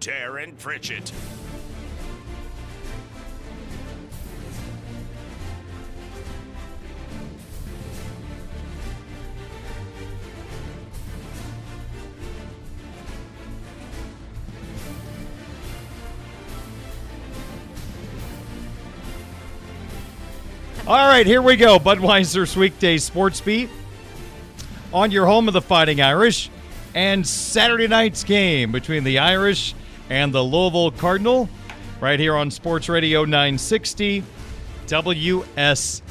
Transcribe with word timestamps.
Darin 0.00 0.52
Pritchett. 0.56 1.12
All 20.86 20.94
right, 20.94 21.26
here 21.26 21.42
we 21.42 21.56
go. 21.56 21.80
Budweiser's 21.80 22.56
weekday 22.56 22.98
sports 22.98 23.40
beat 23.40 23.68
on 24.92 25.10
your 25.10 25.26
home 25.26 25.48
of 25.48 25.54
the 25.54 25.60
Fighting 25.60 26.00
Irish 26.00 26.48
and 26.94 27.26
Saturday 27.26 27.88
night's 27.88 28.22
game 28.22 28.70
between 28.70 29.02
the 29.02 29.18
Irish 29.18 29.74
and 30.10 30.32
the 30.32 30.42
Louisville 30.42 30.90
Cardinal 30.90 31.48
right 32.00 32.18
here 32.20 32.36
on 32.36 32.50
Sports 32.50 32.88
Radio 32.88 33.24
960 33.24 34.22
WSBT. 34.86 36.02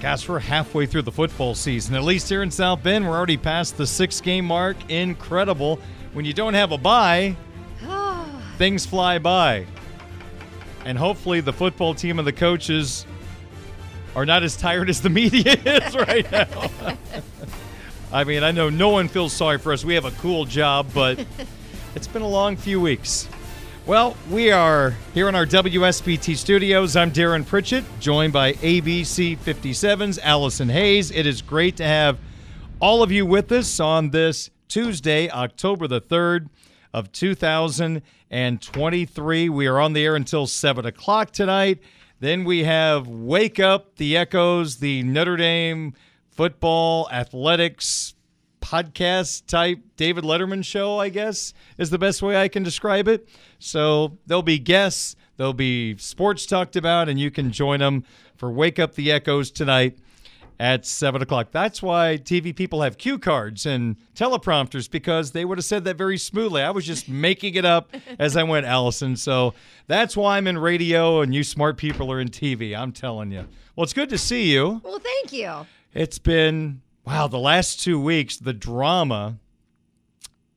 Guys, 0.00 0.28
we're 0.28 0.38
halfway 0.38 0.84
through 0.86 1.02
the 1.02 1.12
football 1.12 1.54
season. 1.54 1.94
At 1.94 2.04
least 2.04 2.28
here 2.28 2.42
in 2.42 2.50
South 2.50 2.82
Bend, 2.82 3.08
we're 3.08 3.16
already 3.16 3.36
past 3.36 3.76
the 3.76 3.86
six 3.86 4.20
game 4.20 4.44
mark. 4.44 4.76
Incredible. 4.90 5.78
When 6.12 6.24
you 6.24 6.32
don't 6.32 6.54
have 6.54 6.72
a 6.72 6.78
bye, 6.78 7.36
things 8.58 8.84
fly 8.84 9.18
by. 9.18 9.66
And 10.84 10.98
hopefully, 10.98 11.40
the 11.40 11.52
football 11.52 11.94
team 11.94 12.18
and 12.18 12.26
the 12.26 12.32
coaches 12.32 13.06
are 14.14 14.26
not 14.26 14.42
as 14.42 14.56
tired 14.56 14.88
as 14.88 15.00
the 15.00 15.10
media 15.10 15.52
is 15.64 15.94
right 15.94 16.30
now. 16.30 16.70
I 18.12 18.24
mean, 18.24 18.42
I 18.42 18.52
know 18.52 18.70
no 18.70 18.90
one 18.90 19.08
feels 19.08 19.32
sorry 19.32 19.58
for 19.58 19.72
us. 19.72 19.84
We 19.84 19.94
have 19.94 20.04
a 20.04 20.10
cool 20.12 20.44
job, 20.44 20.88
but 20.94 21.24
it's 21.96 22.06
been 22.06 22.22
a 22.22 22.28
long 22.28 22.56
few 22.58 22.78
weeks. 22.78 23.26
Well, 23.86 24.18
we 24.30 24.50
are 24.50 24.94
here 25.14 25.30
in 25.30 25.34
our 25.34 25.46
WSBT 25.46 26.36
studios. 26.36 26.94
I'm 26.94 27.08
Darin 27.08 27.42
Pritchett, 27.42 27.84
joined 28.00 28.34
by 28.34 28.52
ABC 28.52 29.38
57's 29.38 30.18
Allison 30.18 30.68
Hayes. 30.68 31.10
It 31.10 31.26
is 31.26 31.40
great 31.40 31.78
to 31.78 31.84
have 31.84 32.18
all 32.80 33.02
of 33.02 33.10
you 33.10 33.24
with 33.24 33.50
us 33.50 33.80
on 33.80 34.10
this 34.10 34.50
Tuesday, 34.68 35.30
October 35.30 35.88
the 35.88 36.02
3rd 36.02 36.50
of 36.92 37.12
2023. 37.12 39.48
We 39.48 39.66
are 39.66 39.80
on 39.80 39.94
the 39.94 40.04
air 40.04 40.16
until 40.16 40.46
7 40.46 40.84
o'clock 40.84 41.30
tonight. 41.30 41.78
Then 42.20 42.44
we 42.44 42.64
have 42.64 43.08
Wake 43.08 43.58
Up, 43.58 43.96
the 43.96 44.18
Echoes, 44.18 44.76
the 44.76 45.02
Notre 45.02 45.38
Dame 45.38 45.94
football 46.30 47.08
athletics 47.10 48.15
podcast 48.60 49.46
type 49.46 49.78
David 49.96 50.24
Letterman 50.24 50.64
show, 50.64 50.98
I 50.98 51.08
guess, 51.08 51.54
is 51.78 51.90
the 51.90 51.98
best 51.98 52.22
way 52.22 52.36
I 52.36 52.48
can 52.48 52.62
describe 52.62 53.08
it. 53.08 53.28
So 53.58 54.18
there'll 54.26 54.42
be 54.42 54.58
guests, 54.58 55.16
there'll 55.36 55.52
be 55.52 55.96
sports 55.98 56.46
talked 56.46 56.76
about, 56.76 57.08
and 57.08 57.18
you 57.18 57.30
can 57.30 57.52
join 57.52 57.80
them 57.80 58.04
for 58.36 58.50
Wake 58.50 58.78
Up 58.78 58.94
the 58.94 59.12
Echoes 59.12 59.50
tonight 59.50 59.98
at 60.58 60.86
7 60.86 61.20
o'clock. 61.22 61.48
That's 61.50 61.82
why 61.82 62.18
TV 62.22 62.54
people 62.54 62.82
have 62.82 62.98
cue 62.98 63.18
cards 63.18 63.66
and 63.66 63.96
teleprompters 64.14 64.90
because 64.90 65.32
they 65.32 65.44
would 65.44 65.58
have 65.58 65.64
said 65.64 65.84
that 65.84 65.96
very 65.96 66.18
smoothly. 66.18 66.62
I 66.62 66.70
was 66.70 66.86
just 66.86 67.08
making 67.08 67.54
it 67.54 67.64
up 67.64 67.94
as 68.18 68.36
I 68.36 68.42
went, 68.42 68.66
Allison. 68.66 69.16
So 69.16 69.54
that's 69.86 70.16
why 70.16 70.36
I'm 70.36 70.46
in 70.46 70.58
radio 70.58 71.20
and 71.20 71.34
you 71.34 71.44
smart 71.44 71.76
people 71.76 72.10
are 72.10 72.20
in 72.20 72.28
TV. 72.28 72.76
I'm 72.76 72.92
telling 72.92 73.30
you. 73.30 73.46
Well, 73.74 73.84
it's 73.84 73.92
good 73.92 74.08
to 74.10 74.18
see 74.18 74.52
you. 74.52 74.80
Well, 74.82 74.98
thank 74.98 75.32
you. 75.32 75.66
It's 75.92 76.18
been, 76.18 76.80
wow, 77.06 77.28
the 77.28 77.38
last 77.38 77.80
two 77.80 78.00
weeks, 78.00 78.36
the 78.36 78.52
drama, 78.52 79.38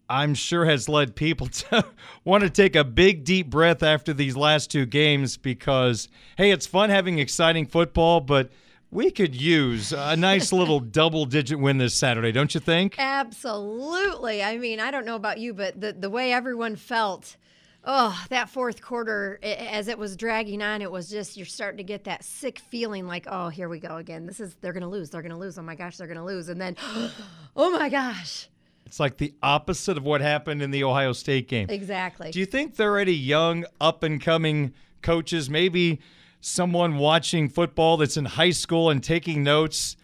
I'm 0.09 0.33
sure, 0.33 0.65
has 0.65 0.89
led 0.89 1.15
people 1.15 1.47
to 1.69 1.85
want 2.25 2.43
to 2.43 2.49
take 2.49 2.75
a 2.75 2.83
big, 2.83 3.23
deep 3.23 3.49
breath 3.49 3.83
after 3.83 4.13
these 4.13 4.35
last 4.35 4.71
two 4.71 4.85
games 4.85 5.37
because, 5.37 6.07
hey, 6.37 6.51
it's 6.51 6.65
fun 6.65 6.89
having 6.89 7.19
exciting 7.19 7.67
football, 7.67 8.19
but 8.19 8.49
we 8.91 9.11
could 9.11 9.39
use 9.39 9.93
a 9.93 10.15
nice 10.15 10.51
little 10.51 10.79
double 10.79 11.25
digit 11.25 11.59
win 11.59 11.77
this 11.77 11.93
Saturday, 11.93 12.31
don't 12.31 12.55
you 12.55 12.59
think? 12.59 12.95
Absolutely. 12.97 14.41
I 14.43 14.57
mean, 14.57 14.79
I 14.79 14.89
don't 14.89 15.05
know 15.05 15.15
about 15.15 15.37
you, 15.37 15.53
but 15.53 15.79
the, 15.79 15.93
the 15.93 16.09
way 16.09 16.33
everyone 16.33 16.75
felt, 16.75 17.37
oh, 17.83 18.25
that 18.29 18.49
fourth 18.49 18.81
quarter, 18.81 19.39
i- 19.43 19.47
as 19.47 19.87
it 19.87 19.97
was 19.97 20.15
dragging 20.15 20.61
on, 20.61 20.81
it 20.81 20.91
was 20.91 21.09
just, 21.09 21.37
you're 21.37 21.45
starting 21.45 21.77
to 21.77 21.83
get 21.83 22.03
that 22.03 22.23
sick 22.23 22.59
feeling 22.59 23.07
like, 23.07 23.25
oh, 23.29 23.49
here 23.49 23.69
we 23.69 23.79
go 23.79 23.97
again. 23.97 24.25
This 24.25 24.39
is, 24.39 24.55
they're 24.61 24.73
going 24.73 24.81
to 24.81 24.87
lose. 24.89 25.09
They're 25.09 25.21
going 25.21 25.31
to 25.31 25.37
lose. 25.37 25.57
Oh 25.57 25.61
my 25.61 25.75
gosh, 25.75 25.97
they're 25.97 26.07
going 26.07 26.17
to 26.17 26.23
lose. 26.23 26.49
And 26.49 26.59
then, 26.59 26.75
oh 27.55 27.71
my 27.71 27.89
gosh. 27.89 28.49
It's 28.85 28.99
like 28.99 29.17
the 29.17 29.33
opposite 29.43 29.97
of 29.97 30.03
what 30.03 30.19
happened 30.21 30.61
in 30.61 30.71
the 30.71 30.83
Ohio 30.83 31.13
State 31.13 31.47
game. 31.47 31.67
Exactly. 31.69 32.31
Do 32.31 32.39
you 32.39 32.45
think 32.45 32.75
there 32.75 32.93
are 32.93 32.99
any 32.99 33.11
young, 33.11 33.65
up 33.79 34.01
and 34.03 34.19
coming 34.21 34.73
coaches, 35.01 35.49
maybe 35.49 35.99
someone 36.41 36.97
watching 36.97 37.49
football 37.49 37.97
that's 37.97 38.17
in 38.17 38.25
high 38.25 38.49
school 38.51 38.89
and 38.89 39.03
taking 39.03 39.43
notes? 39.43 39.95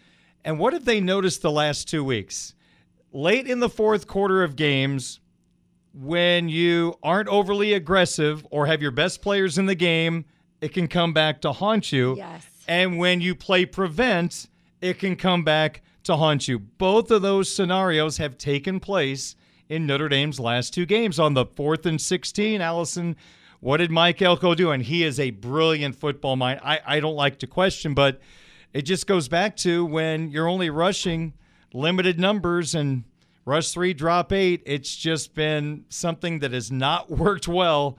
And 0.44 0.58
what 0.60 0.72
have 0.72 0.84
they 0.84 1.00
noticed 1.00 1.42
the 1.42 1.50
last 1.50 1.88
two 1.88 2.04
weeks? 2.04 2.54
Late 3.12 3.48
in 3.48 3.58
the 3.60 3.68
fourth 3.68 4.06
quarter 4.06 4.44
of 4.44 4.54
games, 4.54 5.18
when 5.96 6.48
you 6.48 6.94
aren't 7.02 7.28
overly 7.28 7.72
aggressive 7.72 8.46
or 8.50 8.66
have 8.66 8.82
your 8.82 8.90
best 8.90 9.22
players 9.22 9.56
in 9.56 9.66
the 9.66 9.74
game, 9.74 10.26
it 10.60 10.74
can 10.74 10.88
come 10.88 11.14
back 11.14 11.40
to 11.40 11.52
haunt 11.52 11.90
you. 11.90 12.16
Yes. 12.16 12.46
And 12.68 12.98
when 12.98 13.20
you 13.20 13.34
play 13.34 13.64
prevent, 13.64 14.46
it 14.80 14.98
can 14.98 15.16
come 15.16 15.42
back 15.42 15.82
to 16.04 16.16
haunt 16.16 16.48
you. 16.48 16.58
Both 16.58 17.10
of 17.10 17.22
those 17.22 17.52
scenarios 17.52 18.18
have 18.18 18.36
taken 18.36 18.78
place 18.78 19.36
in 19.68 19.86
Notre 19.86 20.08
Dame's 20.08 20.38
last 20.38 20.74
two 20.74 20.84
games. 20.86 21.18
On 21.18 21.34
the 21.34 21.46
fourth 21.46 21.86
and 21.86 22.00
16, 22.00 22.60
Allison, 22.60 23.16
what 23.60 23.78
did 23.78 23.90
Mike 23.90 24.20
Elko 24.20 24.54
do? 24.54 24.70
And 24.70 24.82
he 24.82 25.02
is 25.02 25.18
a 25.18 25.30
brilliant 25.30 25.96
football 25.96 26.36
mind. 26.36 26.60
I, 26.62 26.80
I 26.86 27.00
don't 27.00 27.16
like 27.16 27.38
to 27.38 27.46
question, 27.46 27.94
but 27.94 28.20
it 28.72 28.82
just 28.82 29.06
goes 29.06 29.28
back 29.28 29.56
to 29.58 29.84
when 29.84 30.30
you're 30.30 30.48
only 30.48 30.68
rushing 30.68 31.32
limited 31.72 32.20
numbers 32.20 32.74
and 32.74 33.04
rush 33.46 33.70
three, 33.70 33.94
drop 33.94 34.32
eight. 34.32 34.62
It's 34.66 34.94
just 34.94 35.34
been 35.34 35.86
something 35.88 36.40
that 36.40 36.52
has 36.52 36.70
not 36.70 37.10
worked 37.10 37.48
well 37.48 37.96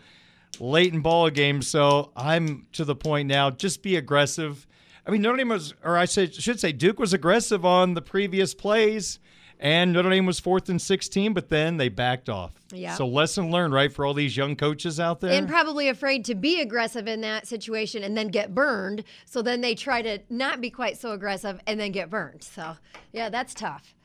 late 0.60 0.94
in 0.94 1.02
ball 1.02 1.32
games. 1.32 1.68
So 1.68 2.12
I'm 2.16 2.68
to 2.74 2.86
the 2.86 2.96
point 2.96 3.28
now. 3.28 3.50
Just 3.50 3.82
be 3.82 3.96
aggressive. 3.96 4.68
I 5.06 5.10
mean, 5.10 5.22
Notre 5.22 5.38
Dame 5.38 5.50
was, 5.50 5.74
or 5.84 5.98
I 5.98 6.06
should 6.06 6.60
say, 6.60 6.72
Duke 6.74 7.00
was 7.00 7.14
aggressive 7.14 7.66
on 7.66 7.94
the 7.94 8.02
previous 8.02 8.54
plays, 8.54 9.20
and 9.58 9.94
Notre 9.94 10.10
Dame 10.10 10.26
was 10.26 10.38
fourth 10.38 10.68
and 10.68 10.82
16, 10.82 11.34
but 11.34 11.48
then 11.48 11.78
they 11.78 11.88
backed 11.88 12.28
off. 12.28 12.52
Yeah. 12.74 12.94
So 12.96 13.08
lesson 13.08 13.50
learned, 13.50 13.74
right, 13.74 13.92
for 13.92 14.06
all 14.06 14.14
these 14.14 14.36
young 14.36 14.58
coaches 14.58 15.00
out 15.00 15.22
there. 15.22 15.32
And 15.32 15.48
probably 15.48 15.88
afraid 15.88 16.26
to 16.26 16.36
be 16.36 16.60
aggressive 16.60 17.08
in 17.08 17.22
that 17.22 17.48
situation 17.48 18.04
and 18.04 18.18
then 18.18 18.28
get 18.28 18.54
burned. 18.54 19.06
So 19.26 19.42
then 19.42 19.62
they 19.62 19.76
try 19.76 20.02
to 20.02 20.20
not 20.30 20.60
be 20.60 20.70
quite 20.70 20.98
so 20.98 21.14
aggressive 21.14 21.62
and 21.66 21.80
then 21.80 21.94
get 21.94 22.10
burned. 22.10 22.44
So, 22.44 22.76
yeah, 23.14 23.30
that's 23.30 23.54
tough. 23.54 23.96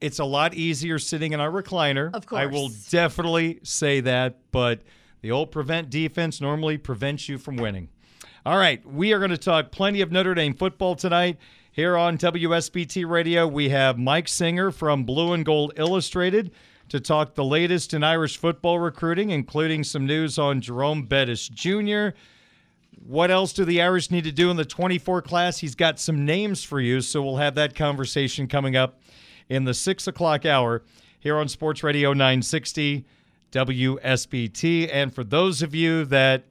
It's 0.00 0.18
a 0.18 0.24
lot 0.24 0.54
easier 0.54 0.98
sitting 0.98 1.32
in 1.32 1.40
our 1.40 1.50
recliner. 1.50 2.12
Of 2.14 2.26
course. 2.26 2.40
I 2.40 2.46
will 2.46 2.70
definitely 2.90 3.60
say 3.62 4.00
that, 4.00 4.38
but 4.50 4.82
the 5.22 5.30
old 5.30 5.50
prevent 5.50 5.90
defense 5.90 6.40
normally 6.40 6.76
prevents 6.76 7.28
you 7.28 7.38
from 7.38 7.56
winning. 7.56 7.88
All 8.46 8.58
right, 8.58 8.84
we 8.86 9.14
are 9.14 9.18
going 9.18 9.30
to 9.30 9.38
talk 9.38 9.72
plenty 9.72 10.02
of 10.02 10.12
Notre 10.12 10.34
Dame 10.34 10.52
football 10.52 10.94
tonight. 10.96 11.38
Here 11.72 11.96
on 11.96 12.18
WSBT 12.18 13.08
Radio, 13.08 13.48
we 13.48 13.70
have 13.70 13.98
Mike 13.98 14.28
Singer 14.28 14.70
from 14.70 15.04
Blue 15.04 15.32
and 15.32 15.44
Gold 15.44 15.72
Illustrated 15.76 16.52
to 16.90 17.00
talk 17.00 17.34
the 17.34 17.44
latest 17.44 17.94
in 17.94 18.04
Irish 18.04 18.36
football 18.36 18.78
recruiting, 18.78 19.30
including 19.30 19.82
some 19.82 20.06
news 20.06 20.38
on 20.38 20.60
Jerome 20.60 21.04
Bettis 21.04 21.48
Jr. 21.48 22.10
What 23.06 23.30
else 23.30 23.52
do 23.52 23.64
the 23.64 23.82
Irish 23.82 24.10
need 24.10 24.24
to 24.24 24.32
do 24.32 24.50
in 24.50 24.56
the 24.56 24.64
24 24.64 25.22
class? 25.22 25.58
He's 25.58 25.74
got 25.74 25.98
some 25.98 26.24
names 26.24 26.64
for 26.64 26.80
you, 26.80 27.00
so 27.00 27.22
we'll 27.22 27.36
have 27.36 27.54
that 27.56 27.74
conversation 27.74 28.46
coming 28.46 28.76
up 28.76 29.00
in 29.48 29.64
the 29.64 29.74
6 29.74 30.06
o'clock 30.06 30.46
hour 30.46 30.82
here 31.20 31.36
on 31.36 31.48
Sports 31.48 31.82
Radio 31.82 32.12
960 32.12 33.04
WSBT. 33.52 34.90
And 34.92 35.14
for 35.14 35.24
those 35.24 35.62
of 35.62 35.74
you 35.74 36.04
that 36.06 36.44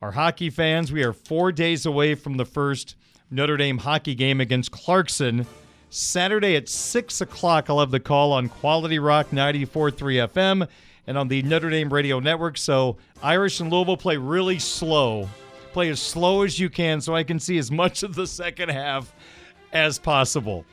are 0.00 0.12
hockey 0.12 0.50
fans, 0.50 0.92
we 0.92 1.02
are 1.02 1.12
four 1.12 1.52
days 1.52 1.86
away 1.86 2.14
from 2.14 2.36
the 2.36 2.44
first 2.44 2.96
Notre 3.30 3.56
Dame 3.56 3.78
hockey 3.78 4.14
game 4.14 4.40
against 4.40 4.70
Clarkson. 4.70 5.46
Saturday 5.90 6.56
at 6.56 6.68
6 6.68 7.20
o'clock, 7.20 7.68
I'll 7.68 7.80
have 7.80 7.90
the 7.90 8.00
call 8.00 8.32
on 8.32 8.48
Quality 8.48 8.98
Rock 8.98 9.30
94.3 9.30 10.28
FM 10.28 10.68
and 11.06 11.18
on 11.18 11.28
the 11.28 11.42
Notre 11.42 11.70
Dame 11.70 11.92
Radio 11.92 12.20
Network. 12.20 12.58
So 12.58 12.96
Irish 13.22 13.60
and 13.60 13.70
Louisville 13.70 13.96
play 13.96 14.16
really 14.16 14.58
slow. 14.58 15.28
Play 15.76 15.90
as 15.90 16.00
slow 16.00 16.40
as 16.40 16.58
you 16.58 16.70
can 16.70 17.02
so 17.02 17.14
I 17.14 17.22
can 17.22 17.38
see 17.38 17.58
as 17.58 17.70
much 17.70 18.02
of 18.02 18.14
the 18.14 18.26
second 18.26 18.70
half 18.70 19.12
as 19.74 19.98
possible. 19.98 20.64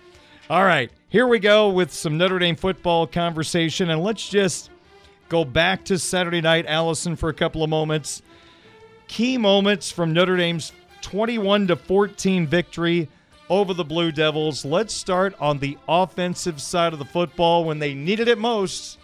All 0.50 0.64
right, 0.64 0.90
here 1.10 1.28
we 1.28 1.40
go 1.40 1.72
with 1.72 1.92
some 1.92 2.18
Notre 2.18 2.40
Dame 2.40 2.56
football 2.56 3.06
conversation. 3.06 3.90
And 3.90 4.02
let's 4.02 4.30
just 4.30 4.70
go 5.28 5.44
back 5.44 5.84
to 5.84 6.00
Saturday 6.00 6.40
night, 6.40 6.68
Allison, 6.70 7.18
for 7.18 7.28
a 7.28 7.34
couple 7.34 7.66
of 7.66 7.70
moments. 7.70 8.22
Key 9.10 9.38
moments 9.38 9.92
from 9.92 10.14
Notre 10.14 10.38
Dame's 10.38 10.72
21 11.02 11.68
to 11.68 11.76
14 11.76 12.48
victory 12.48 13.10
over 13.50 13.74
the 13.74 13.84
Blue 13.84 14.10
Devils. 14.10 14.64
Let's 14.64 14.94
start 14.94 15.36
on 15.38 15.60
the 15.60 15.78
offensive 15.86 16.62
side 16.62 16.94
of 16.94 17.00
the 17.00 17.04
football. 17.04 17.66
When 17.66 17.80
they 17.80 17.94
needed 17.94 18.30
it 18.30 18.38
most, 18.38 19.00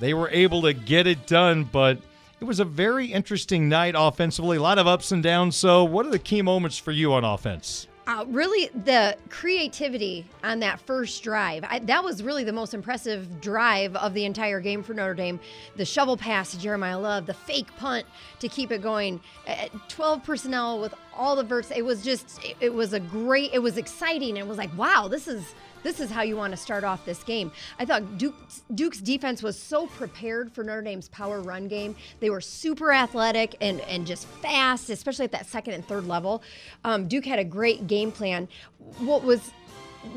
they 0.00 0.12
were 0.12 0.28
able 0.30 0.62
to 0.62 0.72
get 0.72 1.06
it 1.06 1.28
done, 1.28 1.62
but 1.62 1.98
it 2.40 2.44
was 2.44 2.60
a 2.60 2.64
very 2.64 3.06
interesting 3.06 3.68
night 3.68 3.94
offensively. 3.96 4.58
A 4.58 4.62
lot 4.62 4.78
of 4.78 4.86
ups 4.86 5.12
and 5.12 5.22
downs. 5.22 5.56
So, 5.56 5.84
what 5.84 6.06
are 6.06 6.10
the 6.10 6.18
key 6.18 6.42
moments 6.42 6.78
for 6.78 6.92
you 6.92 7.12
on 7.14 7.24
offense? 7.24 7.86
Uh, 8.06 8.24
really, 8.28 8.68
the 8.84 9.16
creativity 9.30 10.24
on 10.44 10.60
that 10.60 10.78
first 10.80 11.24
drive. 11.24 11.64
I, 11.68 11.80
that 11.80 12.04
was 12.04 12.22
really 12.22 12.44
the 12.44 12.52
most 12.52 12.72
impressive 12.72 13.40
drive 13.40 13.96
of 13.96 14.14
the 14.14 14.24
entire 14.24 14.60
game 14.60 14.84
for 14.84 14.94
Notre 14.94 15.14
Dame. 15.14 15.40
The 15.74 15.84
shovel 15.84 16.16
pass 16.16 16.52
to 16.52 16.56
Jeremiyah 16.56 17.02
Love, 17.02 17.26
the 17.26 17.34
fake 17.34 17.66
punt 17.78 18.06
to 18.38 18.48
keep 18.48 18.70
it 18.70 18.80
going. 18.80 19.20
Uh, 19.48 19.66
12 19.88 20.22
personnel 20.22 20.80
with 20.80 20.94
all 21.16 21.34
the 21.34 21.42
verts. 21.42 21.72
It 21.72 21.84
was 21.84 22.04
just, 22.04 22.44
it, 22.44 22.56
it 22.60 22.72
was 22.72 22.92
a 22.92 23.00
great, 23.00 23.52
it 23.52 23.58
was 23.58 23.76
exciting. 23.76 24.36
It 24.36 24.46
was 24.46 24.58
like, 24.58 24.76
wow, 24.78 25.08
this 25.08 25.26
is. 25.26 25.54
This 25.82 26.00
is 26.00 26.10
how 26.10 26.22
you 26.22 26.36
want 26.36 26.52
to 26.52 26.56
start 26.56 26.84
off 26.84 27.04
this 27.04 27.22
game. 27.22 27.52
I 27.78 27.84
thought 27.84 28.18
Duke's, 28.18 28.62
Duke's 28.74 29.00
defense 29.00 29.42
was 29.42 29.58
so 29.58 29.86
prepared 29.86 30.52
for 30.52 30.64
Notre 30.64 30.82
Dame's 30.82 31.08
power 31.08 31.40
run 31.40 31.68
game. 31.68 31.96
They 32.20 32.30
were 32.30 32.40
super 32.40 32.92
athletic 32.92 33.56
and, 33.60 33.80
and 33.82 34.06
just 34.06 34.26
fast, 34.26 34.90
especially 34.90 35.24
at 35.24 35.32
that 35.32 35.46
second 35.46 35.74
and 35.74 35.86
third 35.86 36.06
level. 36.06 36.42
Um, 36.84 37.08
Duke 37.08 37.24
had 37.24 37.38
a 37.38 37.44
great 37.44 37.86
game 37.86 38.10
plan. 38.10 38.48
What 38.98 39.22
was 39.22 39.52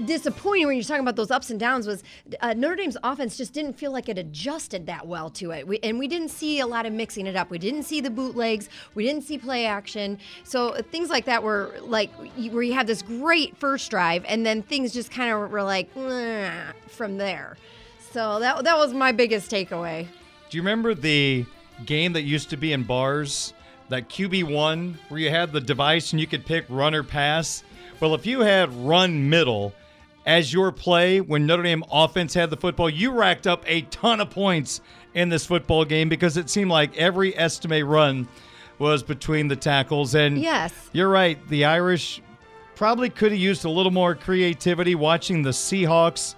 disappointing 0.06 0.68
when 0.68 0.75
you're 0.75 0.83
talking 0.83 1.01
about 1.01 1.15
those 1.15 1.31
ups 1.31 1.50
and 1.50 1.59
downs 1.59 1.88
was 1.88 2.03
uh, 2.41 2.53
Notre 2.53 2.75
Dame's 2.75 2.97
offense 3.03 3.38
just 3.38 3.53
didn't 3.53 3.74
feel 3.74 3.91
like 3.91 4.09
it 4.09 4.18
adjusted 4.18 4.86
that 4.88 5.07
well 5.07 5.30
to 5.31 5.51
it. 5.51 5.68
We, 5.68 5.80
and 5.80 6.00
we 6.00 6.07
didn't 6.07 6.30
see 6.30 6.59
a 6.59 6.68
lot 6.68 6.86
of 6.86 6.94
mixing 6.94 7.27
it 7.27 7.36
up. 7.36 7.50
We 7.50 7.59
didn't 7.59 7.83
see 7.83 8.01
the 8.01 8.09
bootlegs. 8.09 8.69
We 8.95 9.03
didn't 9.03 9.24
see 9.24 9.38
play 9.38 9.65
action. 9.65 10.19
So 10.44 10.69
uh, 10.69 10.81
things 10.81 11.09
like 11.09 11.25
that 11.25 11.44
were 11.44 11.75
like 11.81 12.12
where 12.13 12.63
you 12.63 12.74
had 12.74 12.88
this 12.88 13.01
great 13.01 13.57
first 13.57 13.89
drive 13.89 14.25
and 14.27 14.45
then 14.45 14.62
things 14.62 14.94
just 14.94 15.12
kind 15.12 15.31
of 15.31 15.51
were 15.51 15.63
like 15.63 15.92
from 15.94 17.18
there. 17.18 17.57
So 18.12 18.39
that 18.39 18.63
that 18.63 18.77
was 18.77 18.94
my 18.94 19.12
biggest 19.12 19.51
takeaway. 19.51 20.07
Do 20.50 20.57
you 20.57 20.63
remember 20.63 20.95
the 20.95 21.45
game 21.85 22.13
that 22.13 22.24
used 22.24 22.50
to 22.50 22.57
be 22.57 22.74
in 22.74 22.83
bars, 22.83 23.53
that 23.89 24.09
QB1, 24.09 24.95
where 25.09 25.19
you 25.19 25.30
had 25.30 25.51
the 25.51 25.62
device 25.62 26.12
and 26.12 26.19
you 26.19 26.25
could 26.25 26.45
pick 26.45 26.65
run 26.69 26.95
or 26.95 27.03
pass? 27.03 27.63
Well, 28.00 28.15
if 28.15 28.25
you 28.25 28.39
had 28.42 28.74
run 28.74 29.30
middle 29.30 29.74
as 30.30 30.54
your 30.54 30.72
play 30.72 31.20
when 31.20 31.48
Notre 31.48 31.64
Dame 31.64 31.84
offense 31.92 32.36
had 32.36 32.52
the 32.52 32.56
football, 32.56 32.88
you 32.88 33.10
racked 33.12 33.48
up 33.48 33.64
a 33.66 33.81
ton 33.81 34.22
of 34.22 34.30
points 34.30 34.80
in 35.16 35.30
this 35.30 35.44
football 35.48 35.84
game 35.84 36.08
because 36.08 36.38
it 36.38 36.52
seemed 36.52 36.70
like 36.70 36.96
every 36.96 37.36
Estime 37.36 37.81
run 37.84 38.28
was 38.78 39.02
between 39.02 39.48
the 39.48 39.56
tackles. 39.56 40.14
And 40.14 40.38
Yes. 40.38 40.72
you're 40.94 41.10
right. 41.10 41.40
The 41.50 41.66
Irish 41.66 42.22
probably 42.76 43.10
could 43.10 43.31
have 43.31 43.42
used 43.42 43.66
a 43.66 43.72
little 43.72 43.92
more 43.92 44.14
creativity 44.14 44.94
watching 44.94 45.42
the 45.42 45.50
Seahawks 45.50 46.36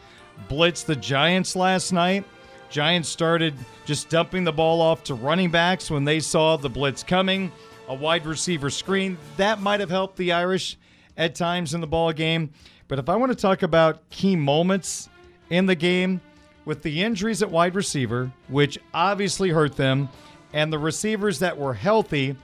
blitz 0.47 0.83
the 0.83 0.95
Giants 0.95 1.57
last 1.57 1.91
night. 1.91 2.23
Giants 2.69 3.09
started 3.09 3.53
just 3.83 4.07
dumping 4.07 4.45
the 4.45 4.53
ball 4.53 4.79
off 4.79 5.03
to 5.03 5.15
running 5.15 5.51
backs 5.51 5.91
when 5.91 6.05
they 6.05 6.21
saw 6.21 6.55
the 6.55 6.69
blitz 6.69 7.03
coming, 7.03 7.51
a 7.89 7.93
wide 7.93 8.25
receiver 8.25 8.69
screen. 8.69 9.17
That 9.35 9.59
might 9.59 9.81
have 9.81 9.89
helped 9.89 10.15
the 10.15 10.31
Irish 10.31 10.77
at 11.17 11.35
times 11.35 11.73
in 11.73 11.81
the 11.81 11.87
ball 11.87 12.13
game. 12.13 12.51
But 12.91 12.99
if 12.99 13.07
I 13.07 13.15
want 13.15 13.31
to 13.31 13.37
talk 13.37 13.63
about 13.63 14.09
key 14.09 14.35
moments 14.35 15.07
in 15.49 15.65
the 15.65 15.75
game, 15.75 16.19
with 16.65 16.83
the 16.83 17.01
injuries 17.01 17.41
at 17.41 17.49
wide 17.49 17.73
receiver, 17.73 18.29
which 18.49 18.77
obviously 18.93 19.47
hurt 19.47 19.77
them, 19.77 20.09
and 20.51 20.73
the 20.73 20.77
receivers 20.77 21.39
that 21.39 21.57
were 21.57 21.73
healthy, 21.73 22.35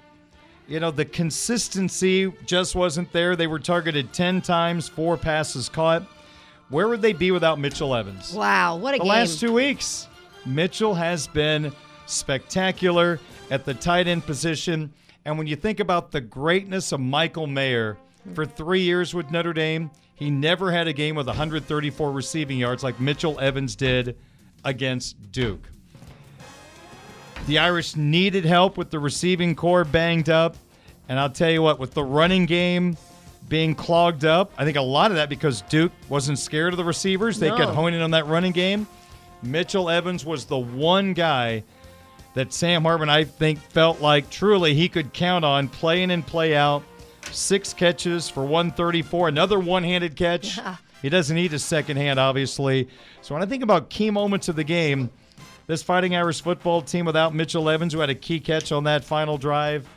you 0.65 0.79
know, 0.79 0.89
the 0.89 1.03
consistency 1.03 2.31
just 2.45 2.75
wasn't 2.75 3.11
there. 3.11 3.35
They 3.35 3.47
were 3.47 3.59
targeted 3.59 4.13
10 4.13 4.39
times, 4.39 4.87
four 4.87 5.17
passes 5.17 5.67
caught. 5.67 6.03
Where 6.69 6.87
would 6.87 7.01
they 7.01 7.11
be 7.11 7.31
without 7.31 7.59
Mitchell 7.59 7.93
Evans? 7.93 8.31
Wow, 8.33 8.77
what 8.77 8.93
a 8.95 8.99
the 8.99 9.03
game! 9.03 9.09
last 9.09 9.41
two 9.41 9.51
weeks. 9.51 10.07
Mitchell 10.45 10.93
has 10.93 11.27
been 11.27 11.73
spectacular 12.05 13.19
at 13.51 13.65
the 13.65 13.73
tight 13.73 14.07
end 14.07 14.25
position. 14.25 14.93
And 15.25 15.37
when 15.37 15.47
you 15.47 15.57
think 15.57 15.81
about 15.81 16.13
the 16.13 16.21
greatness 16.21 16.93
of 16.93 17.01
Michael 17.01 17.47
Mayer 17.47 17.97
for 18.33 18.45
three 18.45 18.83
years 18.83 19.13
with 19.13 19.29
Notre 19.29 19.51
Dame, 19.51 19.91
he 20.17 20.29
never 20.29 20.71
had 20.71 20.87
a 20.87 20.93
game 20.93 21.15
with 21.15 21.27
134 21.27 22.11
receiving 22.11 22.57
yards 22.57 22.83
like 22.83 22.99
Mitchell 22.99 23.39
Evans 23.39 23.75
did 23.75 24.17
against 24.65 25.31
Duke. 25.31 25.69
The 27.45 27.59
Irish 27.59 27.95
needed 27.95 28.43
help 28.43 28.77
with 28.77 28.89
the 28.89 28.99
receiving 28.99 29.55
corps 29.55 29.85
banged 29.85 30.29
up. 30.29 30.57
And 31.07 31.17
I'll 31.19 31.29
tell 31.29 31.49
you 31.51 31.61
what, 31.61 31.79
with 31.79 31.93
the 31.93 32.03
running 32.03 32.45
game 32.45 32.97
being 33.47 33.73
clogged 33.75 34.25
up, 34.25 34.51
I 34.57 34.65
think 34.65 34.75
a 34.75 34.81
lot 34.81 35.11
of 35.11 35.15
that 35.17 35.29
because 35.29 35.61
Duke 35.63 35.93
wasn't 36.09 36.39
scared 36.39 36.73
of 36.73 36.77
the 36.77 36.83
receivers. 36.83 37.39
They 37.39 37.49
No. 37.49 37.55
could 37.55 37.69
hone 37.69 37.93
in 37.93 38.01
on 38.01 38.11
that 38.11 38.25
running 38.27 38.51
game. 38.51 38.85
Mitchell 39.43 39.89
Evans 39.89 40.25
was 40.25 40.45
the 40.45 40.57
one 40.57 41.13
guy 41.13 41.63
that 42.33 42.51
Sam 42.51 42.83
Hartman, 42.83 43.09
I 43.09 43.23
think, 43.23 43.59
felt 43.59 44.01
like 44.01 44.29
truly 44.29 44.73
he 44.73 44.89
could 44.89 45.13
count 45.13 45.45
on 45.45 45.69
play 45.69 46.03
in 46.03 46.11
and 46.11 46.25
play 46.25 46.55
out. 46.57 46.83
Six 47.31 47.73
catches 47.73 48.29
for 48.29 48.43
134, 48.43 49.27
another 49.27 49.59
one 49.59 49.83
handed 49.83 50.15
catch. 50.15 50.59
He 51.01 51.09
doesn't 51.09 51.35
need 51.35 51.53
a 51.53 51.59
second 51.59 51.97
hand, 51.97 52.19
obviously. 52.19 52.87
So 53.21 53.35
when 53.35 53.43
I 53.43 53.45
think 53.45 53.63
about 53.63 53.89
key 53.89 54.09
moments 54.09 54.47
of 54.47 54.55
the 54.55 54.63
game, 54.63 55.09
this 55.67 55.83
Fighting 55.83 56.15
Irish 56.15 56.41
football 56.41 56.81
team 56.81 57.05
without 57.05 57.35
Mitchell 57.35 57.69
Evans, 57.69 57.93
who 57.93 57.99
had 57.99 58.09
a 58.09 58.15
key 58.15 58.39
catch 58.39 58.71
on 58.71 58.85
that 58.85 59.03
final 59.03 59.37
drive, 59.37 59.87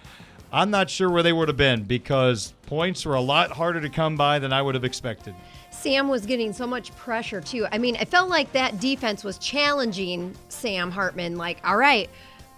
I'm 0.52 0.70
not 0.70 0.90
sure 0.90 1.08
where 1.08 1.22
they 1.22 1.32
would 1.32 1.48
have 1.48 1.56
been 1.56 1.84
because 1.84 2.54
points 2.66 3.06
were 3.06 3.14
a 3.14 3.20
lot 3.20 3.52
harder 3.52 3.80
to 3.80 3.88
come 3.88 4.16
by 4.16 4.40
than 4.40 4.52
I 4.52 4.60
would 4.60 4.74
have 4.74 4.84
expected. 4.84 5.34
Sam 5.70 6.08
was 6.08 6.26
getting 6.26 6.52
so 6.52 6.66
much 6.66 6.94
pressure 6.96 7.40
too. 7.40 7.66
I 7.70 7.78
mean, 7.78 7.94
it 7.94 8.08
felt 8.08 8.28
like 8.28 8.52
that 8.52 8.80
defense 8.80 9.22
was 9.22 9.38
challenging 9.38 10.34
Sam 10.48 10.90
Hartman. 10.90 11.36
Like, 11.36 11.60
all 11.64 11.76
right, 11.76 12.10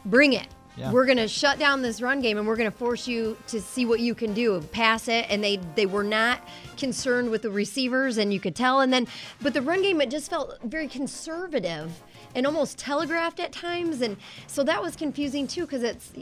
bring 0.07 0.33
it, 0.33 0.49
Yeah. 0.77 0.91
We're 0.91 1.05
going 1.05 1.19
to 1.19 1.29
shut 1.29 1.59
down 1.59 1.83
this 1.83 2.01
run 2.01 2.21
game 2.21 2.39
and 2.39 2.47
we're 2.47 2.57
going 2.57 2.71
to 2.71 2.77
force 2.77 3.07
you 3.07 3.37
to 3.49 3.61
see 3.61 3.85
what 3.85 4.01
you 4.01 4.15
can 4.15 4.33
do. 4.33 4.61
Pass 4.73 5.07
it. 5.09 5.27
And 5.29 5.45
they, 5.45 5.59
they 5.75 5.85
were 5.85 6.05
not 6.05 6.41
concerned 6.79 7.31
with 7.31 7.43
the 7.43 7.51
receivers, 7.51 8.17
and 8.17 8.33
you 8.33 8.41
could 8.41 8.57
tell. 8.57 8.81
And 8.81 8.93
then, 8.93 9.07
but 9.43 9.53
the 9.53 9.61
run 9.61 9.83
game, 9.83 10.01
it 10.01 10.11
just 10.11 10.31
felt 10.31 10.59
very 10.65 10.89
conservative 10.89 12.03
and 12.35 12.47
almost 12.47 12.79
telegraphed 12.79 13.39
at 13.39 13.53
times. 13.53 14.01
And 14.01 14.17
so 14.47 14.65
that 14.65 14.83
was 14.83 14.97
confusing 14.97 15.47
too 15.47 15.63
because 15.63 15.83
it's, 15.83 16.13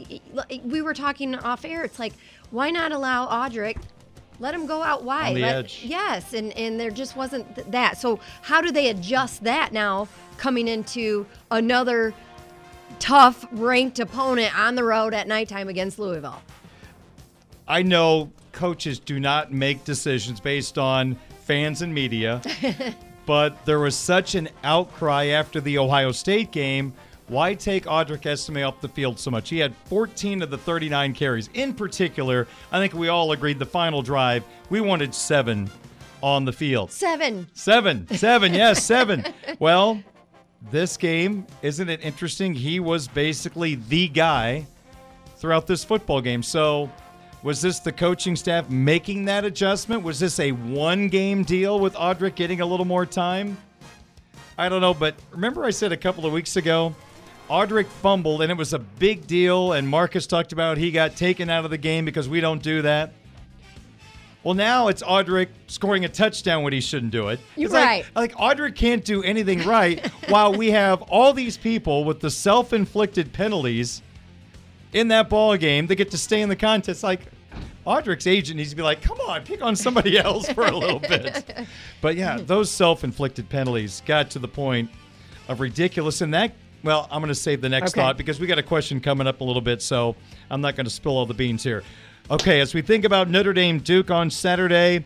we 0.63 0.81
were 0.81 0.93
talking 0.93 1.33
off 1.35 1.63
air. 1.63 1.83
It's 1.83 1.99
like, 1.99 2.13
why 2.49 2.71
not 2.71 2.91
allow 2.91 3.27
Audric? 3.27 3.77
Let 4.39 4.53
him 4.53 4.65
go 4.65 4.81
out 4.81 5.03
wide. 5.03 5.37
Let-. 5.37 5.83
Yes, 5.83 6.33
and, 6.33 6.51
and 6.57 6.79
there 6.79 6.91
just 6.91 7.15
wasn't 7.15 7.55
th- 7.55 7.67
that. 7.67 7.99
So 7.99 8.19
how 8.41 8.59
do 8.59 8.71
they 8.71 8.89
adjust 8.89 9.43
that 9.43 9.71
now 9.71 10.07
coming 10.37 10.67
into 10.67 11.25
another 11.51 12.13
tough 12.99 13.45
ranked 13.51 13.99
opponent 13.99 14.57
on 14.57 14.75
the 14.75 14.83
road 14.83 15.13
at 15.13 15.27
nighttime 15.27 15.67
against 15.67 15.99
Louisville? 15.99 16.41
I 17.67 17.83
know 17.83 18.31
coaches 18.51 18.99
do 18.99 19.19
not 19.19 19.51
make 19.51 19.83
decisions 19.85 20.39
based 20.39 20.77
on 20.77 21.15
fans 21.45 21.81
and 21.81 21.93
media, 21.93 22.41
but 23.25 23.65
there 23.65 23.79
was 23.79 23.95
such 23.95 24.35
an 24.35 24.49
outcry 24.63 25.25
after 25.25 25.61
the 25.61 25.77
Ohio 25.77 26.11
State 26.11 26.51
game. 26.51 26.93
Why 27.27 27.53
take 27.53 27.85
Audric 27.85 28.25
Estime 28.25 28.63
off 28.63 28.81
the 28.81 28.89
field 28.89 29.17
so 29.17 29.31
much? 29.31 29.49
He 29.49 29.59
had 29.59 29.73
14 29.85 30.41
of 30.41 30.49
the 30.49 30.57
39 30.57 31.13
carries. 31.13 31.49
In 31.53 31.73
particular, 31.73 32.45
I 32.73 32.79
think 32.79 32.93
we 32.93 33.07
all 33.07 33.31
agreed 33.31 33.57
the 33.57 33.65
final 33.65 34.01
drive, 34.01 34.43
we 34.69 34.81
wanted 34.81 35.15
seven 35.15 35.69
on 36.21 36.45
the 36.45 36.51
field. 36.51 36.91
Seven. 36.91 37.47
Seven, 37.53 38.07
seven, 38.09 38.53
yes, 38.53 38.83
seven. 38.83 39.25
Well, 39.59 40.01
this 40.69 40.97
game, 40.97 41.45
isn't 41.61 41.89
it 41.89 42.01
interesting? 42.03 42.53
He 42.53 42.79
was 42.79 43.07
basically 43.07 43.75
the 43.75 44.07
guy 44.07 44.65
throughout 45.37 45.65
this 45.65 45.83
football 45.83 46.21
game. 46.21 46.43
So, 46.43 46.91
was 47.43 47.61
this 47.61 47.79
the 47.79 47.91
coaching 47.91 48.35
staff 48.35 48.69
making 48.69 49.25
that 49.25 49.45
adjustment? 49.45 50.03
Was 50.03 50.19
this 50.19 50.39
a 50.39 50.51
one 50.51 51.07
game 51.07 51.43
deal 51.43 51.79
with 51.79 51.95
Audric 51.95 52.35
getting 52.35 52.61
a 52.61 52.65
little 52.65 52.85
more 52.85 53.05
time? 53.05 53.57
I 54.57 54.69
don't 54.69 54.81
know, 54.81 54.93
but 54.93 55.15
remember 55.31 55.65
I 55.65 55.71
said 55.71 55.91
a 55.91 55.97
couple 55.97 56.25
of 56.27 56.33
weeks 56.33 56.55
ago, 56.55 56.93
Audric 57.49 57.87
fumbled 57.87 58.43
and 58.43 58.51
it 58.51 58.57
was 58.57 58.73
a 58.73 58.79
big 58.79 59.25
deal, 59.25 59.73
and 59.73 59.87
Marcus 59.87 60.27
talked 60.27 60.53
about 60.53 60.77
he 60.77 60.91
got 60.91 61.15
taken 61.15 61.49
out 61.49 61.65
of 61.65 61.71
the 61.71 61.77
game 61.79 62.05
because 62.05 62.29
we 62.29 62.41
don't 62.41 62.61
do 62.61 62.83
that. 62.83 63.13
Well, 64.43 64.55
now 64.55 64.87
it's 64.87 65.03
Audric 65.03 65.49
scoring 65.67 66.03
a 66.03 66.09
touchdown 66.09 66.63
when 66.63 66.73
he 66.73 66.81
shouldn't 66.81 67.11
do 67.11 67.27
it. 67.27 67.39
You're 67.55 67.67
It's 67.67 67.73
right. 67.75 68.05
Like, 68.15 68.33
Audric 68.35 68.75
can't 68.75 69.05
do 69.05 69.21
anything 69.21 69.63
right 69.67 70.05
while 70.29 70.53
we 70.53 70.71
have 70.71 71.01
all 71.03 71.31
these 71.33 71.57
people 71.57 72.03
with 72.05 72.19
the 72.19 72.31
self-inflicted 72.31 73.33
penalties 73.33 74.01
in 74.93 75.07
that 75.09 75.29
ball 75.29 75.55
game 75.57 75.87
They 75.87 75.95
get 75.95 76.11
to 76.11 76.17
stay 76.17 76.41
in 76.41 76.49
the 76.49 76.55
contest. 76.55 77.03
Like 77.03 77.21
Audric's 77.85 78.27
agent 78.27 78.57
needs 78.57 78.71
to 78.71 78.75
be 78.75 78.81
like, 78.81 79.01
come 79.01 79.19
on, 79.21 79.43
pick 79.43 79.61
on 79.61 79.75
somebody 79.75 80.17
else 80.17 80.49
for 80.49 80.65
a 80.65 80.75
little 80.75 80.99
bit. 80.99 81.45
But 82.01 82.15
yeah, 82.15 82.37
those 82.37 82.71
self-inflicted 82.71 83.47
penalties 83.47 84.01
got 84.07 84.31
to 84.31 84.39
the 84.39 84.47
point 84.47 84.89
of 85.47 85.59
ridiculous, 85.59 86.21
and 86.21 86.33
that. 86.33 86.53
Well, 86.83 87.07
I'm 87.11 87.21
going 87.21 87.27
to 87.29 87.35
save 87.35 87.61
the 87.61 87.69
next 87.69 87.91
Okay. 87.91 88.01
thought 88.01 88.17
because 88.17 88.39
we 88.39 88.47
got 88.47 88.57
a 88.57 88.63
question 88.63 88.99
coming 88.99 89.27
up 89.27 89.41
a 89.41 89.43
little 89.43 89.61
bit, 89.61 89.83
so 89.83 90.15
I'm 90.49 90.61
not 90.61 90.75
going 90.75 90.85
to 90.85 90.91
spill 90.91 91.15
all 91.15 91.27
the 91.27 91.35
beans 91.35 91.61
here. 91.63 91.83
Okay, 92.29 92.61
as 92.61 92.73
we 92.73 92.81
think 92.81 93.03
about 93.03 93.29
Notre 93.29 93.53
Dame 93.53 93.79
Duke 93.79 94.09
on 94.09 94.29
Saturday, 94.29 95.03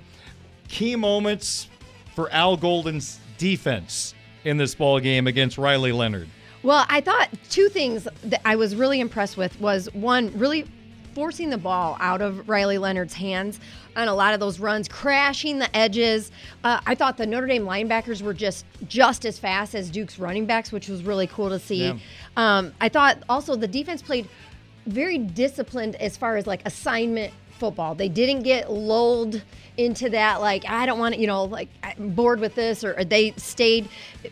key 0.67 0.95
moments 0.95 1.67
for 2.13 2.31
Al 2.31 2.55
Golden's 2.55 3.19
defense 3.37 4.13
in 4.43 4.57
this 4.57 4.75
ball 4.75 4.99
game 4.99 5.27
against 5.27 5.57
Riley 5.57 5.91
Leonard. 5.91 6.27
Well, 6.63 6.85
I 6.89 7.01
thought 7.01 7.29
two 7.49 7.69
things 7.69 8.07
that 8.23 8.41
I 8.45 8.55
was 8.55 8.75
really 8.75 8.99
impressed 8.99 9.37
with 9.37 9.59
was 9.59 9.91
one, 9.93 10.37
really 10.37 10.65
forcing 11.13 11.49
the 11.49 11.57
ball 11.57 11.97
out 11.99 12.21
of 12.21 12.47
Riley 12.49 12.77
Leonard's 12.77 13.13
hands 13.13 13.59
on 13.95 14.07
a 14.07 14.13
lot 14.13 14.33
of 14.33 14.39
those 14.39 14.59
runs, 14.59 14.87
crashing 14.87 15.59
the 15.59 15.75
edges. 15.75 16.31
Uh, 16.63 16.79
I 16.85 16.93
thought 16.93 17.17
the 17.17 17.25
Notre 17.25 17.47
Dame 17.47 17.65
linebackers 17.65 18.21
were 18.21 18.33
just 18.33 18.65
just 18.87 19.25
as 19.25 19.39
fast 19.39 19.73
as 19.75 19.89
Duke's 19.89 20.19
running 20.19 20.45
backs, 20.45 20.71
which 20.71 20.89
was 20.89 21.03
really 21.03 21.27
cool 21.27 21.49
to 21.49 21.59
see. 21.59 21.85
Yeah. 21.85 21.97
Um, 22.35 22.73
I 22.81 22.89
thought 22.89 23.23
also 23.29 23.55
the 23.55 23.67
defense 23.67 24.01
played 24.01 24.27
very 24.85 25.17
disciplined 25.17 25.95
as 25.95 26.17
far 26.17 26.37
as 26.37 26.45
like 26.47 26.61
assignment 26.65 27.33
football. 27.57 27.95
They 27.95 28.09
didn't 28.09 28.43
get 28.43 28.71
lulled 28.71 29.41
into 29.77 30.09
that 30.09 30.39
like 30.39 30.63
I 30.67 30.85
don't 30.85 30.99
want 30.99 31.15
to, 31.15 31.21
you 31.21 31.27
know, 31.27 31.43
like 31.43 31.69
I'm 31.83 32.11
bored 32.11 32.39
with 32.39 32.55
this 32.55 32.83
or, 32.83 32.97
or 32.97 33.03
they 33.03 33.33
stayed 33.37 33.89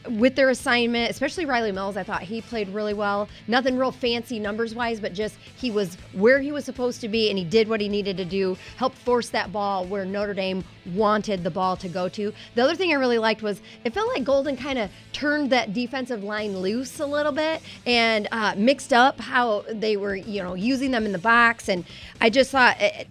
with 0.10 0.36
their 0.36 0.50
assignment, 0.50 1.12
especially 1.12 1.46
Rylie 1.46 1.74
Mills. 1.74 1.98
I 1.98 2.04
thought 2.04 2.22
he 2.22 2.42
played 2.42 2.70
really 2.70 2.94
well. 2.94 3.28
Nothing 3.48 3.78
real 3.78 3.92
fancy 3.92 4.40
numbers 4.40 4.74
wise, 4.74 5.00
but 5.00 5.14
just 5.14 5.36
he 5.58 5.70
was 5.70 5.96
where 6.14 6.40
he 6.40 6.52
was 6.52 6.66
supposed 6.66 7.02
to 7.02 7.10
be 7.10 7.30
and 7.30 7.38
he 7.38 7.44
did 7.44 7.68
what 7.68 7.82
he 7.82 7.90
needed 7.90 8.18
to 8.18 8.26
do, 8.26 8.58
help 8.78 8.96
force 8.96 9.30
that 9.30 9.52
ball 9.52 9.86
where 9.86 10.06
Notre 10.06 10.34
Dame 10.34 10.64
wanted 10.94 11.44
the 11.44 11.52
ball 11.52 11.76
to 11.78 11.90
go 11.90 12.10
to. 12.10 12.34
The 12.56 12.64
other 12.64 12.76
thing 12.76 12.92
I 12.92 12.96
really 12.96 13.18
liked 13.18 13.42
was 13.42 13.62
it 13.84 13.94
felt 13.94 14.08
like 14.10 14.24
Golden 14.24 14.58
kind 14.58 14.80
of 14.80 14.90
turned 15.12 15.52
that 15.52 15.74
defensive 15.74 16.24
line 16.24 16.58
loose 16.58 17.00
a 17.00 17.06
little 17.06 17.32
bit 17.32 17.62
and 17.86 18.28
uh, 18.32 18.56
mixed 18.58 18.94
up 18.94 19.20
how 19.20 19.64
they 19.72 19.98
were, 19.98 20.16
you 20.16 20.42
know, 20.42 20.56
using 20.56 20.92
them 20.92 21.06
in 21.06 21.12
the 21.12 21.20
box. 21.20 21.70
And 21.70 21.86
I 22.20 22.30
just 22.30 22.52
thought 22.52 22.76
eh, 22.80 23.06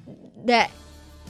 that 0.46 0.70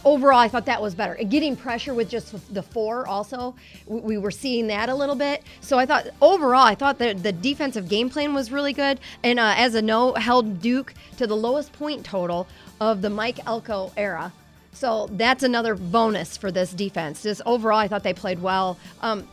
overall, 0.04 0.38
I 0.38 0.48
thought 0.48 0.66
that 0.66 0.80
was 0.80 0.94
better. 0.94 1.14
Getting 1.24 1.56
pressure 1.56 1.94
with 1.94 2.08
just 2.08 2.54
the 2.54 2.62
four, 2.62 3.06
also, 3.06 3.54
we, 3.86 4.00
we 4.00 4.18
were 4.18 4.30
seeing 4.30 4.66
that 4.68 4.88
a 4.88 4.94
little 4.94 5.14
bit. 5.14 5.42
So 5.60 5.78
I 5.78 5.86
thought 5.86 6.08
overall, 6.20 6.64
I 6.64 6.74
thought 6.74 6.98
that 6.98 7.22
the 7.22 7.32
defensive 7.32 7.88
game 7.88 8.10
plan 8.10 8.34
was 8.34 8.50
really 8.50 8.72
good. 8.72 9.00
And 9.22 9.38
uh, 9.38 9.54
as 9.56 9.74
a 9.74 9.82
note, 9.82 10.18
held 10.18 10.60
Duke 10.60 10.94
to 11.18 11.26
the 11.26 11.36
lowest 11.36 11.72
point 11.72 12.04
total 12.04 12.46
of 12.80 13.02
the 13.02 13.10
Mike 13.10 13.38
Elko 13.46 13.92
era. 13.96 14.32
So 14.72 15.06
that's 15.12 15.42
another 15.42 15.74
bonus 15.74 16.36
for 16.36 16.50
this 16.50 16.72
defense. 16.72 17.22
Just 17.22 17.42
overall, 17.46 17.78
I 17.78 17.88
thought 17.88 18.02
they 18.02 18.14
played 18.14 18.40
well. 18.40 18.78
Um, 19.02 19.28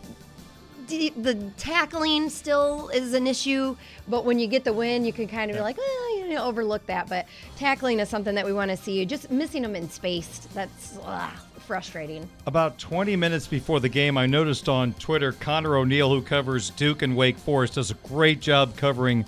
the, 0.90 1.14
the 1.16 1.36
tackling 1.58 2.30
still 2.30 2.90
is 2.90 3.14
an 3.14 3.28
issue, 3.28 3.76
but 4.08 4.26
when 4.26 4.40
you 4.40 4.48
get 4.48 4.64
the 4.64 4.74
win, 4.74 5.06
you 5.06 5.14
can 5.14 5.28
kind 5.28 5.50
of 5.50 5.58
be 5.58 5.62
like, 5.62 5.78
well, 5.78 6.18
you 6.18 6.30
know, 6.30 6.44
overlook 6.44 6.86
that. 6.88 7.08
But 7.08 7.28
tackling 7.56 8.00
is 8.00 8.10
something 8.10 8.36
that 8.36 8.46
we 8.46 8.54
want 8.54 8.72
to 8.72 8.78
see. 8.78 9.00
You 9.00 9.06
just 9.06 9.32
missing 9.32 9.62
them 9.62 9.76
in 9.76 9.90
space, 9.90 10.48
that's 10.54 10.98
ugh, 11.04 11.32
frustrating. 11.60 12.28
About 12.48 12.78
20 12.80 13.16
minutes 13.16 13.48
before 13.48 13.80
the 13.80 13.90
game, 13.90 14.18
I 14.18 14.26
noticed 14.26 14.68
on 14.68 14.94
Twitter 14.96 15.32
Connor 15.34 15.78
O'Neill, 15.78 16.10
who 16.10 16.22
covers 16.22 16.72
Duke 16.72 17.04
and 17.04 17.16
Wake 17.16 17.38
Forest, 17.38 17.76
does 17.76 17.92
a 17.92 17.96
great 18.08 18.40
job 18.40 18.76
covering 18.76 19.26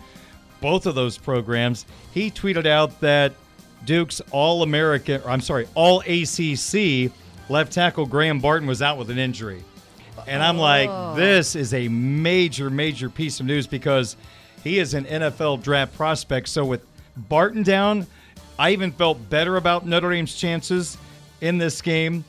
both 0.60 0.86
of 0.86 0.96
those 0.96 1.18
programs. 1.18 1.86
He 2.14 2.32
tweeted 2.32 2.66
out 2.66 3.00
that 3.02 3.34
Duke's 3.86 4.22
All 4.32 4.64
American, 4.64 5.22
I'm 5.26 5.42
sorry, 5.42 5.68
All 5.76 6.02
ACC 6.02 7.12
left 7.50 7.72
tackle 7.72 8.06
Graham 8.06 8.40
Barton 8.40 8.68
was 8.68 8.82
out 8.82 8.98
with 8.98 9.10
an 9.10 9.18
injury. 9.18 9.64
And 10.28 10.44
I'm 10.44 10.58
like, 10.58 10.90
oh. 10.90 11.16
this 11.16 11.56
is 11.56 11.74
a 11.74 11.88
major, 11.88 12.70
major 12.70 13.10
piece 13.10 13.40
of 13.40 13.46
news 13.46 13.68
because 13.68 14.16
he 14.64 14.80
is 14.80 14.94
an 14.94 15.06
NFL 15.06 15.64
draft 15.64 15.96
prospect. 15.96 16.48
So 16.50 16.66
with 16.66 16.86
Barton 17.16 17.64
down, 17.64 18.08
I 18.60 18.72
even 18.72 18.92
felt 18.92 19.30
better 19.30 19.58
about 19.58 19.86
Notre 19.86 20.12
Dame's 20.12 20.36
chances 20.36 20.98
in 21.42 21.58
this 21.58 21.82
game. 21.82 22.24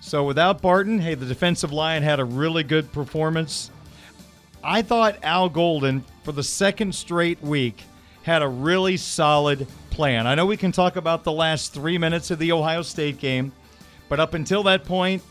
So 0.00 0.24
without 0.24 0.60
Barton, 0.60 0.98
hey, 0.98 1.14
the 1.14 1.26
defensive 1.26 1.72
line 1.72 2.02
had 2.02 2.20
a 2.20 2.24
really 2.24 2.62
good 2.62 2.92
performance. 2.92 3.70
I 4.62 4.82
thought 4.82 5.18
Al 5.22 5.48
Golden, 5.48 6.04
for 6.24 6.32
the 6.32 6.42
second 6.42 6.94
straight 6.94 7.40
week, 7.40 7.82
had 8.22 8.42
a 8.42 8.48
really 8.48 8.96
solid 8.96 9.66
plan. 9.90 10.26
I 10.26 10.34
know 10.34 10.46
we 10.46 10.56
can 10.56 10.72
talk 10.72 10.96
about 10.96 11.22
the 11.22 11.32
last 11.32 11.72
three 11.72 11.98
minutes 11.98 12.30
of 12.32 12.38
the 12.38 12.50
Ohio 12.52 12.82
State 12.82 13.18
game, 13.18 13.52
but 14.08 14.18
up 14.18 14.34
until 14.34 14.64
that 14.64 14.84
point, 14.84 15.22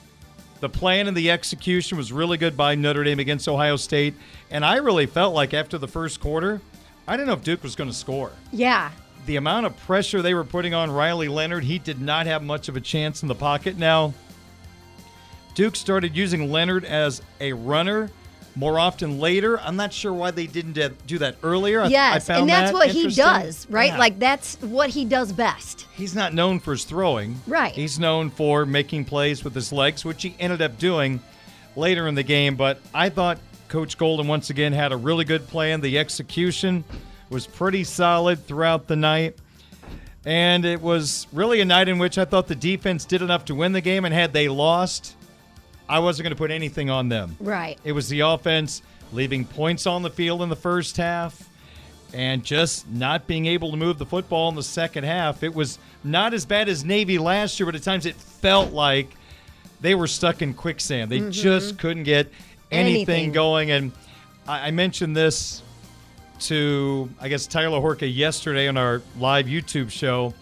the 0.65 0.79
plan 0.79 1.07
and 1.07 1.15
the 1.15 1.29
execution 1.29 1.95
was 1.95 2.11
really 2.11 2.39
good 2.39 2.57
by 2.57 2.73
Notre 2.73 3.03
Dame 3.03 3.19
against 3.19 3.47
Ohio 3.47 3.75
State. 3.75 4.15
And 4.49 4.65
I 4.65 4.77
really 4.77 5.05
felt 5.05 5.35
like 5.35 5.53
after 5.53 5.77
the 5.77 5.87
first 5.87 6.19
quarter, 6.19 6.59
I 7.07 7.15
didn't 7.15 7.27
know 7.27 7.33
if 7.33 7.43
Duke 7.43 7.61
was 7.61 7.75
going 7.75 7.87
to 7.87 7.95
score. 7.95 8.31
Yeah. 8.51 8.89
The 9.27 9.35
amount 9.35 9.67
of 9.67 9.77
pressure 9.77 10.23
they 10.23 10.33
were 10.33 10.43
putting 10.43 10.73
on 10.73 10.89
Riley 10.89 11.27
Leonard, 11.27 11.65
he 11.65 11.77
did 11.77 12.01
not 12.01 12.25
have 12.25 12.41
much 12.41 12.67
of 12.67 12.75
a 12.75 12.81
chance 12.81 13.21
in 13.21 13.27
the 13.27 13.35
pocket. 13.35 13.77
Now, 13.77 14.15
Duke 15.53 15.75
started 15.75 16.17
using 16.17 16.51
Leonard 16.51 16.83
as 16.83 17.21
a 17.39 17.53
runner 17.53 18.09
more 18.55 18.79
often 18.79 19.19
later. 19.19 19.59
I'm 19.59 19.75
not 19.75 19.91
sure 19.93 20.13
why 20.13 20.31
they 20.31 20.47
didn't 20.47 20.73
do- 21.05 21.17
that 21.19 21.35
earlier. 21.43 21.85
Yes, 21.85 22.29
and 22.29 22.47
that's 22.49 22.71
that 22.71 22.73
what 22.73 22.89
he 22.89 23.09
does, 23.09 23.67
right? 23.69 23.91
Yeah. 23.91 23.97
Like 23.97 24.19
that's 24.19 24.55
what 24.61 24.89
he 24.89 25.05
does 25.05 25.31
best. 25.31 25.87
he's 25.95 26.15
not 26.15 26.33
known 26.33 26.59
for 26.59 26.71
his 26.71 26.83
throwing. 26.83 27.41
Right. 27.47 27.73
He's 27.73 27.99
known 27.99 28.29
for 28.29 28.65
making 28.65 29.05
plays 29.05 29.43
with 29.43 29.53
his 29.55 29.71
legs, 29.71 30.03
which 30.05 30.23
he 30.23 30.35
ended 30.39 30.61
up 30.61 30.77
doing 30.77 31.19
later 31.75 32.07
in 32.07 32.15
the 32.15 32.23
game. 32.23 32.55
But 32.55 32.79
I 32.93 33.09
thought 33.09 33.39
Coach 33.67 33.97
Golden 33.97 34.27
once 34.27 34.49
again 34.49 34.73
had 34.73 34.91
a 34.91 34.97
really 34.97 35.25
good 35.25 35.47
plan. 35.47 35.81
The 35.81 35.97
execution 35.99 36.83
was 37.29 37.47
pretty 37.47 37.83
solid 37.83 38.45
throughout 38.45 38.87
the 38.87 38.95
night. 38.95 39.37
And 40.27 40.65
it 40.65 40.81
was 40.81 41.27
really 41.31 41.61
a 41.61 41.65
night 41.65 41.87
in 41.87 41.99
which 41.99 42.17
I 42.17 42.25
thought 42.25 42.47
the 42.47 42.55
defense 42.55 43.05
did 43.05 43.21
enough 43.21 43.45
to 43.45 43.55
win 43.55 43.73
the 43.73 43.81
game. 43.81 44.05
And 44.05 44.13
had 44.13 44.33
they 44.33 44.47
lost, 44.47 45.15
I 45.87 45.99
wasn't 45.99 46.23
going 46.25 46.35
to 46.35 46.37
put 46.37 46.51
anything 46.51 46.89
on 46.89 47.09
them. 47.09 47.37
Right. 47.39 47.79
It 47.83 47.91
was 47.91 48.09
the 48.09 48.21
offense 48.21 48.81
leaving 49.13 49.45
points 49.45 49.85
on 49.85 50.01
the 50.01 50.09
field 50.09 50.41
in 50.41 50.49
the 50.49 50.55
first 50.55 50.97
half. 50.97 51.49
and 52.13 52.43
just 52.43 52.89
not 52.89 53.27
being 53.27 53.45
able 53.45 53.71
to 53.71 53.77
move 53.77 53.97
the 53.97 54.05
football 54.05 54.47
in 54.49 54.55
the 54.55 54.63
second 54.63 55.03
half. 55.03 55.43
It 55.43 55.53
was 55.53 55.79
not 56.03 56.33
as 56.33 56.45
bad 56.45 56.69
as 56.69 56.85
Navy 56.85 57.17
last 57.17 57.59
year, 57.59 57.65
but 57.65 57.75
at 57.75 57.83
times 57.83 58.05
it 58.05 58.15
felt 58.15 58.71
like 58.71 59.09
they 59.81 59.95
were 59.95 60.07
stuck 60.07 60.41
in 60.41 60.53
quicksand. 60.53 61.11
They 61.11 61.19
mm-hmm. 61.19 61.31
just 61.31 61.77
couldn't 61.77 62.03
get 62.03 62.31
anything, 62.71 62.95
anything. 62.95 63.31
going. 63.33 63.71
And 63.71 63.91
I, 64.47 64.67
I 64.67 64.71
mentioned 64.71 65.15
this 65.15 65.61
to, 66.41 67.09
I 67.19 67.27
guess, 67.27 67.47
Tyler 67.47 67.79
Horka 67.79 68.13
yesterday 68.13 68.67
on 68.67 68.77
our 68.77 69.01
live 69.19 69.47
YouTube 69.47 69.89
show. 69.91 70.33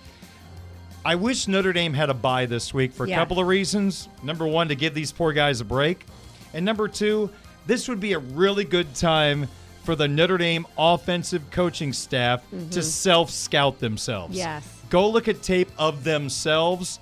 I 1.06 1.16
wish 1.16 1.48
Notre 1.50 1.74
Dame 1.74 1.94
had 1.94 2.10
a 2.10 2.14
bye 2.14 2.46
this 2.46 2.74
week 2.74 2.94
for 2.94 3.06
a 3.06 3.10
yeah. 3.10 3.18
couple 3.18 3.40
of 3.40 3.48
reasons. 3.48 4.08
Number 4.24 4.48
one, 4.48 4.70
to 4.70 4.76
give 4.76 4.94
these 4.94 5.12
poor 5.12 5.34
guys 5.34 5.60
a 5.60 5.66
break. 5.66 6.06
And 6.54 6.64
number 6.64 6.88
two, 6.88 7.30
this 7.66 7.90
would 7.90 8.00
be 8.00 8.14
a 8.14 8.20
really 8.20 8.64
good 8.64 8.96
time 8.96 9.48
for 9.84 9.96
the 9.96 10.08
Notre 10.08 10.38
Dame 10.38 10.66
offensive 10.78 11.50
coaching 11.52 11.92
staff 11.92 12.42
mm-hmm. 12.44 12.70
to 12.70 12.82
self 12.82 13.30
scout 13.30 13.80
themselves. 13.80 14.38
Yes. 14.38 14.66
Go 14.90 15.10
look 15.10 15.28
at 15.28 15.42
tape 15.42 15.72
of 15.78 16.04
themselves 16.06 17.00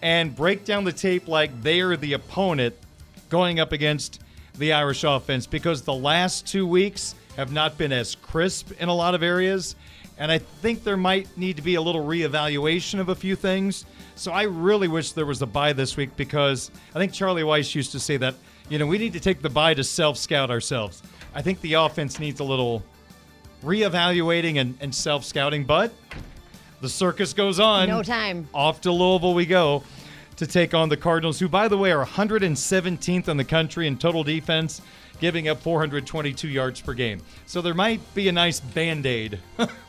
and 0.00 0.34
break 0.34 0.64
down 0.64 0.84
the 0.84 0.92
tape 0.92 1.28
like 1.28 1.62
they 1.62 1.80
are 1.80 1.96
the 1.96 2.14
opponent 2.14 2.74
going 3.28 3.60
up 3.60 3.72
against 3.72 4.20
the 4.56 4.72
Irish 4.72 5.04
offense 5.04 5.46
because 5.46 5.82
the 5.82 5.92
last 5.92 6.46
two 6.46 6.66
weeks 6.66 7.14
have 7.36 7.52
not 7.52 7.76
been 7.76 7.92
as 7.92 8.14
crisp 8.14 8.70
in 8.80 8.88
a 8.88 8.94
lot 8.94 9.14
of 9.14 9.22
areas. 9.22 9.76
And 10.18 10.32
I 10.32 10.38
think 10.38 10.82
there 10.82 10.96
might 10.96 11.28
need 11.36 11.56
to 11.56 11.62
be 11.62 11.74
a 11.74 11.82
little 11.82 12.04
reevaluation 12.04 13.00
of 13.00 13.10
a 13.10 13.14
few 13.14 13.36
things. 13.36 13.84
So 14.14 14.32
I 14.32 14.44
really 14.44 14.88
wish 14.88 15.12
there 15.12 15.26
was 15.26 15.42
a 15.42 15.46
bye 15.46 15.74
this 15.74 15.96
week 15.96 16.16
because 16.16 16.70
I 16.94 16.98
think 16.98 17.12
Charlie 17.12 17.42
Weis 17.42 17.74
used 17.74 17.92
to 17.92 18.00
say 18.00 18.16
that, 18.16 18.34
you 18.68 18.78
know, 18.78 18.86
we 18.86 18.96
need 18.98 19.12
to 19.12 19.20
take 19.20 19.42
the 19.42 19.50
bye 19.50 19.74
to 19.74 19.84
self 19.84 20.16
scout 20.16 20.50
ourselves. 20.50 21.02
I 21.34 21.42
think 21.42 21.60
the 21.60 21.74
offense 21.74 22.18
needs 22.18 22.40
a 22.40 22.44
little 22.44 22.82
reevaluating 23.62 24.58
and, 24.58 24.76
and 24.80 24.94
self 24.94 25.24
scouting, 25.24 25.64
but 25.64 25.92
the 26.80 26.88
circus 26.88 27.32
goes 27.34 27.60
on. 27.60 27.88
No 27.88 28.02
time. 28.02 28.48
Off 28.54 28.80
to 28.82 28.92
Louisville 28.92 29.34
we 29.34 29.44
go 29.44 29.82
to 30.36 30.46
take 30.46 30.74
on 30.74 30.88
the 30.88 30.96
Cardinals, 30.96 31.38
who, 31.38 31.48
by 31.48 31.68
the 31.68 31.78
way, 31.78 31.92
are 31.92 32.04
117th 32.04 33.28
in 33.28 33.36
the 33.36 33.44
country 33.44 33.86
in 33.86 33.96
total 33.96 34.22
defense, 34.22 34.82
giving 35.18 35.48
up 35.48 35.60
422 35.60 36.48
yards 36.48 36.80
per 36.80 36.92
game. 36.92 37.20
So 37.46 37.62
there 37.62 37.74
might 37.74 38.00
be 38.14 38.28
a 38.28 38.32
nice 38.32 38.60
band 38.60 39.06
aid 39.06 39.38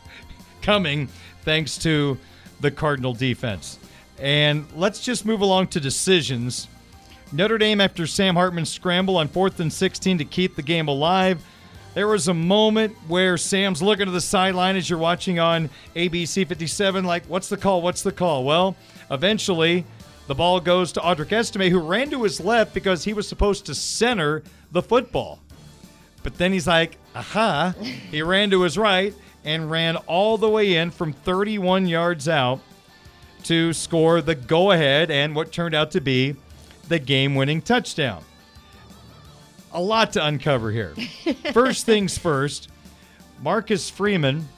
coming 0.67 1.07
thanks 1.43 1.77
to 1.77 2.17
the 2.59 2.69
Cardinal 2.69 3.13
defense. 3.13 3.79
And 4.19 4.65
let's 4.75 4.99
just 4.99 5.25
move 5.25 5.39
along 5.39 5.67
to 5.67 5.79
decisions. 5.79 6.67
Notre 7.31 7.57
Dame, 7.57 7.79
after 7.79 8.05
Sam 8.05 8.35
Hartman's 8.35 8.69
scramble 8.69 9.15
on 9.15 9.29
fourth 9.29 9.61
and 9.61 9.71
16 9.71 10.17
to 10.17 10.25
keep 10.25 10.57
the 10.57 10.61
game 10.61 10.89
alive, 10.89 11.41
there 11.93 12.09
was 12.09 12.27
a 12.27 12.33
moment 12.33 12.97
where 13.07 13.37
Sam's 13.37 13.81
looking 13.81 14.07
to 14.07 14.11
the 14.11 14.19
sideline 14.19 14.75
as 14.75 14.89
you're 14.89 14.99
watching 14.99 15.39
on 15.39 15.69
ABC 15.95 16.45
57, 16.45 17.05
like, 17.05 17.23
what's 17.27 17.47
the 17.47 17.55
call? 17.55 17.81
What's 17.81 18.01
the 18.01 18.11
call? 18.11 18.43
Well, 18.43 18.75
eventually, 19.09 19.85
the 20.27 20.35
ball 20.35 20.59
goes 20.59 20.91
to 20.91 20.99
Audric 20.99 21.31
Estime, 21.31 21.71
who 21.71 21.79
ran 21.79 22.09
to 22.09 22.23
his 22.23 22.41
left 22.41 22.73
because 22.73 23.05
he 23.05 23.13
was 23.13 23.25
supposed 23.25 23.65
to 23.67 23.73
center 23.73 24.43
the 24.73 24.81
football. 24.81 25.39
But 26.23 26.37
then 26.37 26.51
he's 26.51 26.67
like, 26.67 26.97
aha, 27.15 27.73
he 28.11 28.21
ran 28.21 28.49
to 28.49 28.63
his 28.63 28.77
right 28.77 29.13
and 29.47 29.71
ran 29.71 29.95
all 29.95 30.37
the 30.37 30.49
way 30.49 30.75
in 30.75 30.91
from 30.91 31.13
31 31.13 31.87
yards 31.87 32.27
out 32.27 32.59
to 33.43 33.71
score 33.71 34.21
the 34.21 34.35
go 34.35 34.71
ahead 34.71 35.09
and 35.09 35.33
what 35.33 35.53
turned 35.53 35.73
out 35.73 35.89
to 35.91 36.01
be 36.01 36.35
the 36.89 36.99
game 36.99 37.33
winning 37.33 37.61
touchdown. 37.61 38.21
A 39.71 39.81
lot 39.81 40.11
to 40.13 40.25
uncover 40.25 40.69
here. 40.69 40.93
first 41.53 41.85
things 41.85 42.17
first, 42.17 42.69
Marcus 43.41 43.89
Freeman, 43.89 44.49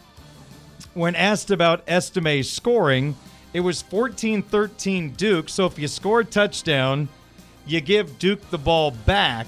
when 0.95 1.13
asked 1.13 1.51
about 1.51 1.83
Estime's 1.87 2.49
scoring, 2.49 3.15
it 3.53 3.59
was 3.59 3.83
14 3.83 4.41
13 4.41 5.11
Duke. 5.11 5.49
So 5.49 5.67
if 5.67 5.77
you 5.77 5.87
score 5.87 6.21
a 6.21 6.25
touchdown, 6.25 7.09
you 7.67 7.79
give 7.79 8.17
Duke 8.17 8.49
the 8.49 8.57
ball 8.57 8.89
back. 8.89 9.45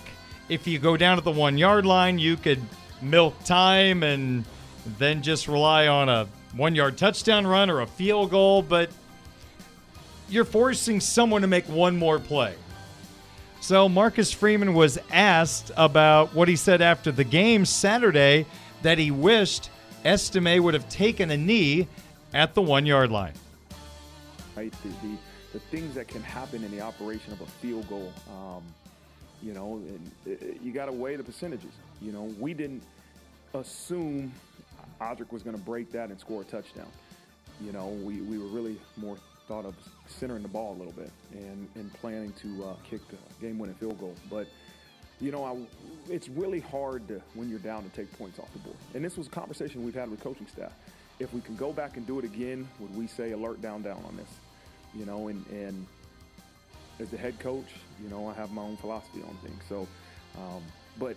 If 0.50 0.67
you 0.67 0.77
go 0.77 0.98
down 0.98 1.17
to 1.17 1.24
the 1.24 1.31
one 1.31 1.57
yard 1.57 1.88
line, 1.88 2.19
you 2.19 2.38
could 2.38 2.62
milk 3.01 3.43
time 3.43 4.04
and 4.04 4.45
then 4.98 5.22
just 5.22 5.48
rely 5.48 5.88
on 5.88 6.10
a 6.10 6.28
one 6.56 6.76
yard 6.76 6.98
touchdown 6.98 7.46
run 7.46 7.70
or 7.70 7.82
a 7.82 7.88
field 7.88 8.32
goal. 8.32 8.62
But 8.62 8.89
you're 10.30 10.46
forcing 10.46 11.00
someone 11.00 11.41
to 11.41 11.48
make 11.48 11.67
one 11.67 11.98
more 11.98 12.20
play. 12.20 12.56
So 13.62 13.88
Marcus 13.88 14.32
Freeman 14.32 14.74
was 14.74 14.98
asked 15.12 15.72
about 15.78 16.34
what 16.34 16.48
he 16.48 16.56
said 16.56 16.82
after 16.82 17.12
the 17.12 17.24
game 17.24 17.63
Saturday 17.63 18.48
that 18.82 18.98
he 18.98 19.12
wished 19.12 19.70
Estime 20.04 20.63
would 20.63 20.74
have 20.74 20.89
taken 20.89 21.30
a 21.30 21.38
knee 21.38 21.88
at 22.34 22.56
the 22.56 22.62
one 22.62 22.86
yard 22.88 23.12
line. 23.12 23.34
Right, 24.56 24.74
the, 24.84 24.89
the, 25.08 25.17
the 25.54 25.60
things 25.60 25.94
that 25.96 26.08
can 26.08 26.24
happen 26.24 26.63
in 26.63 26.72
the 26.72 26.82
operation 26.82 27.32
of 27.34 27.41
a 27.41 27.46
field 27.46 27.88
goal, 27.88 28.12
um, 28.30 28.63
you 29.44 29.54
know, 29.54 29.76
and, 29.76 30.12
uh, 30.28 30.46
you 30.62 30.72
got 30.72 30.86
to 30.88 30.91
weigh 30.91 31.15
the 31.15 31.24
percentages. 31.24 31.72
You 32.02 32.12
know, 32.12 32.34
we 32.39 32.54
didn't 32.54 32.82
assume 33.54 34.34
Audric 35.02 35.32
was 35.32 35.44
going 35.44 35.58
to 35.58 35.62
break 35.62 35.92
that 35.92 36.10
and 36.10 36.20
score 36.20 36.42
a 36.42 36.46
touchdown. 36.46 36.88
You 37.60 37.72
know, 37.72 37.88
we, 37.88 38.22
we 38.22 38.38
were 38.38 38.48
really 38.48 38.80
more 38.98 39.18
thought 39.48 39.66
of 39.66 39.76
centering 40.08 40.44
the 40.44 40.48
ball 40.48 40.74
a 40.74 40.78
little 40.78 40.94
bit 40.94 41.12
and, 41.34 41.68
and 41.76 41.92
planning 41.94 42.32
to 42.42 42.64
uh, 42.66 42.76
kick 42.90 43.02
game-winning 43.42 43.76
field 43.76 44.00
goal. 44.00 44.16
But 44.30 44.48
you 45.20 45.32
know, 45.32 45.46
I, 45.46 45.56
it's 46.12 46.28
really 46.30 46.60
hard 46.60 47.08
to, 47.10 47.22
when 47.36 47.48
you're 47.48 47.60
down 47.60 47.84
to 47.84 47.90
take 47.90 48.12
points 48.18 48.40
off 48.40 48.52
the 48.54 48.60
board. 48.60 48.76
And 48.96 49.06
this 49.06 49.18
was 49.18 49.28
a 49.28 49.30
conversation 49.30 49.86
we've 49.86 49.94
had 49.94 50.10
with 50.10 50.20
coaching 50.20 50.48
staff. 50.48 50.74
If 51.20 51.32
we 51.32 51.42
can 51.42 51.56
go 51.56 51.72
back 51.72 51.98
and 51.98 52.08
do 52.08 52.18
it 52.18 52.26
again, 52.26 52.68
would 52.80 52.96
we 52.98 53.06
say 53.06 53.32
alert 53.32 53.62
down 53.62 53.84
down 53.84 54.04
on 54.08 54.18
this? 54.18 54.30
You 54.96 55.06
know, 55.06 55.28
and, 55.28 55.46
and 55.48 55.86
as 57.00 57.10
the 57.10 57.18
head 57.18 57.40
coach, 57.40 57.68
you 58.02 58.10
know, 58.10 58.28
I 58.28 58.34
have 58.34 58.52
my 58.52 58.64
own 58.64 58.78
philosophy 58.78 59.22
on 59.22 59.38
things. 59.48 59.62
So, 59.70 59.88
um, 60.38 60.64
but 60.98 61.16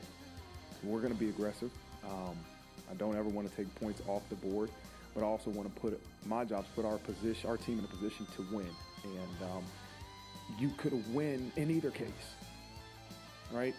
we're 0.83 1.01
going 1.01 1.14
to 1.14 1.18
be 1.18 1.31
aggressive. 1.31 1.70
Um, 2.05 2.37
I 2.94 2.96
don't 2.96 3.16
ever 3.16 3.28
want 3.28 3.50
to 3.50 3.57
take 3.57 3.72
points 3.76 4.02
off 4.09 4.22
the 4.28 4.37
board 4.37 4.70
but 5.14 5.22
I 5.22 5.26
also 5.26 5.50
want 5.50 5.72
to 5.72 5.80
put 5.80 6.00
my 6.26 6.44
job 6.44 6.64
put 6.74 6.85
our 6.85 6.98
position, 6.98 7.48
our 7.48 7.57
team 7.57 7.78
in 7.78 7.85
a 7.85 7.88
position 7.88 8.26
to 8.37 8.46
win. 8.54 8.68
And 9.04 9.50
um, 9.50 9.64
you 10.59 10.70
could 10.76 10.92
win 11.14 11.52
in 11.57 11.70
either 11.70 11.90
case, 11.90 12.09
right? 13.52 13.74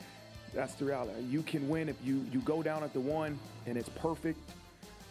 That's 0.53 0.75
the 0.75 0.85
reality. 0.85 1.21
You 1.23 1.41
can 1.41 1.67
win 1.67 1.89
if 1.89 1.97
you 2.03 2.25
you 2.31 2.39
go 2.41 2.63
down 2.63 2.83
at 2.83 2.93
the 2.93 2.99
one 2.99 3.37
and 3.67 3.77
it's 3.77 3.89
perfect 3.89 4.39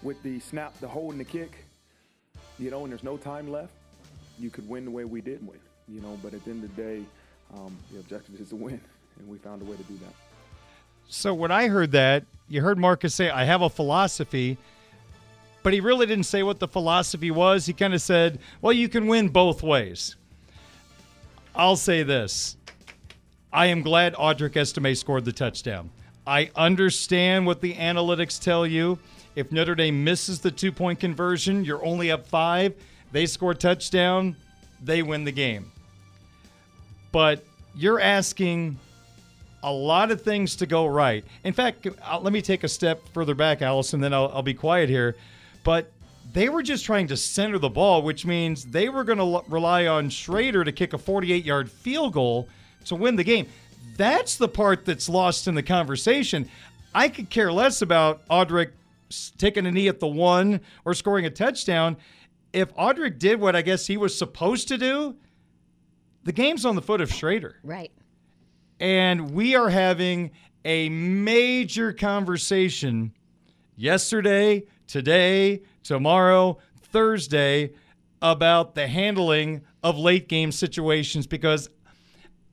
with 0.03 0.23
the 0.23 0.41
snap, 0.41 0.79
the 0.81 0.89
hold, 0.89 1.13
and 1.13 1.21
the 1.21 1.25
kick. 1.25 1.53
You 2.59 2.71
know, 2.71 2.85
and 2.85 2.93
there's 2.93 3.05
no 3.05 3.17
time 3.17 3.51
left. 3.51 3.73
You 4.39 4.49
could 4.49 4.69
win 4.69 4.85
the 4.85 4.91
way 4.91 5.05
we 5.05 5.21
did 5.21 5.47
win. 5.47 5.59
You 5.89 6.01
know, 6.01 6.19
but 6.23 6.33
at 6.33 6.45
the 6.45 6.51
end 6.51 6.65
of 6.65 6.75
the 6.75 6.83
day, 6.83 7.03
um, 7.55 7.77
the 7.93 8.01
objective 8.01 8.41
is 8.41 8.49
to 8.51 8.57
win, 8.57 8.81
and 9.19 9.29
we 9.29 9.37
found 9.39 9.61
a 9.61 9.65
way 9.65 9.77
to 9.77 9.83
do 9.83 9.99
that. 9.99 10.15
So 11.09 11.33
when 11.35 11.51
I 11.51 11.69
heard 11.69 11.93
that, 11.93 12.25
you 12.49 12.61
heard 12.61 12.79
Marcus 12.79 13.15
say, 13.15 13.31
"I 13.31 13.45
have 13.45 13.63
a 13.63 13.71
philosophy." 13.71 14.59
but 15.65 15.73
he 15.73 15.81
really 15.81 16.05
didn't 16.07 16.27
say 16.27 16.43
what 16.45 16.61
the 16.61 16.69
philosophy 16.69 17.31
was. 17.31 17.65
He 17.65 17.73
kind 17.73 17.95
of 17.95 18.03
said, 18.03 18.39
well, 18.61 18.73
you 18.75 18.87
can 18.87 19.07
win 19.07 19.31
both 19.31 19.63
ways. 19.63 20.15
I'll 21.57 21.77
say 21.77 22.05
this 22.05 22.57
I 23.53 23.67
am 23.67 23.83
glad 23.83 24.15
Audric 24.15 24.57
Estime 24.57 24.95
scored 24.95 25.25
the 25.25 25.33
touchdown. 25.33 25.91
I 26.27 26.51
understand 26.55 27.47
what 27.47 27.61
the 27.61 27.75
analytics 27.75 28.41
tell 28.41 28.67
you. 28.67 28.99
If 29.37 29.51
Notre 29.51 29.75
Dame 29.75 30.05
misses 30.05 30.41
the 30.41 30.51
two 30.51 30.71
point 30.71 31.01
conversion, 31.01 31.65
you're 31.65 31.85
only 31.85 32.11
up 32.11 32.27
five. 32.27 32.75
They 33.11 33.27
score 33.27 33.55
touchdown, 33.55 34.37
they 34.83 35.03
win 35.03 35.25
the 35.25 35.33
game. 35.33 35.73
But 37.11 37.43
you're 37.75 38.01
asking 38.01 38.79
a 39.65 39.73
lot 39.73 40.11
of 40.11 40.23
things 40.23 40.57
to 40.57 40.67
go 40.67 40.87
right. 40.87 41.25
In 41.43 41.53
fact, 41.53 41.87
uh, 41.87 42.21
let 42.21 42.33
me 42.33 42.43
take 42.43 42.65
a 42.65 42.69
step 42.69 43.01
further 43.13 43.35
back, 43.35 43.63
Allison, 43.63 44.01
then 44.01 44.15
I'll, 44.15 44.31
I'll 44.33 44.43
be 44.43 44.55
quiet 44.55 44.89
here 44.89 45.17
but 45.65 45.91
they 46.33 46.49
were 46.49 46.63
just 46.63 46.85
trying 46.85 47.09
to 47.09 47.17
center 47.17 47.59
the 47.59 47.69
ball, 47.69 48.03
which 48.03 48.25
means 48.25 48.67
they 48.67 48.89
were 48.89 49.03
going 49.03 49.19
to 49.19 49.25
l- 49.25 49.45
rely 49.49 49.87
on 49.87 50.11
Schrader 50.11 50.63
to 50.63 50.71
kick 50.71 50.93
a 50.93 50.99
48 50.99 51.45
yard 51.45 51.71
field 51.71 52.13
goal 52.13 52.49
to 52.85 52.95
win 52.95 53.17
the 53.17 53.25
game. 53.25 53.49
That's 53.97 54.37
the 54.37 54.49
part 54.49 54.85
that's 54.85 55.09
lost 55.09 55.49
in 55.49 55.55
the 55.55 55.63
conversation. 55.63 56.49
I 56.95 57.09
could 57.09 57.31
care 57.31 57.53
less 57.53 57.83
about 57.83 58.27
Audric 58.29 58.71
taking 59.39 59.67
a 59.67 59.73
knee 59.73 59.89
at 59.89 60.01
the 60.01 60.07
one 60.07 60.61
or 60.85 60.95
scoring 60.95 61.25
a 61.27 61.31
touchdown. 61.31 61.97
If 62.53 62.75
Audric 62.75 63.19
did 63.19 63.41
what 63.41 63.57
I 63.57 63.63
guess 63.63 63.87
he 63.87 63.97
was 63.97 64.17
supposed 64.17 64.69
to 64.69 64.79
do, 64.79 65.17
the 66.25 66.33
game's 66.33 66.65
on 66.65 66.75
the 66.77 66.83
foot 66.83 67.01
of 67.01 67.13
Schrader. 67.13 67.57
Right. 67.63 67.93
And 68.81 69.31
we 69.33 69.55
are 69.55 69.69
having 69.69 70.33
a 70.65 70.89
major 70.89 71.93
conversation 71.93 73.13
yesterday, 73.77 74.65
today, 74.87 75.63
tomorrow, 75.83 76.59
Thursday 76.81 77.73
about 78.23 78.75
the 78.75 78.87
handling 78.87 79.63
of 79.83 79.99
late 79.99 80.29
game 80.29 80.51
situations 80.51 81.27
because 81.27 81.69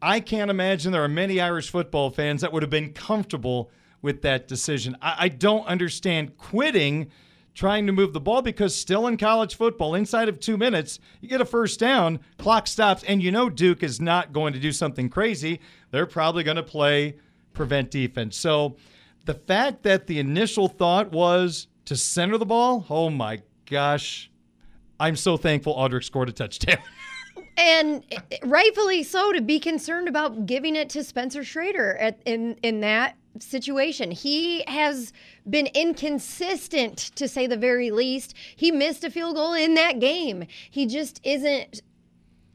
I 0.02 0.20
can't 0.20 0.52
imagine 0.52 0.92
there 0.92 1.04
are 1.04 1.08
many 1.08 1.40
Irish 1.40 1.70
football 1.70 2.10
fans 2.10 2.42
that 2.42 2.52
would 2.52 2.64
have 2.64 2.70
been 2.70 2.92
comfortable 2.92 3.70
with 4.02 4.24
that 4.24 4.48
decision. 4.48 4.98
I, 5.02 5.16
I 5.20 5.28
don't 5.30 5.66
understand 5.68 6.38
quitting 6.38 7.12
trying 7.54 7.86
to 7.86 7.92
move 7.92 8.14
the 8.14 8.20
ball 8.20 8.42
because 8.42 8.76
still 8.76 9.08
in 9.08 9.18
college 9.18 9.56
football, 9.56 9.96
inside 9.96 10.30
of 10.30 10.40
two 10.40 10.58
minutes, 10.58 11.00
you 11.20 11.28
get 11.28 11.42
a 11.42 11.46
first 11.46 11.80
down, 11.80 12.20
clock 12.38 12.68
stops, 12.68 13.04
and 13.04 13.22
you 13.22 13.32
know 13.32 13.50
Duke 13.50 13.84
is 13.84 14.00
not 14.00 14.32
going 14.32 14.54
to 14.54 14.60
do 14.60 14.72
something 14.72 15.10
crazy. 15.10 15.60
They're 15.92 16.06
probably 16.06 16.44
going 16.44 16.58
to 16.58 16.64
play 16.64 17.16
prevent 17.54 17.92
defense. 17.92 18.38
So 18.38 18.78
the 19.26 19.34
fact 19.34 19.84
that 19.84 20.08
the 20.08 20.20
initial 20.20 20.68
thought 20.68 21.12
was 21.12 21.68
to 21.86 21.96
center 21.96 22.38
the 22.38 22.46
ball, 22.46 22.86
oh 22.90 23.10
my 23.10 23.42
gosh. 23.70 24.32
I'm 25.00 25.16
so 25.16 25.36
thankful 25.36 25.76
Audric 25.76 26.04
scored 26.04 26.30
a 26.30 26.32
touchdown. 26.32 26.78
and 27.58 28.04
eh, 28.12 28.38
rightfully 28.44 29.04
so 29.04 29.32
to 29.34 29.42
be 29.42 29.60
concerned 29.60 30.08
about 30.08 30.46
giving 30.46 30.76
it 30.76 30.90
to 30.90 31.04
Spencer 31.04 31.44
Schrader 31.44 31.98
at, 31.98 32.22
in 32.26 32.56
in 32.62 32.82
that 32.82 33.18
situation. 33.40 34.12
He 34.12 34.64
has 34.68 35.14
been 35.50 35.68
inconsistent 35.74 36.98
to 37.16 37.28
say 37.28 37.48
the 37.48 37.58
very 37.58 37.92
least. 37.92 38.34
He 38.56 38.72
missed 38.72 39.04
a 39.04 39.10
field 39.10 39.36
goal 39.36 39.54
in 39.54 39.74
that 39.76 40.00
game. 40.00 40.46
He 40.70 40.86
just 40.86 41.20
isn't 41.24 41.82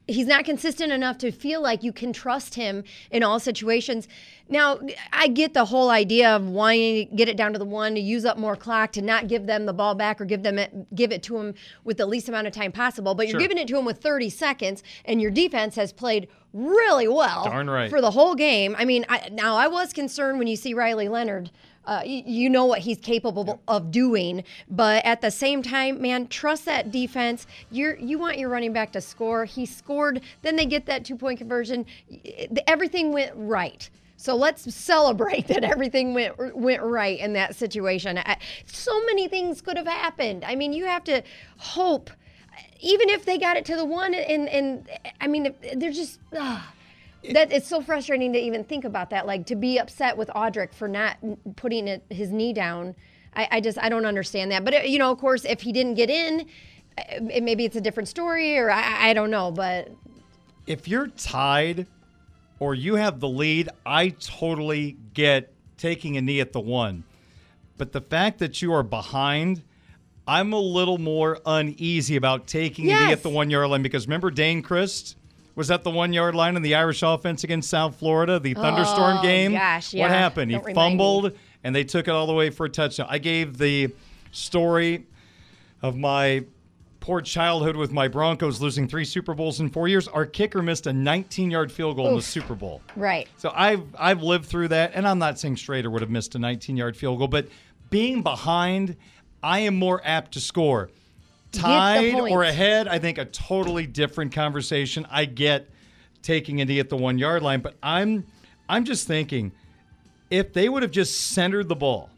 he's 0.07 0.27
not 0.27 0.45
consistent 0.45 0.91
enough 0.91 1.17
to 1.19 1.31
feel 1.31 1.61
like 1.61 1.83
you 1.83 1.91
can 1.91 2.13
trust 2.13 2.55
him 2.55 2.83
in 3.11 3.23
all 3.23 3.39
situations. 3.39 4.07
Now, 4.49 4.79
I 5.11 5.27
get 5.27 5.53
the 5.53 5.65
whole 5.65 5.89
idea 5.89 6.33
of 6.33 6.47
wanting 6.47 7.07
to 7.09 7.15
get 7.15 7.27
it 7.27 7.35
down 7.35 7.51
to 7.53 7.59
the 7.59 7.65
one 7.65 7.93
to 7.95 7.99
use 7.99 8.23
up 8.23 8.37
more 8.37 8.55
clock 8.55 8.93
to 8.93 9.01
not 9.01 9.27
give 9.27 9.45
them 9.45 9.65
the 9.65 9.73
ball 9.73 9.93
back 9.95 10.21
or 10.21 10.25
give 10.25 10.43
them 10.43 10.57
it, 10.57 10.95
give 10.95 11.11
it 11.11 11.21
to 11.23 11.33
them 11.33 11.53
with 11.83 11.97
the 11.97 12.05
least 12.05 12.29
amount 12.29 12.47
of 12.47 12.53
time 12.53 12.71
possible. 12.71 13.13
But 13.13 13.27
you're 13.27 13.33
Sure. 13.33 13.41
giving 13.41 13.57
it 13.57 13.67
to 13.67 13.75
them 13.75 13.83
with 13.85 13.97
30 14.01 14.29
seconds, 14.29 14.83
and 15.03 15.21
your 15.21 15.31
defense 15.31 15.75
has 15.75 15.91
played 15.91 16.27
really 16.53 17.07
well 17.07 17.43
Darn 17.43 17.69
right. 17.69 17.89
for 17.89 17.99
the 17.99 18.11
whole 18.11 18.33
game. 18.35 18.75
I 18.79 18.85
mean, 18.85 19.05
I, 19.09 19.29
now 19.31 19.55
I 19.57 19.67
was 19.67 19.91
concerned 19.91 20.39
when 20.39 20.47
you 20.47 20.55
see 20.55 20.73
Riley 20.73 21.09
Leonard. 21.09 21.51
Uh, 21.87 22.01
you 22.05 22.49
know 22.49 22.65
what 22.65 22.79
he's 22.79 22.97
capable 22.97 23.61
of 23.69 23.91
doing, 23.91 24.43
but 24.69 25.03
at 25.05 25.21
the 25.21 25.31
same 25.31 25.63
time, 25.63 26.01
man, 26.01 26.27
trust 26.27 26.65
that 26.65 26.91
defense. 26.91 27.47
You're 27.71 27.97
you 27.97 28.19
want 28.19 28.37
your 28.37 28.49
running 28.49 28.73
back 28.73 28.91
to 28.91 29.01
score. 29.01 29.45
He 29.45 29.65
scored. 29.65 30.21
Then 30.41 30.57
they 30.57 30.65
get 30.65 30.85
that 30.87 31.05
two 31.05 31.15
point 31.15 31.39
conversion. 31.39 31.85
Everything 32.67 33.13
went 33.13 33.31
right. 33.35 33.89
So 34.17 34.35
let's 34.35 34.73
celebrate 34.75 35.47
that 35.47 35.63
everything 35.63 36.13
went 36.13 36.57
went 36.57 36.83
right 36.83 37.17
in 37.17 37.31
that 37.33 37.55
situation. 37.55 38.17
I, 38.17 38.37
so 38.65 38.99
many 39.05 39.29
things 39.29 39.61
could 39.61 39.77
have 39.77 39.87
happened. 39.87 40.43
I 40.43 40.55
mean, 40.55 40.73
you 40.73 40.85
have 40.85 41.05
to 41.05 41.23
hope 41.57 42.09
even 42.79 43.09
if 43.09 43.23
they 43.25 43.37
got 43.37 43.55
it 43.57 43.65
to 43.65 43.75
the 43.75 43.85
one 43.85 44.13
and 44.13 44.49
and 44.49 44.89
I 45.21 45.27
mean 45.27 45.53
they're 45.75 45.91
just 45.91 46.19
ah, 46.35 46.73
that 47.33 47.51
it's 47.51 47.67
so 47.67 47.81
frustrating 47.81 48.33
to 48.33 48.39
even 48.39 48.63
think 48.63 48.85
about 48.85 49.09
that 49.09 49.25
like 49.25 49.45
to 49.47 49.55
be 49.55 49.77
upset 49.77 50.17
with 50.17 50.29
Audric 50.29 50.73
for 50.73 50.87
not 50.87 51.17
putting 51.55 51.87
it, 51.87 52.03
his 52.09 52.31
knee 52.31 52.53
down. 52.53 52.95
I, 53.35 53.47
I 53.51 53.61
just 53.61 53.77
I 53.79 53.89
don't 53.89 54.05
understand 54.05 54.51
that. 54.51 54.63
But 54.63 54.73
uh, 54.73 54.77
you 54.79 54.99
know 54.99 55.11
of 55.11 55.17
course 55.17 55.45
if 55.45 55.61
he 55.61 55.71
didn't 55.71 55.95
get 55.95 56.09
in 56.09 56.41
uh, 56.97 57.03
it- 57.09 57.43
maybe 57.43 57.65
it's 57.65 57.75
a 57.75 57.81
different 57.81 58.09
story 58.09 58.57
or 58.57 58.71
I, 58.71 59.09
I 59.09 59.13
don't 59.13 59.31
know 59.31 59.51
but 59.51 59.91
if 60.65 60.87
you're 60.87 61.07
tied 61.07 61.87
or 62.59 62.73
you 62.75 62.95
have 62.95 63.19
the 63.19 63.29
lead, 63.29 63.69
I 63.85 64.09
totally 64.09 64.97
get 65.13 65.53
taking 65.77 66.17
a 66.17 66.21
knee 66.21 66.39
at 66.39 66.53
the 66.53 66.59
one. 66.59 67.03
But 67.77 67.91
the 67.91 68.01
fact 68.01 68.39
that 68.39 68.61
you 68.61 68.73
are 68.73 68.81
behind, 68.81 69.61
I'm 70.27 70.51
a 70.53 70.59
little 70.59 70.97
more 70.97 71.39
uneasy 71.45 72.15
about 72.15 72.47
taking 72.47 72.85
a 72.91 72.95
knee 73.07 73.11
at 73.11 73.21
the 73.21 73.29
one 73.29 73.49
yard 73.51 73.69
line 73.69 73.83
because 73.83 74.07
remember 74.07 74.31
Dayne 74.31 74.61
Crist 74.63 75.15
was 75.57 75.67
that 75.69 75.83
the 75.83 75.89
one 75.89 76.13
yard 76.13 76.35
line 76.35 76.55
in 76.55 76.61
the 76.61 76.75
Irish 76.75 77.01
offense 77.01 77.43
against 77.43 77.69
South 77.69 77.95
Florida, 77.97 78.39
the 78.39 78.53
thunderstorm 78.53 79.17
Oh, 79.17 79.21
game. 79.23 79.53
gosh, 79.53 79.93
What 79.93 80.11
happened? 80.11 80.51
Don't 80.51 80.61
he 80.61 80.67
remind 80.67 80.93
me. 80.93 80.99
fumbled 80.99 81.31
and 81.63 81.75
they 81.75 81.83
took 81.83 82.07
it 82.07 82.11
all 82.11 82.27
the 82.27 82.33
way 82.33 82.51
for 82.51 82.67
a 82.67 82.69
touchdown. 82.69 83.07
I 83.09 83.17
gave 83.17 83.57
the 83.57 83.89
story 84.31 85.05
of 85.81 85.97
my 85.97 86.45
poor 86.99 87.21
childhood 87.21 87.75
with 87.75 87.91
my 87.91 88.07
Broncos 88.07 88.61
losing 88.61 88.87
three 88.87 89.03
Super 89.05 89.33
Bowls 89.33 89.59
in 89.59 89.69
four 89.69 89.87
years. 89.87 90.07
Our 90.07 90.25
kicker 90.27 90.61
missed 90.61 90.85
a 90.85 90.93
19 90.93 91.49
yard 91.49 91.71
field 91.71 91.95
goal 91.95 92.09
in 92.09 92.15
the 92.15 92.21
Super 92.21 92.53
Bowl. 92.53 92.81
right 92.95 93.27
So 93.37 93.51
I've 93.55 93.83
I've 93.97 94.21
lived 94.21 94.45
through 94.45 94.67
that, 94.69 94.91
and 94.93 95.07
I'm 95.07 95.17
not 95.17 95.39
saying 95.39 95.55
Schrader 95.55 95.89
would 95.89 96.01
have 96.01 96.11
missed 96.11 96.35
a 96.35 96.39
19 96.39 96.77
yard 96.77 96.95
field 96.95 97.17
goal, 97.17 97.27
but 97.27 97.47
being 97.89 98.21
behind, 98.21 98.95
I 99.41 99.59
am 99.59 99.75
more 99.75 100.01
apt 100.05 100.33
to 100.33 100.39
score. 100.39 100.91
Tied 101.57 102.13
or 102.15 102.43
ahead, 102.43 102.87
I 102.87 102.99
think 102.99 103.17
a 103.17 103.25
totally 103.25 103.87
different 103.87 104.31
conversation. 104.33 105.05
I 105.09 105.25
get 105.25 105.69
taking 106.21 106.61
a 106.61 106.65
knee 106.65 106.79
at 106.79 106.89
the 106.89 106.97
one 106.97 107.17
yard 107.17 107.43
line, 107.43 107.61
but 107.61 107.75
I'm 107.81 108.25
I'm 108.69 108.83
just 108.83 109.07
thinking 109.07 109.51
if 110.29 110.53
they 110.53 110.69
would 110.69 110.83
have 110.83 110.91
just 110.91 111.31
centered 111.31 111.69
the 111.69 111.75
ball, 111.75 112.09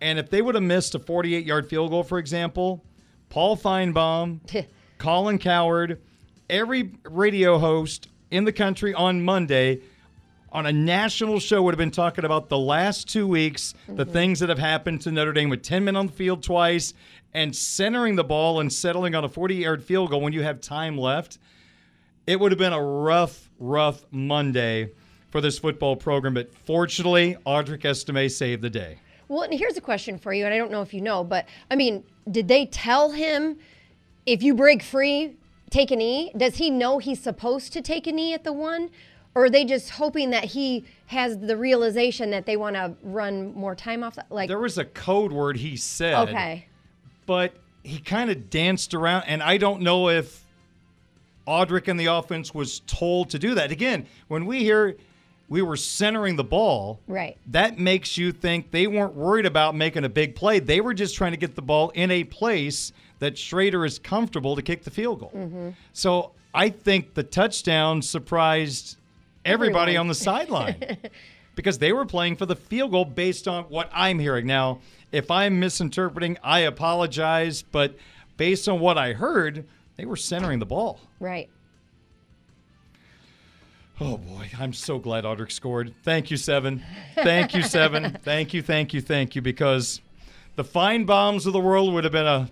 and 0.00 0.18
if 0.18 0.30
they 0.30 0.42
would 0.42 0.54
have 0.54 0.64
missed 0.64 0.94
a 0.94 0.98
48 0.98 1.44
yard 1.44 1.68
field 1.68 1.90
goal, 1.90 2.02
for 2.02 2.18
example, 2.18 2.84
Paul 3.28 3.56
Finebaum, 3.56 4.40
Colin 4.98 5.38
Cowherd, 5.38 6.00
every 6.48 6.92
radio 7.04 7.58
host 7.58 8.08
in 8.30 8.44
the 8.44 8.52
country 8.52 8.94
on 8.94 9.22
Monday 9.22 9.80
on 10.50 10.66
a 10.66 10.72
national 10.72 11.38
show 11.38 11.62
would 11.62 11.74
have 11.74 11.78
been 11.78 11.90
talking 11.90 12.24
about 12.24 12.48
the 12.48 12.58
last 12.58 13.08
two 13.08 13.26
weeks, 13.26 13.74
the 13.86 14.04
things 14.04 14.40
that 14.40 14.48
have 14.48 14.58
happened 14.58 15.00
to 15.02 15.10
Notre 15.10 15.32
Dame 15.32 15.50
with 15.50 15.62
10 15.62 15.84
men 15.84 15.94
on 15.94 16.06
the 16.06 16.12
field 16.12 16.42
twice 16.42 16.94
and 17.38 17.54
centering 17.54 18.16
the 18.16 18.24
ball 18.24 18.58
and 18.58 18.72
settling 18.72 19.14
on 19.14 19.22
a 19.24 19.28
40 19.28 19.54
yard 19.54 19.84
field 19.84 20.10
goal 20.10 20.20
when 20.20 20.32
you 20.32 20.42
have 20.42 20.60
time 20.60 20.98
left. 20.98 21.38
It 22.26 22.40
would 22.40 22.50
have 22.50 22.58
been 22.58 22.72
a 22.72 22.82
rough, 22.82 23.48
rough 23.60 24.04
Monday 24.10 24.90
for 25.30 25.40
this 25.40 25.56
football 25.56 25.94
program, 25.94 26.34
but 26.34 26.52
fortunately, 26.52 27.36
Audric 27.46 27.84
Estime 27.84 28.28
saved 28.28 28.60
the 28.60 28.70
day. 28.70 28.98
Well, 29.28 29.42
and 29.42 29.54
here's 29.54 29.76
a 29.76 29.80
question 29.80 30.18
for 30.18 30.32
you, 30.32 30.46
and 30.46 30.52
I 30.52 30.58
don't 30.58 30.72
know 30.72 30.82
if 30.82 30.92
you 30.92 31.00
know, 31.00 31.22
but 31.22 31.46
I 31.70 31.76
mean, 31.76 32.02
did 32.28 32.48
they 32.48 32.66
tell 32.66 33.12
him 33.12 33.58
if 34.26 34.42
you 34.42 34.54
break 34.54 34.82
free, 34.82 35.36
take 35.70 35.92
a 35.92 35.96
knee? 35.96 36.32
Does 36.36 36.56
he 36.56 36.70
know 36.70 36.98
he's 36.98 37.20
supposed 37.20 37.72
to 37.74 37.82
take 37.82 38.08
a 38.08 38.12
knee 38.12 38.34
at 38.34 38.42
the 38.42 38.52
one? 38.52 38.90
Or 39.34 39.44
are 39.44 39.50
they 39.50 39.64
just 39.64 39.90
hoping 39.90 40.30
that 40.30 40.44
he 40.44 40.84
has 41.06 41.38
the 41.38 41.56
realization 41.56 42.30
that 42.30 42.46
they 42.46 42.56
want 42.56 42.74
to 42.74 42.94
run 43.04 43.54
more 43.54 43.76
time 43.76 44.02
off? 44.02 44.18
Like, 44.28 44.48
There 44.48 44.58
was 44.58 44.76
a 44.76 44.84
code 44.84 45.30
word 45.30 45.58
he 45.58 45.76
said. 45.76 46.28
okay, 46.30 46.66
but 47.28 47.52
he 47.84 47.98
kind 47.98 48.30
of 48.30 48.48
danced 48.48 48.94
around, 48.94 49.24
and 49.26 49.42
I 49.42 49.58
don't 49.58 49.82
know 49.82 50.08
if 50.08 50.46
Audric 51.46 51.86
and 51.86 52.00
the 52.00 52.06
offense 52.06 52.54
was 52.54 52.80
told 52.86 53.28
to 53.30 53.38
do 53.38 53.54
that. 53.54 53.70
Again, 53.70 54.06
when 54.28 54.46
we 54.46 54.60
hear 54.60 54.96
we 55.50 55.60
were 55.60 55.76
centering 55.76 56.36
the 56.36 56.44
ball, 56.44 57.00
right. 57.06 57.36
that 57.48 57.78
makes 57.78 58.16
you 58.16 58.32
think 58.32 58.70
they 58.70 58.86
weren't 58.86 59.14
worried 59.14 59.44
about 59.44 59.74
making 59.74 60.04
a 60.04 60.08
big 60.08 60.36
play. 60.36 60.58
They 60.58 60.80
were 60.80 60.94
just 60.94 61.16
trying 61.16 61.32
to 61.32 61.38
get 61.38 61.54
the 61.54 61.62
ball 61.62 61.90
in 61.90 62.10
a 62.10 62.24
place 62.24 62.92
that 63.18 63.36
Schrader 63.36 63.84
is 63.84 63.98
comfortable 63.98 64.56
to 64.56 64.62
kick 64.62 64.84
the 64.84 64.90
field 64.90 65.20
goal. 65.20 65.32
Mm-hmm. 65.34 65.70
So 65.92 66.32
I 66.54 66.70
think 66.70 67.12
the 67.12 67.22
touchdown 67.22 68.00
surprised 68.00 68.96
everybody 69.44 69.92
Everyone. 69.92 70.00
on 70.00 70.08
the 70.08 70.14
sideline 70.14 70.98
because 71.54 71.76
they 71.78 71.92
were 71.92 72.06
playing 72.06 72.36
for 72.36 72.46
the 72.46 72.56
field 72.56 72.90
goal 72.90 73.04
based 73.04 73.46
on 73.46 73.64
what 73.64 73.90
I'm 73.92 74.18
hearing. 74.18 74.46
Now, 74.46 74.80
if 75.12 75.30
I'm 75.30 75.58
misinterpreting, 75.60 76.38
I 76.42 76.60
apologize, 76.60 77.62
but 77.62 77.96
based 78.36 78.68
on 78.68 78.80
what 78.80 78.98
I 78.98 79.12
heard, 79.12 79.66
they 79.96 80.04
were 80.04 80.16
centering 80.16 80.58
the 80.58 80.66
ball. 80.66 81.00
Right. 81.20 81.48
Oh 84.00 84.16
boy, 84.16 84.48
I'm 84.58 84.72
so 84.72 84.98
glad 84.98 85.24
Audric 85.24 85.50
scored. 85.50 85.92
Thank 86.04 86.30
you, 86.30 86.36
Seven. 86.36 86.84
Thank 87.16 87.52
you, 87.52 87.62
Seven. 87.62 88.16
thank 88.22 88.54
you, 88.54 88.62
thank 88.62 88.94
you, 88.94 89.00
thank 89.00 89.34
you. 89.34 89.42
Because 89.42 90.00
the 90.54 90.62
Finebaums 90.62 91.46
of 91.46 91.52
the 91.52 91.58
world 91.60 91.92
would 91.92 92.04
have 92.04 92.12
been 92.12 92.26
a, 92.26 92.48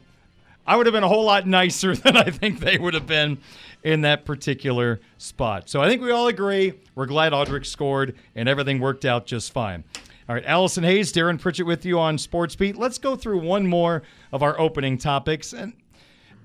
I 0.66 0.76
would 0.76 0.86
have 0.86 0.92
been 0.92 1.04
a 1.04 1.08
whole 1.08 1.24
lot 1.24 1.46
nicer 1.46 1.94
than 1.96 2.16
I 2.16 2.30
think 2.30 2.58
they 2.58 2.78
would 2.78 2.94
have 2.94 3.06
been 3.06 3.38
in 3.84 4.00
that 4.00 4.24
particular 4.24 4.98
spot. 5.18 5.68
So 5.68 5.80
I 5.80 5.88
think 5.88 6.02
we 6.02 6.10
all 6.10 6.26
agree. 6.26 6.72
We're 6.96 7.06
glad 7.06 7.32
Audric 7.32 7.64
scored 7.64 8.16
and 8.34 8.48
everything 8.48 8.80
worked 8.80 9.04
out 9.04 9.26
just 9.26 9.52
fine. 9.52 9.84
All 10.28 10.34
right, 10.34 10.44
Allison 10.44 10.82
Hayes, 10.82 11.12
Darin 11.12 11.38
Pritchett 11.38 11.66
with 11.66 11.86
you 11.86 12.00
on 12.00 12.18
Sports 12.18 12.56
Beat. 12.56 12.76
Let's 12.76 12.98
go 12.98 13.14
through 13.14 13.38
one 13.42 13.64
more 13.64 14.02
of 14.32 14.42
our 14.42 14.58
opening 14.58 14.98
topics. 14.98 15.52
And 15.52 15.72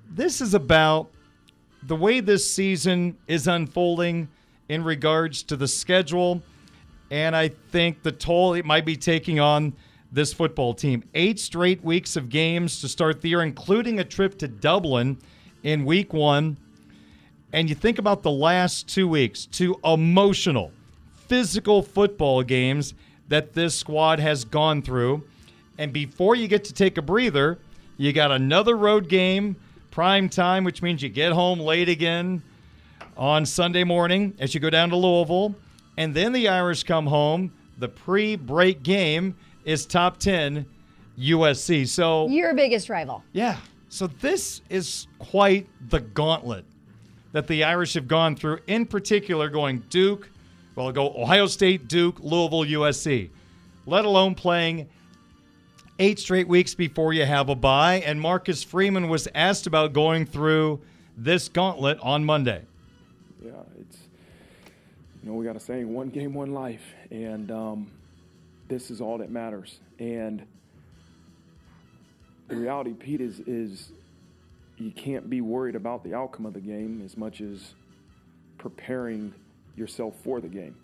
this 0.07 0.39
is 0.39 0.53
about 0.53 1.09
the 1.81 1.95
way 1.95 2.19
this 2.19 2.47
season 2.47 3.17
is 3.27 3.47
unfolding 3.47 4.29
in 4.69 4.83
regards 4.83 5.41
to 5.43 5.55
the 5.55 5.67
schedule, 5.67 6.43
and 7.09 7.35
I 7.35 7.47
think 7.47 8.03
the 8.03 8.11
toll 8.11 8.53
it 8.53 8.65
might 8.65 8.85
be 8.85 8.95
taking 8.95 9.39
on 9.39 9.73
this 10.11 10.31
football 10.31 10.75
team. 10.75 11.03
Eight 11.15 11.39
straight 11.39 11.83
weeks 11.83 12.15
of 12.15 12.29
games 12.29 12.81
to 12.81 12.87
start 12.87 13.19
the 13.21 13.29
year, 13.29 13.41
including 13.41 13.99
a 13.99 14.03
trip 14.03 14.37
to 14.37 14.47
Dublin 14.47 15.17
in 15.63 15.85
week 15.85 16.13
one. 16.13 16.55
And 17.51 17.67
you 17.67 17.73
think 17.73 17.97
about 17.97 18.21
the 18.21 18.29
last 18.29 18.87
two 18.87 19.07
weeks, 19.07 19.47
two 19.47 19.75
emotional, 19.83 20.71
physical 21.27 21.81
football 21.81 22.43
games 22.43 22.93
that 23.31 23.53
this 23.53 23.73
squad 23.79 24.19
has 24.19 24.43
gone 24.43 24.81
through. 24.81 25.23
And 25.77 25.93
before 25.93 26.35
you 26.35 26.49
get 26.49 26.65
to 26.65 26.73
take 26.73 26.97
a 26.97 27.01
breather, 27.01 27.57
you 27.95 28.11
got 28.11 28.29
another 28.29 28.75
road 28.75 29.07
game, 29.07 29.55
prime 29.89 30.27
time, 30.27 30.65
which 30.65 30.81
means 30.81 31.01
you 31.01 31.07
get 31.07 31.31
home 31.31 31.57
late 31.57 31.87
again 31.87 32.43
on 33.15 33.45
Sunday 33.45 33.85
morning 33.85 34.35
as 34.37 34.53
you 34.53 34.59
go 34.59 34.69
down 34.69 34.89
to 34.89 34.97
Louisville. 34.97 35.55
And 35.97 36.13
then 36.13 36.33
the 36.33 36.49
Irish 36.49 36.83
come 36.83 37.07
home. 37.07 37.53
The 37.77 37.87
pre 37.87 38.35
break 38.35 38.83
game 38.83 39.37
is 39.63 39.85
top 39.85 40.17
10 40.17 40.65
USC. 41.17 41.87
So 41.87 42.27
Your 42.27 42.53
biggest 42.53 42.89
rival. 42.89 43.23
yeah. 43.31 43.57
So 43.87 44.07
this 44.07 44.61
is 44.69 45.07
quite 45.19 45.67
the 45.89 45.99
gauntlet 45.99 46.65
that 47.31 47.47
the 47.47 47.63
Irish 47.63 47.93
have 47.93 48.07
gone 48.07 48.35
through, 48.35 48.59
in 48.67 48.85
particular 48.85 49.49
going 49.49 49.79
Duke, 49.89 50.29
well, 50.83 50.91
go 50.91 51.21
Ohio 51.21 51.47
State, 51.47 51.87
Duke, 51.87 52.19
Louisville, 52.19 52.63
USC, 52.63 53.29
let 53.85 54.05
alone 54.05 54.35
playing 54.35 54.89
eight 55.99 56.19
straight 56.19 56.47
weeks 56.47 56.73
before 56.73 57.13
you 57.13 57.25
have 57.25 57.49
a 57.49 57.55
bye. 57.55 58.01
And 58.05 58.19
Marcus 58.19 58.63
Freeman 58.63 59.07
was 59.07 59.27
asked 59.35 59.67
about 59.67 59.93
going 59.93 60.25
through 60.25 60.81
this 61.15 61.49
gauntlet 61.49 61.99
on 62.01 62.25
Monday. 62.25 62.63
Yeah, 63.43 63.51
it's 63.79 63.97
you 65.23 65.29
know 65.29 65.35
we 65.35 65.45
got 65.45 65.55
a 65.55 65.59
saying, 65.59 65.93
one 65.93 66.09
game, 66.09 66.33
one 66.33 66.53
life, 66.53 66.93
and 67.11 67.51
um, 67.51 67.91
this 68.67 68.89
is 68.89 69.01
all 69.01 69.17
that 69.19 69.29
matters. 69.29 69.79
And 69.99 70.43
the 72.47 72.55
reality, 72.55 72.93
Pete, 72.93 73.21
is 73.21 73.39
is 73.41 73.91
you 74.77 74.91
can't 74.91 75.29
be 75.29 75.41
worried 75.41 75.75
about 75.75 76.03
the 76.03 76.15
outcome 76.15 76.47
of 76.47 76.53
the 76.53 76.59
game 76.59 77.03
as 77.05 77.15
much 77.15 77.39
as 77.39 77.75
preparing 78.57 79.33
yourself 79.75 80.15
for 80.23 80.41
the 80.41 80.47
game, 80.47 80.75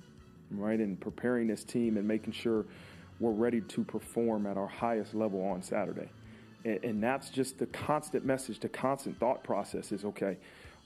right? 0.51 0.79
And 0.79 0.99
preparing 0.99 1.47
this 1.47 1.63
team 1.63 1.97
and 1.97 2.07
making 2.07 2.33
sure 2.33 2.65
we're 3.19 3.31
ready 3.31 3.61
to 3.61 3.83
perform 3.83 4.45
at 4.45 4.57
our 4.57 4.67
highest 4.67 5.13
level 5.13 5.43
on 5.43 5.61
Saturday. 5.61 6.09
And, 6.65 6.83
and 6.83 7.03
that's 7.03 7.29
just 7.29 7.59
the 7.59 7.65
constant 7.67 8.25
message, 8.25 8.59
the 8.59 8.69
constant 8.69 9.19
thought 9.19 9.43
process 9.43 9.91
is 9.91 10.05
okay, 10.05 10.37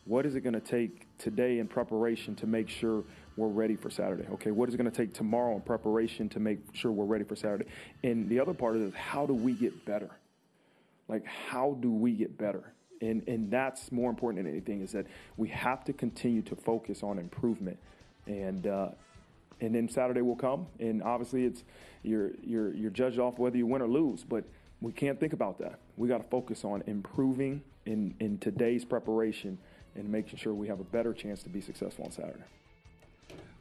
what 0.05 0.25
is 0.25 0.35
it 0.35 0.41
going 0.41 0.53
to 0.53 0.59
take 0.59 1.05
today 1.17 1.59
in 1.59 1.67
preparation 1.67 2.35
to 2.35 2.47
make 2.47 2.69
sure 2.69 3.03
we're 3.37 3.47
ready 3.47 3.75
for 3.75 3.89
Saturday? 3.89 4.25
Okay, 4.33 4.51
what 4.51 4.67
is 4.67 4.75
it 4.75 4.77
going 4.77 4.89
to 4.89 4.95
take 4.95 5.13
tomorrow 5.13 5.55
in 5.55 5.61
preparation 5.61 6.27
to 6.29 6.39
make 6.39 6.59
sure 6.73 6.91
we're 6.91 7.05
ready 7.05 7.23
for 7.23 7.35
Saturday? 7.35 7.65
And 8.03 8.27
the 8.27 8.39
other 8.39 8.53
part 8.53 8.77
is 8.77 8.93
how 8.93 9.25
do 9.25 9.33
we 9.33 9.53
get 9.53 9.85
better? 9.85 10.09
Like, 11.07 11.25
how 11.25 11.77
do 11.81 11.91
we 11.91 12.13
get 12.13 12.37
better? 12.37 12.73
And, 13.01 13.27
and 13.27 13.49
that's 13.49 13.91
more 13.91 14.09
important 14.09 14.43
than 14.43 14.51
anything 14.51 14.81
is 14.81 14.91
that 14.91 15.07
we 15.35 15.49
have 15.49 15.83
to 15.85 15.93
continue 15.93 16.43
to 16.43 16.55
focus 16.55 17.01
on 17.01 17.17
improvement. 17.17 17.77
And, 18.27 18.67
uh, 18.67 18.89
and 19.61 19.75
then 19.75 19.89
Saturday 19.89 20.21
will 20.21 20.35
come, 20.35 20.67
and 20.79 21.01
obviously 21.03 21.45
it's 21.45 21.63
you're 22.03 22.31
you're 22.43 22.73
you're 22.73 22.89
judged 22.89 23.19
off 23.19 23.37
whether 23.37 23.57
you 23.57 23.67
win 23.67 23.81
or 23.81 23.87
lose. 23.87 24.23
But 24.23 24.43
we 24.81 24.91
can't 24.91 25.19
think 25.19 25.33
about 25.33 25.59
that. 25.59 25.79
We 25.97 26.07
got 26.07 26.17
to 26.17 26.27
focus 26.29 26.65
on 26.65 26.83
improving 26.87 27.61
in 27.85 28.13
in 28.19 28.39
today's 28.39 28.83
preparation 28.83 29.57
and 29.95 30.09
making 30.09 30.37
sure 30.39 30.53
we 30.53 30.67
have 30.67 30.79
a 30.79 30.85
better 30.85 31.13
chance 31.13 31.43
to 31.43 31.49
be 31.49 31.61
successful 31.61 32.05
on 32.05 32.11
Saturday. 32.11 32.43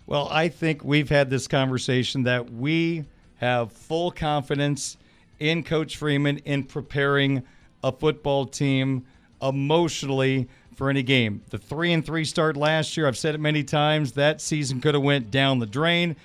Well, 0.07 0.29
I 0.31 0.49
think 0.49 0.83
we've 0.85 1.09
had 1.09 1.29
this 1.29 1.47
conversation 1.47 2.25
that 2.25 2.51
we 2.51 3.05
have 3.37 3.73
full 3.73 4.11
confidence 4.11 4.97
in 5.39 5.63
Coach 5.63 5.97
Freeman 5.97 6.39
in 6.39 6.65
preparing 6.65 7.43
a 7.83 7.93
football 7.93 8.47
team 8.47 9.05
emotionally 9.43 10.49
for 10.77 10.91
any 10.91 11.03
game. 11.03 11.43
The 11.51 11.59
3 11.59 11.93
and 11.93 12.05
3 12.05 12.25
start 12.25 12.57
last 12.57 12.97
year, 12.97 13.07
I've 13.07 13.19
said 13.19 13.35
it 13.35 13.39
many 13.39 13.63
times, 13.63 14.13
that 14.13 14.41
season 14.41 14.81
could 14.81 14.95
have 14.95 15.03
went 15.03 15.31
down 15.31 15.59
the 15.59 15.67
drain. 15.67 16.17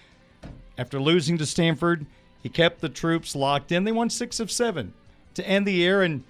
After 0.77 0.99
losing 0.99 1.37
to 1.37 1.45
Stanford, 1.45 2.05
he 2.41 2.49
kept 2.49 2.81
the 2.81 2.89
troops 2.89 3.35
locked 3.35 3.71
in. 3.71 3.83
They 3.83 3.91
won 3.91 4.09
6 4.09 4.39
of 4.39 4.51
7 4.51 4.93
to 5.35 5.47
end 5.47 5.67
the 5.67 5.73
year 5.73 6.01
and 6.01 6.23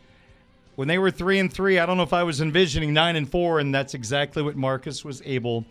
when 0.75 0.89
they 0.89 0.97
were 0.97 1.11
3 1.11 1.39
and 1.39 1.53
3, 1.53 1.79
I 1.79 1.85
don't 1.85 1.95
know 1.95 2.03
if 2.03 2.11
I 2.11 2.23
was 2.23 2.41
envisioning 2.41 2.93
9 2.93 3.15
and 3.15 3.29
4 3.29 3.59
and 3.59 3.73
that's 3.73 3.93
exactly 3.93 4.43
what 4.43 4.55
Marcus 4.55 5.05
was 5.05 5.21
able 5.25 5.65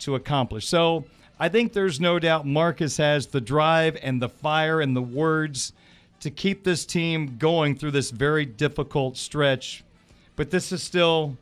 to 0.00 0.14
accomplish. 0.16 0.66
So, 0.66 1.04
I 1.40 1.48
think 1.48 1.72
there's 1.72 2.00
no 2.00 2.18
doubt 2.18 2.46
Marcus 2.46 2.96
has 2.96 3.28
the 3.28 3.40
drive 3.40 3.96
and 4.02 4.20
the 4.20 4.28
fire 4.28 4.80
and 4.80 4.96
the 4.96 5.02
words 5.02 5.72
to 6.20 6.30
keep 6.30 6.64
this 6.64 6.84
team 6.84 7.36
going 7.38 7.76
through 7.76 7.92
this 7.92 8.10
very 8.10 8.44
difficult 8.44 9.16
stretch. 9.16 9.84
But 10.38 10.52
this 10.52 10.70
is 10.70 10.84
still 10.84 11.36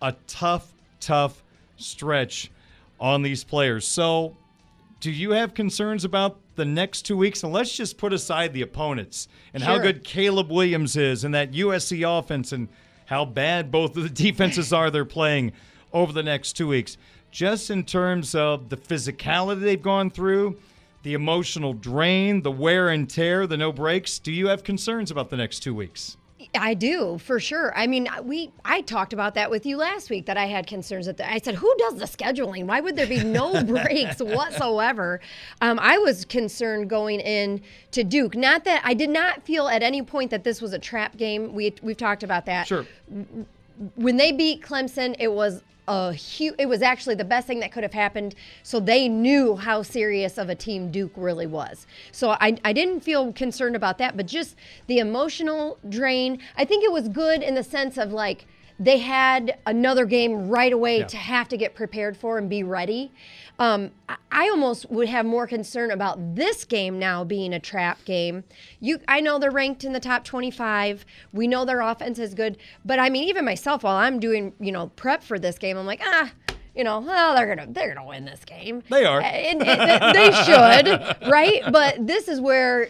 a 0.00 0.14
tough, 0.26 0.72
tough 0.98 1.44
stretch 1.76 2.50
on 2.98 3.20
these 3.20 3.44
players. 3.44 3.86
So, 3.86 4.34
do 5.00 5.10
you 5.10 5.32
have 5.32 5.52
concerns 5.52 6.06
about 6.06 6.38
the 6.56 6.64
next 6.64 7.02
two 7.02 7.18
weeks? 7.18 7.42
And 7.42 7.52
let's 7.52 7.76
just 7.76 7.98
put 7.98 8.14
aside 8.14 8.54
the 8.54 8.62
opponents 8.62 9.28
and 9.52 9.62
how 9.62 9.76
good 9.76 10.04
Caleb 10.04 10.50
Williams 10.50 10.96
is 10.96 11.22
and 11.22 11.34
that 11.34 11.52
USC 11.52 12.02
offense 12.18 12.52
and 12.52 12.68
how 13.04 13.26
bad 13.26 13.70
both 13.70 13.94
of 13.98 14.04
the 14.04 14.08
defenses 14.30 14.72
are 14.72 14.90
they're 14.90 15.04
playing 15.04 15.52
over 15.92 16.10
the 16.10 16.22
next 16.22 16.54
two 16.54 16.68
weeks. 16.68 16.96
Just 17.30 17.68
in 17.68 17.84
terms 17.84 18.34
of 18.34 18.70
the 18.70 18.76
physicality 18.78 19.60
they've 19.60 19.82
gone 19.82 20.08
through, 20.08 20.56
the 21.02 21.12
emotional 21.12 21.74
drain, 21.74 22.40
the 22.40 22.50
wear 22.50 22.88
and 22.88 23.08
tear, 23.08 23.46
the 23.46 23.58
no 23.58 23.70
breaks, 23.70 24.18
do 24.18 24.32
you 24.32 24.48
have 24.48 24.64
concerns 24.64 25.10
about 25.10 25.28
the 25.28 25.36
next 25.36 25.60
two 25.60 25.74
weeks? 25.74 26.16
I 26.54 26.74
do 26.74 27.18
for 27.18 27.40
sure. 27.40 27.76
I 27.76 27.86
mean, 27.86 28.08
we 28.22 28.52
I 28.64 28.80
talked 28.80 29.12
about 29.12 29.34
that 29.34 29.50
with 29.50 29.66
you 29.66 29.76
last 29.76 30.10
week 30.10 30.26
that 30.26 30.36
I 30.36 30.46
had 30.46 30.66
concerns 30.66 31.06
that 31.06 31.20
I 31.20 31.38
said, 31.38 31.56
who 31.56 31.74
does 31.78 31.96
the 31.96 32.04
scheduling? 32.04 32.66
Why 32.66 32.80
would 32.80 32.96
there 32.96 33.06
be 33.06 33.22
no 33.22 33.62
breaks 33.64 34.20
whatsoever? 34.20 35.20
Um, 35.60 35.78
I 35.80 35.98
was 35.98 36.24
concerned 36.24 36.90
going 36.90 37.20
in 37.20 37.62
to 37.92 38.04
Duke. 38.04 38.34
Not 38.34 38.64
that 38.64 38.82
I 38.84 38.94
did 38.94 39.10
not 39.10 39.42
feel 39.44 39.68
at 39.68 39.82
any 39.82 40.02
point 40.02 40.30
that 40.30 40.44
this 40.44 40.60
was 40.60 40.72
a 40.72 40.78
trap 40.78 41.16
game. 41.16 41.52
We 41.54 41.74
we've 41.82 41.96
talked 41.96 42.22
about 42.22 42.46
that. 42.46 42.66
Sure. 42.66 42.86
When 43.94 44.16
they 44.16 44.32
beat 44.32 44.62
Clemson, 44.62 45.16
it 45.18 45.32
was 45.32 45.62
a 45.88 46.12
huge. 46.12 46.54
It 46.58 46.68
was 46.68 46.82
actually 46.82 47.14
the 47.16 47.24
best 47.24 47.46
thing 47.46 47.60
that 47.60 47.72
could 47.72 47.82
have 47.82 47.92
happened. 47.94 48.34
So 48.62 48.78
they 48.78 49.08
knew 49.08 49.56
how 49.56 49.82
serious 49.82 50.38
of 50.38 50.48
a 50.48 50.54
team 50.54 50.90
Duke 50.90 51.12
really 51.16 51.46
was. 51.46 51.86
So 52.12 52.30
I 52.40 52.58
I 52.64 52.72
didn't 52.72 53.00
feel 53.00 53.32
concerned 53.32 53.74
about 53.76 53.98
that, 53.98 54.16
but 54.16 54.26
just 54.26 54.56
the 54.86 54.98
emotional 54.98 55.78
drain. 55.88 56.40
I 56.56 56.64
think 56.64 56.84
it 56.84 56.92
was 56.92 57.08
good 57.08 57.42
in 57.42 57.54
the 57.54 57.64
sense 57.64 57.96
of 57.98 58.12
like 58.12 58.46
they 58.78 58.98
had 58.98 59.58
another 59.66 60.06
game 60.06 60.48
right 60.48 60.72
away 60.72 61.00
Yeah. 61.00 61.06
to 61.06 61.16
have 61.18 61.48
to 61.48 61.56
get 61.56 61.74
prepared 61.74 62.16
for 62.16 62.38
and 62.38 62.48
be 62.48 62.62
ready. 62.62 63.12
Um, 63.60 63.90
I- 64.08 64.48
almost 64.48 64.90
would 64.90 65.08
have 65.08 65.24
more 65.26 65.46
concern 65.46 65.90
about 65.90 66.34
this 66.34 66.64
game 66.64 66.98
now 66.98 67.24
being 67.24 67.52
a 67.52 67.60
trap 67.60 68.04
game. 68.04 68.44
You, 68.80 68.98
I 69.06 69.20
know 69.20 69.38
they're 69.38 69.50
ranked 69.50 69.84
in 69.84 69.92
the 69.92 70.00
top 70.00 70.24
25. 70.24 71.04
We 71.32 71.46
know 71.46 71.64
their 71.64 71.80
offense 71.80 72.18
is 72.18 72.34
good, 72.34 72.58
but 72.84 72.98
I 72.98 73.10
mean, 73.10 73.28
even 73.28 73.44
myself, 73.44 73.84
while 73.84 73.96
I'm 73.96 74.18
doing, 74.18 74.52
you 74.58 74.72
know, 74.72 74.88
prep 74.96 75.22
for 75.22 75.38
this 75.38 75.58
game, 75.58 75.76
I'm 75.76 75.86
like, 75.86 76.00
ah, 76.04 76.32
you 76.80 76.84
know, 76.84 77.00
well, 77.00 77.34
they're 77.34 77.54
gonna 77.54 77.70
they're 77.70 77.94
gonna 77.94 78.06
win 78.08 78.24
this 78.24 78.42
game. 78.46 78.82
They 78.88 79.04
are. 79.04 79.20
And- 79.20 79.62
and 79.62 80.16
they 80.16 80.30
should, 80.32 81.30
right? 81.30 81.60
But 81.70 82.06
this 82.06 82.26
is 82.26 82.40
where 82.40 82.88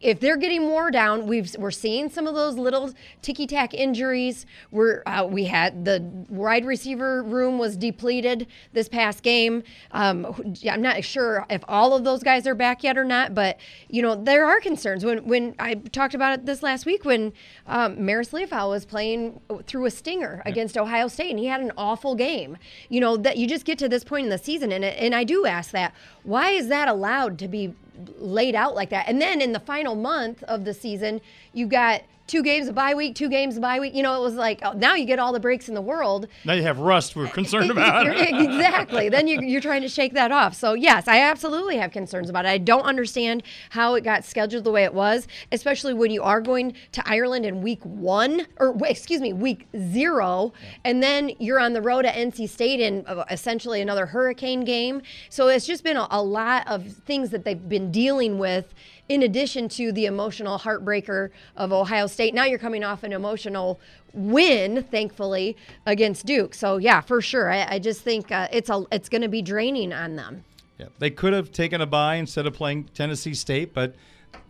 if 0.00 0.18
they're 0.18 0.36
getting 0.36 0.62
more 0.62 0.90
down, 0.90 1.26
we've 1.28 1.54
we're 1.58 1.70
seeing 1.70 2.08
some 2.10 2.26
of 2.26 2.34
those 2.34 2.56
little 2.56 2.92
ticky 3.20 3.46
tack 3.48 3.72
injuries. 3.74 4.46
We're 4.72 5.02
uh, 5.06 5.26
we 5.30 5.44
had 5.44 5.84
the 5.84 6.00
wide 6.28 6.64
receiver 6.64 7.22
room 7.22 7.58
was 7.58 7.76
depleted 7.76 8.46
this 8.72 8.88
past 8.88 9.22
game. 9.22 9.62
Um, 9.92 10.54
I'm 10.68 10.82
not 10.82 11.04
sure 11.04 11.46
if 11.50 11.62
all 11.68 11.94
of 11.94 12.02
those 12.04 12.22
guys 12.22 12.46
are 12.48 12.54
back 12.56 12.82
yet 12.84 12.98
or 12.98 13.04
not, 13.04 13.32
but 13.34 13.58
you 13.88 14.02
know 14.02 14.14
there 14.16 14.44
are 14.46 14.60
concerns. 14.60 15.04
When 15.04 15.18
when 15.26 15.54
I 15.58 15.74
talked 15.74 16.14
about 16.14 16.32
it 16.34 16.46
this 16.46 16.62
last 16.62 16.84
week 16.86 17.04
when 17.04 17.32
um, 17.66 17.96
Marist 17.96 18.30
Liufau 18.32 18.70
was 18.70 18.84
playing 18.84 19.40
through 19.66 19.86
a 19.86 19.90
stinger 19.90 20.42
against 20.44 20.76
Ohio 20.76 21.06
State 21.08 21.30
and 21.30 21.38
he 21.38 21.46
had 21.46 21.60
an 21.60 21.72
awful 21.76 22.14
game. 22.16 22.56
You 22.88 23.00
know 23.00 23.16
that 23.18 23.31
you 23.36 23.46
just 23.46 23.64
get 23.64 23.78
to 23.78 23.88
this 23.88 24.04
point 24.04 24.24
in 24.24 24.30
the 24.30 24.38
season 24.38 24.72
and 24.72 24.84
and 24.84 25.14
I 25.14 25.24
do 25.24 25.46
ask 25.46 25.70
that 25.72 25.94
why 26.22 26.50
is 26.50 26.68
that 26.68 26.88
allowed 26.88 27.38
to 27.40 27.48
be 27.48 27.74
laid 28.18 28.54
out 28.54 28.74
like 28.74 28.90
that? 28.90 29.08
And 29.08 29.20
then 29.20 29.40
in 29.40 29.52
the 29.52 29.60
final 29.60 29.94
month 29.94 30.42
of 30.44 30.64
the 30.64 30.74
season, 30.74 31.20
you 31.52 31.66
got 31.66 32.02
two 32.32 32.42
games 32.42 32.66
of 32.66 32.74
bye 32.74 32.94
week, 32.94 33.14
two 33.14 33.28
games 33.28 33.56
of 33.56 33.62
bye 33.62 33.78
week. 33.78 33.94
You 33.94 34.02
know, 34.02 34.16
it 34.18 34.24
was 34.24 34.36
like 34.36 34.60
oh, 34.62 34.72
now 34.72 34.94
you 34.94 35.04
get 35.04 35.18
all 35.18 35.34
the 35.34 35.40
breaks 35.40 35.68
in 35.68 35.74
the 35.74 35.82
world. 35.82 36.28
Now 36.46 36.54
you 36.54 36.62
have 36.62 36.78
rust 36.78 37.14
we're 37.14 37.28
concerned 37.40 37.70
about. 37.70 38.06
exactly. 38.06 39.10
Then 39.10 39.28
you, 39.28 39.42
you're 39.42 39.60
trying 39.60 39.82
to 39.82 39.88
shake 39.88 40.14
that 40.14 40.32
off. 40.32 40.54
So 40.54 40.72
yes, 40.72 41.08
I 41.08 41.20
absolutely 41.20 41.76
have 41.76 41.92
concerns 41.92 42.30
about 42.30 42.46
it. 42.46 42.48
I 42.48 42.56
don't 42.56 42.84
understand 42.84 43.42
how 43.68 43.96
it 43.96 44.00
got 44.00 44.24
scheduled 44.24 44.64
the 44.64 44.70
way 44.70 44.84
it 44.84 44.94
was, 44.94 45.28
especially 45.52 45.92
when 45.92 46.10
you 46.10 46.22
are 46.22 46.40
going 46.40 46.72
to 46.92 47.06
Ireland 47.06 47.44
in 47.44 47.60
week 47.60 47.84
one, 47.84 48.46
or 48.56 48.74
excuse 48.86 49.20
me, 49.20 49.34
week 49.34 49.68
zero, 49.76 50.54
and 50.86 51.02
then 51.02 51.32
you're 51.38 51.60
on 51.60 51.74
the 51.74 51.82
road 51.82 52.06
at 52.06 52.14
NC 52.14 52.48
State 52.48 52.80
in 52.80 53.04
uh, 53.06 53.26
essentially 53.30 53.82
another 53.82 54.06
hurricane 54.06 54.64
game. 54.64 55.02
So 55.28 55.48
it's 55.48 55.66
just 55.66 55.84
been 55.84 55.98
a, 55.98 56.08
a 56.10 56.22
lot 56.22 56.66
of 56.66 56.86
things 57.04 57.28
that 57.28 57.44
they've 57.44 57.68
been 57.68 57.92
dealing 57.92 58.38
with. 58.38 58.72
In 59.12 59.22
addition 59.22 59.68
to 59.68 59.92
the 59.92 60.06
emotional 60.06 60.58
heartbreaker 60.58 61.28
of 61.54 61.70
Ohio 61.70 62.06
State, 62.06 62.32
now 62.32 62.46
you're 62.46 62.58
coming 62.58 62.82
off 62.82 63.02
an 63.02 63.12
emotional 63.12 63.78
win, 64.14 64.84
thankfully, 64.84 65.54
against 65.84 66.24
Duke. 66.24 66.54
So 66.54 66.78
yeah, 66.78 67.02
for 67.02 67.20
sure, 67.20 67.52
I, 67.52 67.74
I 67.74 67.78
just 67.78 68.00
think 68.00 68.32
uh, 68.32 68.48
it's 68.50 68.70
a 68.70 68.86
it's 68.90 69.10
going 69.10 69.20
to 69.20 69.28
be 69.28 69.42
draining 69.42 69.92
on 69.92 70.16
them. 70.16 70.44
Yeah, 70.78 70.86
they 70.98 71.10
could 71.10 71.34
have 71.34 71.52
taken 71.52 71.82
a 71.82 71.86
bye 71.86 72.14
instead 72.14 72.46
of 72.46 72.54
playing 72.54 72.84
Tennessee 72.94 73.34
State, 73.34 73.74
but 73.74 73.94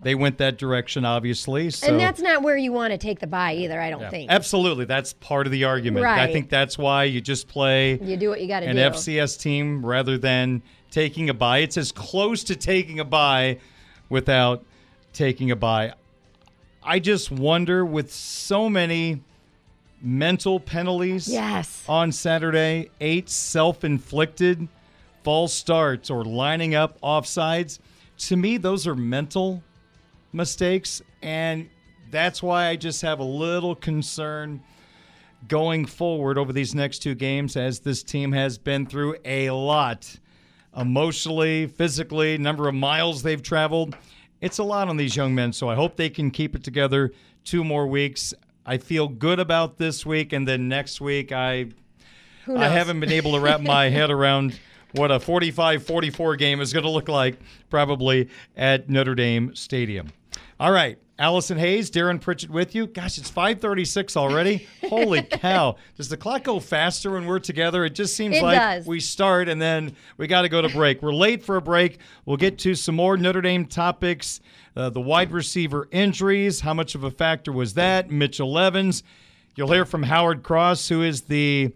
they 0.00 0.14
went 0.14 0.38
that 0.38 0.58
direction, 0.58 1.04
obviously. 1.04 1.70
So 1.70 1.88
and 1.88 1.98
that's 1.98 2.20
not 2.20 2.44
where 2.44 2.56
you 2.56 2.72
want 2.72 2.92
to 2.92 2.98
take 2.98 3.18
the 3.18 3.26
bye 3.26 3.54
either. 3.56 3.80
I 3.80 3.90
don't 3.90 4.02
Yeah, 4.02 4.10
think. 4.10 4.30
absolutely, 4.30 4.84
that's 4.84 5.12
part 5.14 5.48
of 5.48 5.50
the 5.50 5.64
argument. 5.64 6.04
Right. 6.04 6.20
I 6.20 6.32
think 6.32 6.50
that's 6.50 6.78
why 6.78 7.02
you 7.02 7.20
just 7.20 7.48
play 7.48 7.98
You 8.00 8.16
do 8.16 8.28
what 8.28 8.40
you 8.40 8.46
got 8.46 8.60
to 8.60 8.66
an 8.66 8.76
do. 8.76 8.82
FCS 8.82 9.40
team 9.40 9.84
rather 9.84 10.18
than 10.18 10.62
taking 10.92 11.30
a 11.30 11.34
bye. 11.34 11.58
It's 11.58 11.76
as 11.76 11.90
close 11.90 12.44
to 12.44 12.54
taking 12.54 13.00
a 13.00 13.04
bye 13.04 13.58
without 14.12 14.62
taking 15.14 15.50
a 15.50 15.56
bye. 15.56 15.94
I 16.84 16.98
just 16.98 17.30
wonder 17.30 17.84
with 17.84 18.12
so 18.12 18.68
many 18.68 19.22
mental 20.02 20.60
penalties 20.60 21.28
Yes. 21.28 21.82
on 21.88 22.12
Saturday, 22.12 22.90
eight 23.00 23.30
self 23.30 23.84
inflicted 23.84 24.68
false 25.24 25.54
starts 25.54 26.10
or 26.10 26.24
lining 26.24 26.74
up 26.74 27.00
offsides. 27.00 27.78
To 28.18 28.36
me, 28.36 28.58
those 28.58 28.86
are 28.86 28.94
mental 28.94 29.62
mistakes. 30.32 31.00
And 31.22 31.70
that's 32.10 32.42
why 32.42 32.66
I 32.66 32.76
just 32.76 33.00
have 33.02 33.18
a 33.18 33.24
little 33.24 33.74
concern 33.74 34.62
going 35.48 35.86
forward 35.86 36.36
over 36.36 36.52
these 36.52 36.74
next 36.74 36.98
two 36.98 37.14
games 37.14 37.56
as 37.56 37.80
this 37.80 38.02
team 38.02 38.32
has 38.32 38.58
been 38.58 38.84
through 38.86 39.16
a 39.24 39.50
lot 39.50 40.18
emotionally, 40.76 41.66
physically, 41.66 42.38
number 42.38 42.68
of 42.68 42.74
miles 42.74 43.22
they've 43.22 43.42
traveled. 43.42 43.96
It's 44.40 44.58
a 44.58 44.64
lot 44.64 44.88
on 44.88 44.96
these 44.96 45.14
young 45.14 45.34
men, 45.34 45.52
so 45.52 45.68
I 45.68 45.74
hope 45.74 45.96
they 45.96 46.10
can 46.10 46.30
keep 46.30 46.56
it 46.56 46.64
together 46.64 47.12
two 47.44 47.64
more 47.64 47.86
weeks. 47.86 48.34
I 48.64 48.78
feel 48.78 49.08
good 49.08 49.38
about 49.38 49.78
this 49.78 50.06
week, 50.06 50.32
and 50.32 50.46
then 50.46 50.68
next 50.68 51.00
week 51.00 51.32
I 51.32 51.68
I 52.48 52.68
haven't 52.68 53.00
been 53.00 53.12
able 53.12 53.32
to 53.32 53.40
wrap 53.40 53.60
my 53.60 53.88
head 53.88 54.10
around 54.10 54.58
what 54.94 55.10
a 55.10 55.18
45-44 55.18 56.36
game 56.38 56.60
is 56.60 56.72
going 56.72 56.84
to 56.84 56.90
look 56.90 57.08
like 57.08 57.38
probably 57.70 58.28
at 58.56 58.90
Notre 58.90 59.14
Dame 59.14 59.54
Stadium. 59.54 60.08
All 60.60 60.72
right, 60.72 60.98
Allison 61.22 61.56
Hayes, 61.56 61.88
Darin 61.88 62.18
Pritchett 62.18 62.50
with 62.50 62.74
you. 62.74 62.88
Gosh, 62.88 63.16
it's 63.16 63.30
5:36 63.30 64.16
already. 64.16 64.66
Holy 64.88 65.22
cow. 65.30 65.76
Does 65.96 66.08
the 66.08 66.16
clock 66.16 66.42
go 66.42 66.58
faster 66.58 67.12
when 67.12 67.26
we're 67.26 67.38
together? 67.38 67.84
It 67.84 67.94
just 67.94 68.16
seems 68.16 68.38
It 68.38 68.42
like 68.42 68.58
does. 68.58 68.86
we 68.88 68.98
start 68.98 69.48
and 69.48 69.62
then 69.62 69.94
we 70.16 70.26
got 70.26 70.42
to 70.42 70.48
go 70.48 70.60
to 70.60 70.68
break. 70.68 71.00
We're 71.00 71.14
late 71.14 71.44
for 71.44 71.54
a 71.54 71.62
break. 71.62 71.98
We'll 72.26 72.38
get 72.38 72.58
to 72.60 72.74
some 72.74 72.96
more 72.96 73.16
Notre 73.16 73.40
Dame 73.40 73.66
topics. 73.66 74.40
Uh, 74.74 74.90
the 74.90 75.00
wide 75.00 75.30
receiver 75.30 75.86
injuries, 75.92 76.58
how 76.58 76.74
much 76.74 76.96
of 76.96 77.04
a 77.04 77.10
factor 77.12 77.52
was 77.52 77.74
that? 77.74 78.10
Mitchell 78.10 78.58
Evans. 78.58 79.04
You'll 79.54 79.70
hear 79.70 79.84
from 79.84 80.02
Howard 80.02 80.42
Cross, 80.42 80.88
who 80.88 81.02
is 81.02 81.20
the, 81.22 81.72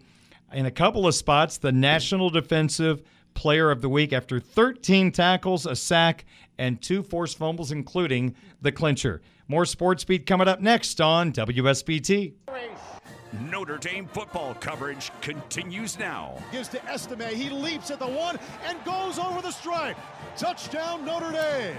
in 0.52 0.66
a 0.66 0.72
couple 0.72 1.06
of 1.06 1.14
spots, 1.14 1.58
the 1.58 1.70
National 1.70 2.30
Defensive 2.30 3.00
Player 3.34 3.70
of 3.70 3.80
the 3.80 3.88
Week 3.88 4.12
after 4.12 4.40
13 4.40 5.12
tackles, 5.12 5.66
a 5.66 5.76
sack, 5.76 6.24
and 6.58 6.82
two 6.82 7.04
forced 7.04 7.38
fumbles, 7.38 7.70
including 7.70 8.34
the 8.60 8.72
clincher. 8.72 9.20
More 9.48 9.64
Sports 9.64 10.04
Beat 10.04 10.26
coming 10.26 10.48
up 10.48 10.60
next 10.60 11.00
on 11.00 11.32
WSBT. 11.32 12.32
Notre 13.48 13.76
Dame 13.76 14.06
football 14.08 14.54
coverage 14.54 15.12
continues 15.20 15.98
now. 15.98 16.36
Gives 16.50 16.68
to 16.68 16.84
Estime. 16.86 17.32
He 17.32 17.48
leaps 17.50 17.90
at 17.92 18.00
the 18.00 18.06
one 18.06 18.38
and 18.66 18.82
goes 18.84 19.18
over 19.18 19.40
the 19.42 19.52
stripe. 19.52 19.96
Touchdown, 20.36 21.04
Notre 21.04 21.30
Dame. 21.30 21.76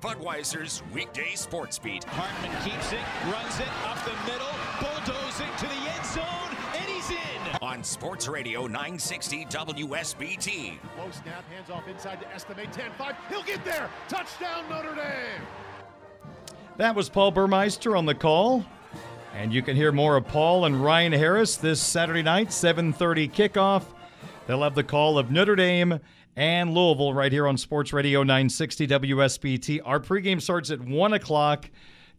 Budweiser's 0.00 0.82
weekday 0.92 1.34
sports 1.34 1.78
beat. 1.78 2.04
Hartman 2.04 2.50
keeps 2.64 2.92
it, 2.92 3.00
runs 3.32 3.60
it 3.60 3.68
up 3.86 4.04
the 4.04 4.12
middle, 4.30 4.52
bulldozing 4.80 5.48
to 5.58 5.66
the 5.66 5.90
end 5.94 6.06
zone, 6.06 6.56
and 6.74 6.84
he's 6.84 7.10
in. 7.10 7.58
On 7.62 7.84
Sports 7.84 8.26
Radio 8.26 8.62
960 8.62 9.44
WSBT. 9.46 10.78
Low 10.98 11.10
snap, 11.10 11.48
hands 11.48 11.70
off 11.70 11.86
inside 11.86 12.20
to 12.20 12.28
Estime. 12.34 12.66
10-5. 12.66 13.14
He'll 13.28 13.42
get 13.44 13.64
there. 13.64 13.88
Touchdown, 14.08 14.64
Notre 14.68 14.94
Dame. 14.94 15.40
That 16.76 16.96
was 16.96 17.08
Paul 17.08 17.30
Burmeister 17.30 17.96
on 17.96 18.04
the 18.04 18.16
call. 18.16 18.64
And 19.32 19.54
you 19.54 19.62
can 19.62 19.76
hear 19.76 19.92
more 19.92 20.16
of 20.16 20.26
Paul 20.26 20.64
and 20.64 20.82
Ryan 20.82 21.12
Harris 21.12 21.56
this 21.56 21.80
Saturday 21.80 22.22
night, 22.22 22.48
7:30 22.48 23.28
kickoff. 23.28 23.84
They'll 24.48 24.62
have 24.62 24.74
the 24.74 24.82
call 24.82 25.16
of 25.16 25.30
Notre 25.30 25.54
Dame 25.54 26.00
and 26.34 26.74
Louisville 26.74 27.14
right 27.14 27.30
here 27.30 27.46
on 27.46 27.56
Sports 27.56 27.92
Radio 27.92 28.24
960 28.24 28.88
WSBT. 28.88 29.80
Our 29.84 30.00
pregame 30.00 30.42
starts 30.42 30.72
at 30.72 30.80
1 30.80 31.12
o'clock. 31.12 31.70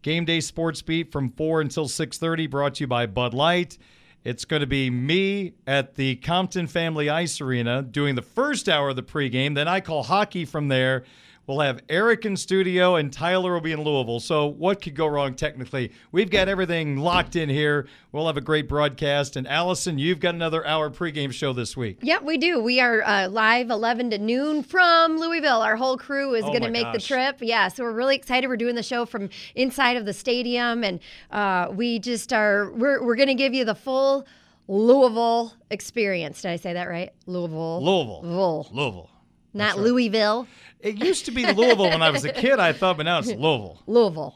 Game 0.02 0.24
day 0.24 0.40
sports 0.40 0.82
beat 0.82 1.12
from 1.12 1.32
4 1.32 1.60
until 1.60 1.90
6:30, 1.90 2.48
brought 2.50 2.76
to 2.76 2.84
you 2.84 2.88
by 2.88 3.08
Bud 3.08 3.34
Light. 3.34 3.78
It's 4.24 4.46
going 4.46 4.62
to 4.62 4.68
be 4.68 4.90
me 4.90 5.54
at 5.68 5.96
the 5.96 6.16
Compton 6.16 6.68
Family 6.68 7.10
Ice 7.10 7.42
Arena 7.42 7.82
doing 7.82 8.16
the 8.16 8.22
first 8.22 8.70
hour 8.70 8.90
of 8.90 8.96
the 8.96 9.04
pregame. 9.04 9.54
Then 9.54 9.68
I 9.68 9.82
call 9.82 10.04
hockey 10.04 10.46
from 10.46 10.70
there. 10.70 11.04
We'll 11.48 11.60
have 11.60 11.82
Eric 11.90 12.26
in 12.26 12.36
studio 12.38 12.96
and 12.96 13.14
Tyler 13.14 13.54
will 13.54 13.62
be 13.62 13.72
in 13.72 13.84
Louisville. 13.84 14.20
So, 14.20 14.48
what 14.48 14.82
could 14.82 14.96
go 14.96 15.06
wrong 15.06 15.36
technically? 15.36 15.92
We've 16.12 16.32
got 16.32 16.48
everything 16.48 16.98
locked 16.98 17.36
in 17.36 17.50
here. 17.50 17.88
We'll 18.12 18.26
have 18.26 18.38
a 18.38 18.42
great 18.42 18.68
broadcast. 18.68 19.36
And 19.36 19.48
Allison, 19.48 20.00
you've 20.00 20.20
got 20.20 20.34
another 20.34 20.66
hour 20.66 20.90
pregame 20.90 21.32
show 21.32 21.54
this 21.54 21.78
week. 21.78 22.00
Yep, 22.02 22.24
we 22.24 22.38
do. 22.38 22.60
We 22.60 22.80
are 22.80 23.04
uh, 23.04 23.28
live 23.30 23.70
11 23.70 24.10
to 24.12 24.18
noon 24.18 24.64
from 24.64 25.20
Louisville. 25.20 25.62
Our 25.62 25.76
whole 25.76 25.98
crew 25.98 26.34
is 26.34 26.44
Oh 26.46 26.48
going 26.48 26.64
to 26.64 26.72
make 26.72 26.92
the 26.94 27.00
trip. 27.00 27.38
Yeah, 27.42 27.68
so 27.68 27.84
we're 27.84 27.92
really 27.92 28.16
excited. 28.16 28.48
We're 28.48 28.58
doing 28.58 28.76
the 28.76 28.84
show 28.84 29.06
from 29.06 29.30
inside 29.54 29.98
of 29.98 30.06
the 30.06 30.14
stadium, 30.14 30.84
and 30.84 31.00
uh, 31.30 31.68
we 31.72 32.00
just 32.00 32.34
are. 32.34 32.72
We're 32.72 33.04
we're 33.04 33.16
going 33.16 33.28
to 33.28 33.36
give 33.36 33.54
you 33.54 33.66
the 33.66 33.76
full 33.76 34.26
Louisville 34.68 35.54
experience. 35.70 36.42
Did 36.42 36.52
I 36.52 36.56
say 36.56 36.74
that 36.74 36.90
right? 36.90 37.12
Louisville. 37.28 37.84
Louisville. 37.84 38.22
Louisville. 38.24 38.68
Louisville. 38.72 39.10
Not 39.54 39.80
Louisville. 39.80 40.48
It 40.86 41.04
used 41.04 41.26
to 41.26 41.32
be 41.32 41.52
Louisville 41.52 41.90
when 41.90 42.02
I 42.02 42.12
was 42.12 42.24
a 42.26 42.32
kid, 42.32 42.60
I 42.60 42.72
thought, 42.72 42.98
but 42.98 43.04
now 43.04 43.18
it's 43.20 43.28
Louisville. 43.28 43.82
Louisville. 43.88 44.36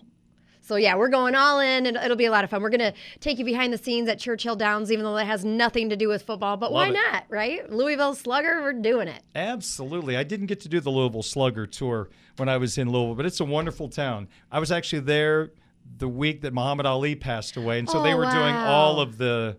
So 0.62 0.76
yeah, 0.76 0.96
we're 0.96 1.10
going 1.10 1.34
all 1.34 1.60
in, 1.60 1.86
and 1.88 1.98
it'll 1.98 2.18
be 2.18 2.26
a 2.26 2.32
lot 2.32 2.44
of 2.44 2.50
fun. 2.50 2.62
We're 2.62 2.70
gonna 2.70 2.94
take 3.20 3.40
you 3.40 3.46
behind 3.46 3.74
the 3.74 3.78
scenes 3.78 4.08
at 4.10 4.20
Churchill 4.20 4.56
Downs, 4.56 4.92
even 4.92 5.04
though 5.04 5.16
that 5.16 5.26
has 5.26 5.44
nothing 5.46 5.90
to 5.90 5.96
do 5.96 6.08
with 6.08 6.24
football. 6.24 6.58
But 6.58 6.72
why 6.72 6.90
it. 6.90 6.94
not, 6.94 7.24
right? 7.30 7.72
Louisville 7.72 8.14
Slugger, 8.14 8.62
we're 8.62 8.74
doing 8.74 9.08
it. 9.08 9.24
Absolutely. 9.36 10.16
I 10.18 10.24
didn't 10.24 10.46
get 10.48 10.60
to 10.62 10.70
do 10.70 10.80
the 10.80 10.92
Louisville 10.92 11.24
Slugger 11.24 11.66
tour 11.66 12.10
when 12.38 12.50
I 12.50 12.58
was 12.58 12.78
in 12.78 12.90
Louisville, 12.92 13.16
but 13.16 13.26
it's 13.26 13.40
a 13.40 13.46
wonderful 13.46 13.90
town. 13.90 14.28
I 14.52 14.60
was 14.60 14.72
actually 14.72 15.00
there 15.02 15.52
the 15.98 16.08
week 16.08 16.42
that 16.42 16.54
Muhammad 16.54 16.86
Ali 16.86 17.16
passed 17.16 17.58
away, 17.58 17.80
and 17.80 17.90
so 17.90 18.04
they 18.04 18.14
Oh, 18.14 18.18
were 18.18 18.26
doing 18.30 18.54
all 18.56 19.00
of 19.00 19.18
the 19.18 19.58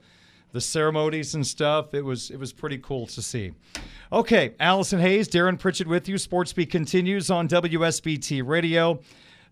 the 0.52 0.60
ceremonies 0.60 1.34
and 1.34 1.46
stuff. 1.46 1.94
It 1.94 2.04
was 2.04 2.30
it 2.30 2.38
was 2.38 2.52
pretty 2.52 2.78
cool 2.78 3.06
to 3.08 3.22
see. 3.22 3.52
Okay, 4.12 4.54
Allison 4.58 4.98
Hayes, 4.98 5.28
Darin 5.28 5.56
Pritchett 5.56 5.86
with 5.86 6.08
you. 6.08 6.18
Sports 6.18 6.52
Beat 6.52 6.70
continues 6.70 7.30
on 7.30 7.48
WSBT 7.48 8.46
Radio. 8.46 9.00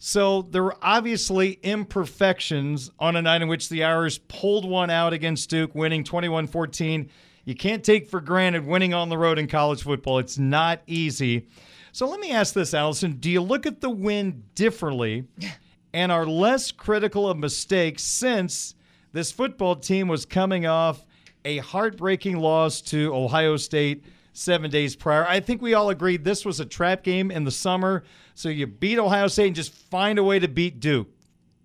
So 0.00 0.42
there 0.42 0.62
were 0.62 0.76
obviously 0.80 1.58
imperfections 1.62 2.90
on 2.98 3.16
a 3.16 3.22
night 3.22 3.42
in 3.42 3.48
which 3.48 3.68
the 3.68 3.84
Irish 3.84 4.20
pulled 4.28 4.64
one 4.64 4.90
out 4.90 5.12
against 5.12 5.50
Duke, 5.50 5.74
winning 5.74 6.04
21-14. 6.04 7.08
You 7.44 7.54
can't 7.54 7.82
take 7.82 8.08
for 8.08 8.20
granted 8.20 8.64
winning 8.64 8.94
on 8.94 9.08
the 9.08 9.18
road 9.18 9.38
in 9.38 9.48
college 9.48 9.82
football. 9.82 10.18
It's 10.18 10.38
not 10.38 10.82
easy. 10.87 11.48
So 11.92 12.06
let 12.06 12.20
me 12.20 12.30
ask 12.30 12.54
this, 12.54 12.74
Allison. 12.74 13.14
Do 13.14 13.30
you 13.30 13.40
look 13.40 13.66
at 13.66 13.80
the 13.80 13.90
win 13.90 14.44
differently 14.54 15.24
and 15.92 16.12
are 16.12 16.26
less 16.26 16.70
critical 16.70 17.28
of 17.28 17.38
mistakes 17.38 18.02
since 18.04 18.74
this 19.12 19.33
football 19.33 19.77
team 19.77 20.09
was 20.09 20.25
coming 20.25 20.66
off 20.66 21.05
a 21.44 21.59
heartbreaking 21.59 22.37
loss 22.37 22.81
to 22.83 23.14
Ohio 23.14 23.57
State 23.57 24.05
seven 24.33 24.71
days 24.71 24.97
prior? 24.97 25.27
I 25.27 25.40
think 25.40 25.62
we 25.62 25.75
all 25.75 25.90
agreed 25.90 26.25
this 26.25 26.44
was 26.44 26.61
a 26.61 26.66
trap 26.66 27.03
game 27.03 27.31
in 27.31 27.44
the 27.44 27.51
summer. 27.51 28.05
So 28.35 28.49
you 28.49 28.66
beat 28.66 28.99
Ohio 28.99 29.29
State 29.29 29.49
and 29.49 29.57
just 29.57 29.73
find 29.73 30.18
a 30.18 30.25
way 30.25 30.38
to 30.38 30.49
beat 30.49 30.81
Duke. 30.81 31.09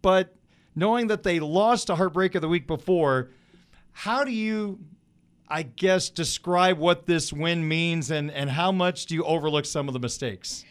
But 0.02 0.36
knowing 0.76 1.08
that 1.08 1.24
they 1.24 1.40
lost 1.40 1.90
a 1.90 1.96
heartbreaker 1.96 2.42
the 2.42 2.48
week 2.48 2.68
before, 2.68 3.30
how 3.92 4.24
do 4.24 4.32
you 4.32 4.80
I 5.54 5.62
guess 5.62 6.10
describe 6.10 6.80
what 6.80 7.06
this 7.06 7.32
win 7.32 7.68
means 7.68 8.10
and, 8.10 8.32
and 8.32 8.50
how 8.50 8.72
much 8.72 9.06
do 9.06 9.14
you 9.14 9.24
overlook 9.24 9.66
some 9.66 9.88
of 9.88 9.94
the 9.94 10.00
mistakes? 10.00 10.66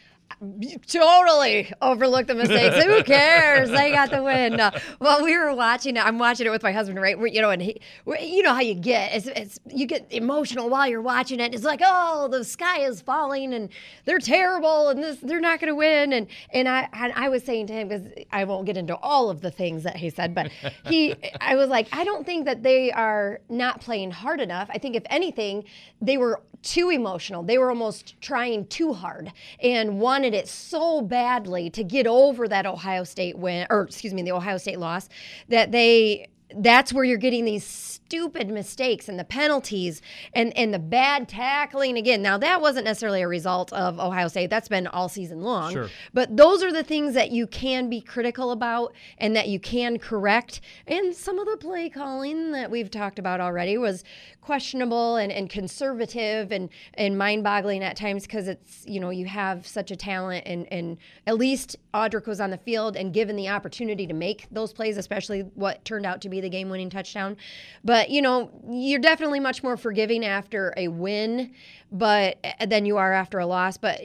Totally 0.87 1.71
overlook 1.81 2.27
the 2.27 2.35
mistakes. 2.35 2.83
Who 2.83 3.03
cares? 3.03 3.69
They 3.69 3.91
got 3.91 4.11
the 4.11 4.23
win. 4.23 4.55
No. 4.55 4.71
Well, 4.99 5.23
we 5.23 5.37
were 5.37 5.53
watching 5.53 5.97
it. 5.97 6.05
I'm 6.05 6.19
watching 6.19 6.45
it 6.45 6.49
with 6.49 6.63
my 6.63 6.71
husband, 6.71 6.99
right? 7.01 7.17
We're, 7.17 7.27
you 7.27 7.41
know, 7.41 7.49
and 7.49 7.61
he, 7.61 7.79
you 8.19 8.43
know 8.43 8.53
how 8.53 8.61
you 8.61 8.75
get. 8.75 9.13
It's, 9.13 9.27
it's 9.27 9.59
you 9.69 9.85
get 9.85 10.07
emotional 10.11 10.69
while 10.69 10.87
you're 10.87 11.01
watching 11.01 11.39
it. 11.39 11.53
It's 11.53 11.63
like, 11.63 11.81
oh, 11.83 12.27
the 12.29 12.43
sky 12.43 12.79
is 12.81 13.01
falling, 13.01 13.53
and 13.53 13.69
they're 14.05 14.19
terrible, 14.19 14.89
and 14.89 15.03
this 15.03 15.17
they're 15.19 15.39
not 15.39 15.59
going 15.59 15.69
to 15.69 15.75
win. 15.75 16.13
And 16.13 16.27
and 16.51 16.67
I 16.67 16.87
and 16.93 17.13
I 17.15 17.29
was 17.29 17.43
saying 17.43 17.67
to 17.67 17.73
him 17.73 17.87
because 17.87 18.07
I 18.31 18.43
won't 18.43 18.65
get 18.65 18.77
into 18.77 18.95
all 18.97 19.29
of 19.29 19.41
the 19.41 19.51
things 19.51 19.83
that 19.83 19.97
he 19.97 20.09
said, 20.09 20.33
but 20.35 20.51
he, 20.85 21.15
I 21.41 21.55
was 21.55 21.69
like, 21.69 21.87
I 21.91 22.03
don't 22.03 22.25
think 22.25 22.45
that 22.45 22.63
they 22.63 22.91
are 22.91 23.41
not 23.49 23.81
playing 23.81 24.11
hard 24.11 24.39
enough. 24.39 24.69
I 24.71 24.77
think 24.77 24.95
if 24.95 25.03
anything, 25.09 25.63
they 26.01 26.17
were 26.17 26.41
too 26.63 26.89
emotional. 26.89 27.43
They 27.43 27.57
were 27.57 27.69
almost 27.69 28.19
trying 28.21 28.65
too 28.67 28.93
hard 28.93 29.31
and 29.61 29.99
wanted 30.23 30.37
it 30.37 30.47
so 30.47 31.01
badly 31.01 31.69
to 31.69 31.83
get 31.83 32.07
over 32.07 32.47
that 32.47 32.65
Ohio 32.65 33.03
State 33.03 33.37
win, 33.37 33.67
or 33.69 33.81
excuse 33.81 34.13
me, 34.13 34.21
the 34.21 34.31
Ohio 34.31 34.57
State 34.57 34.79
loss, 34.79 35.09
that 35.49 35.73
they 35.73 36.27
that's 36.57 36.93
where 36.93 37.03
you're 37.03 37.17
getting 37.17 37.45
these 37.45 37.65
stupid 37.65 38.47
mistakes 38.49 39.09
and 39.09 39.17
the 39.17 39.23
penalties 39.23 40.01
and 40.33 40.55
and 40.57 40.73
the 40.73 40.79
bad 40.79 41.27
tackling 41.27 41.97
again. 41.97 42.21
Now 42.21 42.37
that 42.37 42.61
wasn't 42.61 42.85
necessarily 42.85 43.21
a 43.21 43.27
result 43.27 43.73
of 43.73 43.99
Ohio 43.99 44.27
State. 44.27 44.49
That's 44.49 44.67
been 44.67 44.87
all 44.87 45.09
season 45.09 45.41
long. 45.41 45.73
Sure. 45.73 45.89
But 46.13 46.37
those 46.37 46.63
are 46.63 46.71
the 46.71 46.83
things 46.83 47.13
that 47.15 47.31
you 47.31 47.47
can 47.47 47.89
be 47.89 48.01
critical 48.01 48.51
about 48.51 48.93
and 49.17 49.35
that 49.35 49.47
you 49.47 49.59
can 49.59 49.97
correct. 49.97 50.61
And 50.85 51.15
some 51.15 51.39
of 51.39 51.47
the 51.47 51.57
play 51.57 51.89
calling 51.89 52.51
that 52.51 52.69
we've 52.69 52.91
talked 52.91 53.19
about 53.19 53.41
already 53.41 53.77
was 53.77 54.03
questionable 54.43 55.15
and, 55.15 55.31
and 55.31 55.49
conservative 55.49 56.51
and, 56.51 56.69
and 56.95 57.17
mind 57.17 57.43
boggling 57.43 57.81
at 57.83 57.95
times 57.95 58.23
because 58.23 58.47
it's, 58.47 58.85
you 58.85 58.99
know, 58.99 59.09
you 59.09 59.25
have 59.25 59.65
such 59.65 59.89
a 59.89 59.95
talent 59.95 60.43
and, 60.45 60.71
and 60.71 60.97
at 61.25 61.37
least 61.37 61.77
Audric 61.93 62.27
was 62.27 62.41
on 62.41 62.49
the 62.49 62.57
field 62.57 62.97
and 62.97 63.13
given 63.13 63.35
the 63.35 63.47
opportunity 63.47 64.05
to 64.05 64.13
make 64.13 64.47
those 64.51 64.73
plays, 64.73 64.97
especially 64.97 65.41
what 65.55 65.83
turned 65.85 66.05
out 66.05 66.21
to 66.21 66.29
be 66.29 66.41
the 66.43 66.49
game 66.49 66.69
winning 66.69 66.91
touchdown. 66.91 67.35
But, 67.83 68.11
you 68.11 68.21
know, 68.21 68.51
you're 68.69 68.99
definitely 68.99 69.39
much 69.39 69.63
more 69.63 69.77
forgiving 69.77 70.23
after 70.23 70.73
a 70.77 70.89
win 70.89 71.53
but 71.93 72.39
eh, 72.43 72.65
than 72.65 72.85
you 72.85 72.97
are 72.97 73.13
after 73.13 73.39
a 73.39 73.45
loss. 73.45 73.77
But 73.77 74.01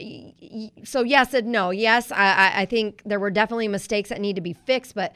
so 0.83 1.03
yes 1.03 1.33
and 1.33 1.47
no. 1.47 1.71
Yes, 1.71 2.11
I, 2.11 2.61
I 2.61 2.65
think 2.65 3.01
there 3.03 3.19
were 3.19 3.31
definitely 3.31 3.67
mistakes 3.67 4.09
that 4.09 4.21
need 4.21 4.35
to 4.35 4.41
be 4.41 4.53
fixed, 4.53 4.95
but 4.95 5.13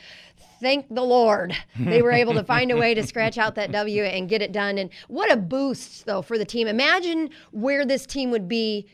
thank 0.59 0.87
the 0.89 1.03
Lord 1.03 1.55
they 1.79 2.01
were 2.01 2.11
able 2.11 2.33
to 2.33 2.43
find 2.43 2.71
a 2.71 2.77
way 2.77 2.93
to 2.95 3.03
scratch 3.05 3.37
out 3.37 3.55
that 3.55 3.71
W 3.71 4.03
and 4.03 4.27
get 4.27 4.41
it 4.41 4.51
done. 4.51 4.77
And 4.77 4.89
what 5.07 5.31
a 5.31 5.37
boost 5.37 6.05
though 6.05 6.23
for 6.23 6.37
the 6.37 6.45
team. 6.45 6.67
Imagine 6.67 7.29
where 7.51 7.85
this 7.85 8.05
team 8.05 8.31
would 8.31 8.47
be 8.47 8.87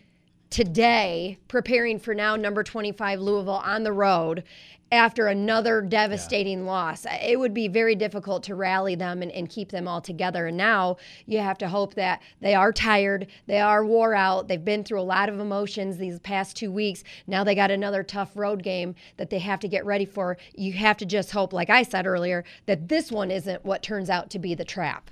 today 0.50 1.38
preparing 1.48 2.00
for 2.00 2.14
now 2.14 2.36
number 2.36 2.64
25 2.64 3.20
Louisville 3.20 3.54
on 3.54 3.84
the 3.84 3.94
road 3.94 4.44
after 4.92 5.28
another 5.28 5.82
devastating 5.82 6.60
yeah. 6.60 6.66
loss. 6.66 7.06
It 7.22 7.40
would 7.40 7.54
be 7.54 7.68
very 7.68 7.96
difficult 7.96 8.44
to 8.44 8.56
rally 8.56 8.96
them 8.96 9.22
and, 9.22 9.32
and, 9.32 9.50
keep 9.50 9.72
them 9.72 9.88
all 9.88 10.02
together. 10.02 10.48
And 10.48 10.58
now 10.58 10.98
you 11.26 11.40
have 11.40 11.58
to 11.60 11.68
hope 11.68 11.96
that 11.96 12.22
they 12.40 12.54
are 12.54 12.72
tired, 12.72 13.28
they 13.48 13.60
are 13.60 13.86
wore 13.86 14.14
out, 14.14 14.48
they've 14.48 14.64
been 14.64 14.84
through 14.84 15.02
a 15.02 15.04
lot 15.04 15.30
of 15.30 15.40
emotions 15.40 15.98
these 15.98 16.20
past 16.20 16.56
two 16.56 16.72
weeks. 16.72 17.04
Now 17.28 17.44
they 17.44 17.56
got 17.56 17.72
another 17.72 18.04
tough 18.04 18.36
road 18.36 18.64
game 18.64 18.96
that 19.18 19.30
they 19.30 19.40
have 19.40 19.60
to 19.62 19.68
get 19.68 19.86
ready 19.86 20.06
for. 20.06 20.38
You 20.54 20.74
have 20.74 20.98
to 20.98 21.06
just 21.06 21.32
hope, 21.32 21.54
like 21.54 21.70
I 21.70 21.84
said 21.84 22.06
earlier, 22.06 22.44
that 22.66 22.88
this 22.88 23.12
one 23.12 23.32
isn't 23.32 23.66
what 23.66 23.84
turns 23.84 24.10
out 24.10 24.30
to 24.32 24.40
be 24.40 24.54
the 24.56 24.66
trap. 24.66 25.12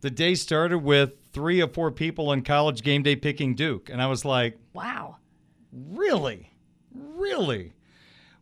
The 0.00 0.10
day 0.10 0.34
started 0.34 0.78
with 0.78 1.12
three 1.32 1.62
or 1.62 1.68
four 1.68 1.90
people 1.90 2.28
on 2.28 2.42
college 2.42 2.82
game 2.82 3.02
day 3.02 3.16
picking 3.16 3.54
Duke. 3.54 3.88
And 3.88 4.02
I 4.02 4.06
was 4.06 4.24
like, 4.24 4.58
wow. 4.72 5.16
Really? 5.72 6.50
Really? 6.94 7.72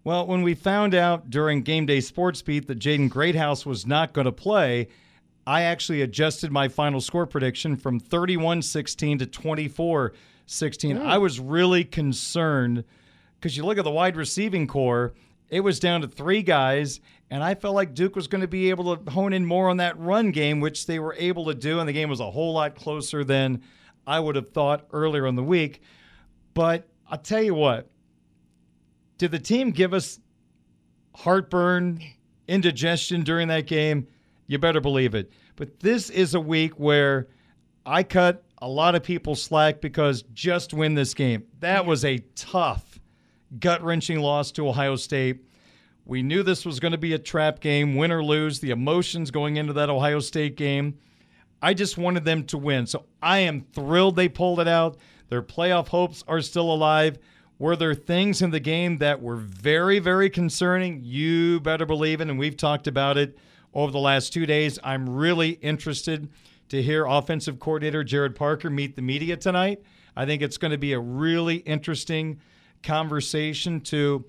Well, 0.05 0.27
when 0.27 0.43
we 0.43 0.55
found 0.55 0.95
out 0.95 1.31
during 1.31 1.63
Game 1.63 1.87
Day 1.87 2.01
Sports 2.01 2.43
Beat 2.43 2.67
that 2.67 2.81
Jaden 2.81 3.09
Greathouse 3.09 3.65
was 3.65 3.87
not 3.87 4.13
going 4.13 4.25
to 4.25 4.33
play, 4.33 4.89
I 5.47 5.63
actually 5.63 6.03
adjusted 6.03 6.51
my 6.51 6.69
final 6.69 7.01
score 7.01 7.27
prediction 7.27 7.77
from 7.77 8.01
31 8.01 8.63
16 8.63 9.19
to 9.19 9.27
24 9.27 10.13
16. 10.47 10.97
Mm. 10.97 11.07
I 11.07 11.19
was 11.19 11.39
really 11.39 11.85
concerned 11.85 12.85
because 13.39 13.57
you 13.57 13.65
look 13.65 13.79
at 13.79 13.85
the 13.85 13.91
wide 13.91 14.17
receiving 14.17 14.67
corps, 14.67 15.13
it 15.49 15.61
was 15.61 15.79
down 15.79 16.01
to 16.01 16.09
three 16.09 16.43
guys, 16.43 17.01
and 17.31 17.43
I 17.43 17.55
felt 17.55 17.75
like 17.75 17.95
Duke 17.95 18.17
was 18.17 18.27
going 18.27 18.41
to 18.41 18.49
be 18.49 18.71
able 18.71 18.97
to 18.97 19.11
hone 19.11 19.33
in 19.33 19.45
more 19.45 19.69
on 19.69 19.77
that 19.77 19.99
run 19.99 20.31
game, 20.33 20.61
which 20.61 20.87
they 20.87 20.99
were 20.99 21.15
able 21.19 21.47
to 21.47 21.55
do, 21.55 21.79
and 21.79 21.89
the 21.89 21.93
game 21.93 22.09
was 22.09 22.21
a 22.21 22.31
whole 22.31 22.55
lot 22.55 22.75
closer 22.75 23.23
than 23.23 23.63
I 24.07 24.19
would 24.19 24.35
have 24.35 24.51
thought 24.51 24.87
earlier 24.93 25.27
in 25.27 25.37
the 25.37 25.43
week. 25.45 25.81
But 26.55 26.89
I'll 27.09 27.19
tell 27.19 27.43
you 27.43 27.55
what, 27.55 27.89
did 29.23 29.31
the 29.31 29.39
team 29.39 29.71
give 29.71 29.95
us 29.95 30.19
heartburn, 31.15 32.03
indigestion 32.49 33.23
during 33.23 33.47
that 33.47 33.69
game? 33.69 34.09
You 34.49 34.59
better 34.59 34.81
believe 34.81 35.15
it. 35.15 35.33
But 35.55 35.79
this 35.79 36.11
is 36.11 36.35
a 36.35 36.41
week 36.41 36.73
where 36.73 37.29
I 37.87 38.03
cut 38.03 38.43
a 38.59 38.67
lot 38.67 38.97
of 38.97 39.05
people 39.05 39.37
slack 39.37 39.81
because 39.81 40.23
just 40.35 40.75
win 40.75 40.95
this 40.95 41.15
game. 41.15 41.45
That 41.61 41.87
was 41.87 42.05
a 42.05 42.19
tough, 42.35 42.99
gut 43.61 43.81
wrenching 43.85 44.19
loss 44.19 44.51
to 44.53 44.69
Ohio 44.69 44.97
State. 44.97 45.45
We 46.05 46.25
knew 46.25 46.43
this 46.43 46.67
was 46.67 46.81
going 46.81 46.91
to 46.91 46.99
be 46.99 47.13
a 47.13 47.19
trap 47.21 47.61
game, 47.61 47.95
win 47.95 48.11
or 48.11 48.25
lose, 48.25 48.59
the 48.59 48.71
emotions 48.71 49.31
going 49.31 49.57
into 49.57 49.73
that 49.75 49.89
Ohio 49.89 50.19
State 50.19 50.57
game. 50.57 50.99
I 51.63 51.75
just 51.75 51.97
wanted 51.97 52.25
them 52.25 52.43
to 52.47 52.59
win. 52.59 52.89
So 52.89 53.05
I 53.23 53.39
am 53.39 53.67
thrilled 53.73 54.17
they 54.17 54.29
pulled 54.29 54.59
it 54.59 54.67
out. 54.67 54.97
Their 55.29 55.43
playoff 55.43 55.87
hopes 55.87 56.25
are 56.27 56.41
still 56.41 56.73
alive. 56.73 57.21
Were 57.63 57.77
there 57.77 57.95
things 57.95 58.43
in 58.43 58.51
the 58.51 58.59
game 58.59 58.99
that 58.99 59.23
were 59.23 59.37
very, 59.37 60.01
very 60.01 60.29
concerning? 60.29 61.01
You 61.05 61.61
better 61.61 61.87
believe 61.87 62.21
it. 62.21 62.29
And 62.29 62.37
we've 62.37 62.57
talked 62.57 62.89
about 62.89 63.17
it 63.17 63.39
over 63.73 63.93
the 63.93 64.01
last 64.01 64.33
two 64.33 64.47
days. 64.47 64.81
I'm 64.83 65.09
really 65.09 65.51
interested 65.51 66.29
to 66.71 66.83
hear 66.83 67.07
offensive 67.07 67.61
coordinator 67.61 68.03
Gerad 68.03 68.35
Parker 68.35 68.69
meet 68.69 68.97
the 68.97 69.03
media 69.03 69.37
tonight. 69.37 69.81
I 70.17 70.27
think 70.27 70.43
it's 70.43 70.57
going 70.57 70.73
to 70.73 70.77
be 70.77 70.93
a 70.93 70.99
really 70.99 71.59
interesting 71.59 72.41
conversation 72.83 73.81
to 73.83 74.25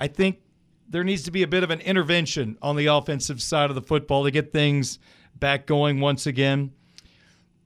I 0.00 0.08
think 0.08 0.40
there 0.88 1.04
needs 1.04 1.22
to 1.22 1.30
be 1.30 1.44
a 1.44 1.46
bit 1.46 1.62
of 1.62 1.70
an 1.70 1.80
intervention 1.80 2.58
on 2.60 2.74
the 2.74 2.86
offensive 2.86 3.40
side 3.40 3.70
of 3.70 3.76
the 3.76 3.82
football 3.82 4.24
to 4.24 4.32
get 4.32 4.52
things 4.52 4.98
back 5.36 5.64
going 5.64 6.00
once 6.00 6.26
again. 6.26 6.72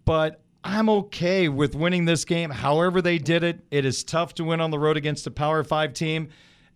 But 0.04 0.42
I'm 0.66 0.88
okay 0.88 1.48
with 1.48 1.76
winning 1.76 2.06
this 2.06 2.24
game. 2.24 2.50
However, 2.50 3.00
they 3.00 3.18
did 3.18 3.44
it. 3.44 3.60
It 3.70 3.84
is 3.84 4.02
tough 4.02 4.34
to 4.34 4.44
win 4.44 4.60
on 4.60 4.72
the 4.72 4.80
road 4.80 4.96
against 4.96 5.24
a 5.28 5.30
Power 5.30 5.62
Five 5.62 5.92
team. 5.92 6.28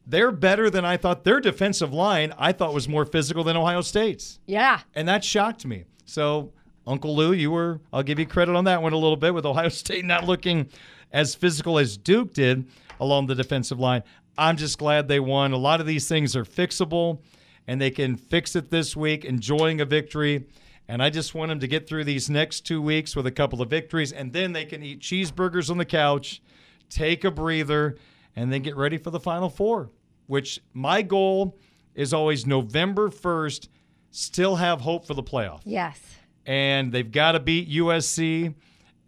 They're 0.07 0.31
better 0.31 0.71
than 0.71 0.85
I 0.85 0.97
thought. 0.97 1.25
Their 1.25 1.41
defensive 1.41 1.93
line, 1.93 2.33
I 2.39 2.53
thought, 2.53 2.73
was 2.73 2.89
more 2.89 3.05
physical 3.05 3.43
than 3.43 3.57
Ohio 3.57 3.81
State's. 3.81 4.39
Yeah. 4.47 4.81
And 4.95 5.09
that 5.09 5.25
shocked 5.25 5.67
me. 5.67 5.85
So, 6.05 6.53
Uncle 6.87 7.17
Lou, 7.17 7.33
you 7.33 7.51
were, 7.51 7.81
I'll 7.93 8.05
give 8.05 8.21
you 8.21 8.27
credit 8.27 8.55
on 8.55 8.65
that 8.65 8.81
one 8.81 8.93
a 8.93 8.97
little 8.97 9.17
bit 9.17 9.35
with 9.35 9.45
Ohio 9.45 9.69
State 9.71 10.05
not 10.05 10.25
looking 10.25 10.69
as 11.13 11.35
physical 11.35 11.77
as 11.77 11.97
Duke 11.97 12.33
did 12.33 12.69
along 13.01 13.27
the 13.27 13.35
defensive 13.35 13.81
line. 13.81 14.05
I'm 14.39 14.57
just 14.57 14.79
glad 14.79 15.09
they 15.09 15.21
won. 15.21 15.51
A 15.51 15.57
lot 15.57 15.81
of 15.81 15.87
these 15.87 16.07
things 16.09 16.37
are 16.37 16.45
fixable, 16.45 17.19
and 17.67 17.81
they 17.81 17.91
can 17.91 18.15
fix 18.15 18.55
it 18.55 18.71
this 18.71 18.97
week, 18.97 19.25
enjoying 19.25 19.81
a 19.81 19.85
victory. 19.85 20.47
And 20.91 21.01
I 21.01 21.09
just 21.09 21.37
want 21.37 21.51
them 21.51 21.61
to 21.61 21.69
get 21.69 21.89
through 21.89 22.03
these 22.03 22.29
next 22.29 22.63
two 22.63 22.83
weeks 22.83 23.15
with 23.15 23.25
a 23.25 23.31
couple 23.31 23.63
of 23.63 23.71
victories, 23.71 24.11
and 24.11 24.33
then 24.33 24.53
they 24.53 24.65
can 24.65 24.83
eat 24.83 24.99
cheeseburgers 24.99 25.71
on 25.71 25.79
the 25.79 25.85
couch, 25.85 26.43
take 26.89 27.23
a 27.23 27.31
breather, 27.31 27.97
and 28.35 28.53
then 28.53 28.63
get 28.63 28.75
ready 28.75 28.99
for 28.99 29.11
the 29.11 29.21
Final 29.21 29.49
Four, 29.49 29.91
which 30.27 30.59
my 30.75 31.01
goal 31.03 31.57
is 31.95 32.13
always 32.13 32.45
November 32.45 33.09
1st, 33.09 33.69
still 34.11 34.57
have 34.57 34.81
hope 34.81 35.07
for 35.07 35.15
the 35.15 35.23
playoff. 35.23 35.61
Yes. 35.65 36.01
And 36.45 36.91
they've 36.91 37.13
got 37.13 37.33
to 37.33 37.41
beat 37.41 37.71
USC 37.71 38.53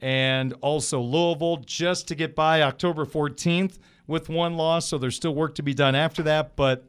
and 0.00 0.54
also 0.60 1.00
Louisville 1.00 1.64
just 1.66 2.06
to 2.06 2.14
get 2.14 2.36
by 2.36 2.62
October 2.62 3.04
14th 3.04 3.80
with 4.06 4.28
one 4.28 4.56
loss. 4.56 4.86
So 4.86 4.98
there's 4.98 5.16
still 5.16 5.34
work 5.34 5.56
to 5.56 5.64
be 5.64 5.74
done 5.74 5.96
after 5.96 6.22
that. 6.22 6.54
But 6.54 6.86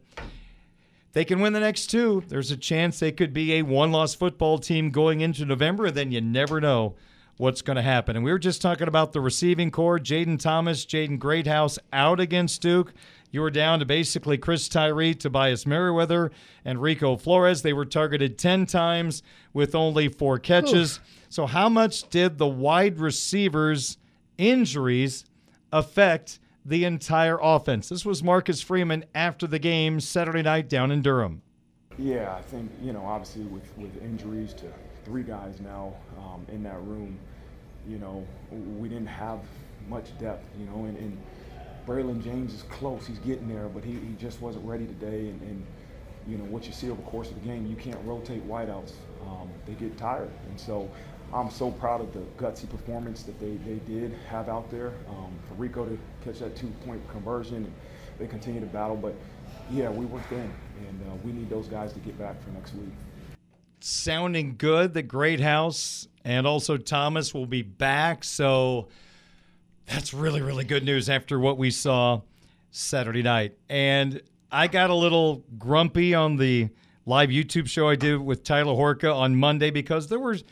they 1.14 1.24
can 1.26 1.40
win 1.40 1.54
the 1.54 1.60
next 1.60 1.88
two, 1.88 2.24
there's 2.28 2.52
a 2.52 2.58
chance 2.58 3.00
they 3.00 3.12
could 3.12 3.34
be 3.34 3.54
a 3.54 3.62
one 3.62 3.92
loss 3.92 4.16
football 4.16 4.58
team 4.58 4.90
going 4.90 5.22
into 5.22 5.46
November, 5.46 5.86
and 5.86 5.96
then 5.96 6.12
you 6.12 6.22
never 6.22 6.60
know 6.60 6.96
what's 7.38 7.62
going 7.62 7.76
to 7.76 7.82
happen. 7.82 8.16
And 8.16 8.26
we 8.26 8.32
were 8.32 8.40
just 8.40 8.62
talking 8.62 8.88
about 8.88 9.14
the 9.14 9.22
receiving 9.22 9.72
corps 9.72 10.00
Jayden 10.00 10.40
Thomas, 10.40 10.86
Jaden 10.86 11.20
Greathouse 11.20 11.80
out 11.92 12.20
against 12.20 12.62
Duke. 12.62 12.94
You 13.32 13.42
were 13.42 13.52
down 13.52 13.80
to 13.80 13.86
basically 13.86 14.38
Chris 14.38 14.68
Tyree, 14.68 15.16
Tobias 15.16 15.66
Merriweather, 15.66 16.32
and 16.64 16.82
Rico 16.82 17.16
Flores. 17.16 17.64
They 17.64 17.74
were 17.74 17.86
targeted 17.86 18.38
10 18.38 18.68
times 18.68 19.24
with 19.54 19.74
only 19.74 20.08
four 20.08 20.38
catches. 20.38 20.98
Oof. 20.98 21.02
So, 21.30 21.48
how 21.48 21.68
much 21.68 22.10
did 22.10 22.38
the 22.38 22.48
wide 22.48 23.00
receivers' 23.00 23.98
injuries 24.38 25.26
affect 25.72 26.40
the 26.66 26.86
entire 26.86 27.38
offense. 27.42 27.90
This 27.90 28.06
was 28.06 28.24
Marcus 28.24 28.62
Freeman 28.62 29.06
after 29.14 29.48
the 29.48 29.60
game 29.60 30.00
Saturday 30.00 30.42
night 30.42 30.70
down 30.70 30.92
in 30.92 31.02
Durham. 31.02 31.42
Yeah, 31.98 32.36
I 32.36 32.42
think, 32.42 32.72
you 32.82 32.94
know, 32.94 33.06
obviously 33.06 33.44
with, 33.44 33.78
with 33.78 34.02
injuries 34.02 34.54
to 34.56 34.66
three 35.06 35.24
guys 35.24 35.60
now 35.60 35.94
um, 36.18 36.46
in 36.52 36.64
that 36.64 36.82
room, 36.84 37.20
you 37.88 38.00
know, 38.00 38.26
we 38.52 38.88
didn't 38.88 39.08
have 39.08 39.40
much 39.90 40.18
depth, 40.18 40.48
you 40.58 40.66
know, 40.66 40.86
and, 40.86 40.98
and 40.98 41.18
Braylon 41.86 42.24
James 42.24 42.54
is 42.54 42.64
close. 42.64 43.06
He's 43.06 43.20
getting 43.20 43.48
there, 43.48 43.68
but 43.68 43.84
he, 43.84 43.92
he 43.92 44.16
just 44.18 44.42
wasn't 44.42 44.66
ready 44.66 44.86
today. 44.86 45.28
And, 45.28 45.42
and, 45.42 45.66
you 46.26 46.38
know, 46.38 46.46
what 46.46 46.66
you 46.66 46.72
see 46.72 46.90
over 46.90 47.02
the 47.02 47.08
course 47.10 47.30
of 47.30 47.36
the 47.36 47.46
game, 47.48 47.68
you 47.68 47.76
can't 47.76 48.00
rotate 48.06 48.48
wideouts. 48.48 48.94
Um, 49.28 49.50
they 49.66 49.74
get 49.74 49.98
tired. 49.98 50.32
And 50.50 50.58
so 50.58 50.90
I'm 51.34 51.50
so 51.50 51.72
proud 51.72 52.02
of 52.02 52.14
the 52.14 52.20
gutsy 52.38 52.70
performance 52.70 53.24
that 53.24 53.40
they, 53.40 53.56
they 53.68 53.80
did 53.88 54.14
have 54.30 54.50
out 54.50 54.70
there. 54.70 54.94
Um, 55.10 55.34
for 55.48 55.56
Rico 55.56 55.86
to 55.86 55.98
catch 56.24 56.40
that 56.40 56.56
two 56.56 56.68
point 56.86 57.02
conversion, 57.10 57.58
and 57.58 57.74
they 58.20 58.28
continue 58.28 58.60
to 58.60 58.68
battle. 58.68 58.96
But 58.96 59.16
yeah, 59.72 59.90
we 59.90 60.06
were 60.06 60.22
thin, 60.22 60.52
and 60.88 61.02
uh, 61.02 61.16
we 61.24 61.32
need 61.32 61.50
those 61.50 61.68
guys 61.68 61.92
to 61.94 62.00
get 62.00 62.18
back 62.20 62.42
for 62.44 62.52
next 62.52 62.74
week. 62.76 62.94
Sounding 63.80 64.56
good. 64.58 64.94
The 64.94 65.02
Greathouse 65.02 66.08
and 66.24 66.46
also 66.46 66.78
Thomas 66.78 67.34
will 67.34 67.48
be 67.48 67.64
back. 67.64 68.24
So 68.24 68.88
that's 69.88 70.14
really, 70.14 70.42
really 70.42 70.66
good 70.66 70.86
news 70.86 71.10
after 71.10 71.40
what 71.40 71.58
we 71.58 71.72
saw 71.72 72.22
Saturday 72.72 73.24
night. 73.24 73.58
And 73.70 74.22
I 74.52 74.68
got 74.68 74.90
a 74.90 74.96
little 74.96 75.44
grumpy 75.58 76.14
on 76.14 76.38
the 76.38 76.70
live 77.06 77.30
YouTube 77.30 77.68
show 77.68 77.90
I 77.90 77.96
did 77.96 78.22
with 78.22 78.44
Tyler 78.44 78.74
Horka 78.74 79.14
on 79.14 79.36
Monday 79.36 79.72
because 79.72 80.08
there 80.08 80.20
was 80.20 80.44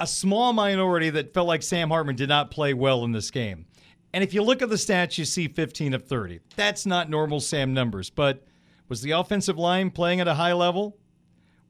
a 0.00 0.06
small 0.06 0.52
minority 0.52 1.10
that 1.10 1.32
felt 1.32 1.46
like 1.46 1.62
Sam 1.62 1.90
Hartman 1.90 2.16
did 2.16 2.28
not 2.28 2.50
play 2.50 2.74
well 2.74 3.04
in 3.04 3.12
this 3.12 3.30
game. 3.30 3.66
And 4.12 4.22
if 4.22 4.32
you 4.32 4.42
look 4.42 4.62
at 4.62 4.68
the 4.68 4.76
stats, 4.76 5.18
you 5.18 5.24
see 5.24 5.48
15 5.48 5.94
of 5.94 6.04
30. 6.04 6.40
That's 6.56 6.86
not 6.86 7.10
normal 7.10 7.40
Sam 7.40 7.74
numbers, 7.74 8.10
but 8.10 8.44
was 8.88 9.02
the 9.02 9.12
offensive 9.12 9.58
line 9.58 9.90
playing 9.90 10.20
at 10.20 10.28
a 10.28 10.34
high 10.34 10.52
level? 10.52 10.96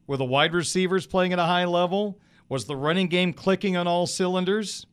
Were 0.07 0.17
the 0.17 0.25
wide 0.25 0.53
receivers 0.53 1.07
playing 1.07 1.33
at 1.33 1.39
a 1.39 1.45
high 1.45 1.65
level? 1.65 2.19
Was 2.47 2.65
the 2.65 2.75
running 2.75 3.07
game 3.07 3.33
clicking 3.33 3.75
on 3.75 3.87
all 3.87 4.05
cylinders? 4.05 4.85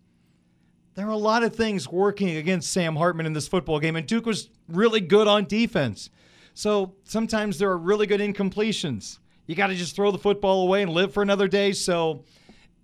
There 0.95 1.07
are 1.07 1.11
a 1.11 1.17
lot 1.17 1.43
of 1.43 1.55
things 1.55 1.89
working 1.89 2.37
against 2.37 2.73
Sam 2.73 2.97
Hartman 2.97 3.27
in 3.27 3.33
this 3.33 3.49
football 3.49 3.81
game, 3.81 3.97
and 3.97 4.07
Duke 4.07 4.27
was 4.27 4.51
really 4.69 5.01
good 5.01 5.27
on 5.27 5.45
defense. 5.45 6.11
So 6.55 6.95
sometimes 7.05 7.59
there 7.59 7.71
are 7.71 7.79
really 7.79 8.07
good 8.07 8.21
incompletions. 8.21 9.19
You 9.47 9.55
got 9.55 9.69
to 9.69 9.75
just 9.75 9.97
throw 9.97 10.11
the 10.11 10.19
football 10.19 10.63
away 10.63 10.83
and 10.83 10.93
live 10.93 11.13
for 11.13 11.23
another 11.23 11.49
day. 11.49 11.73
So 11.73 12.25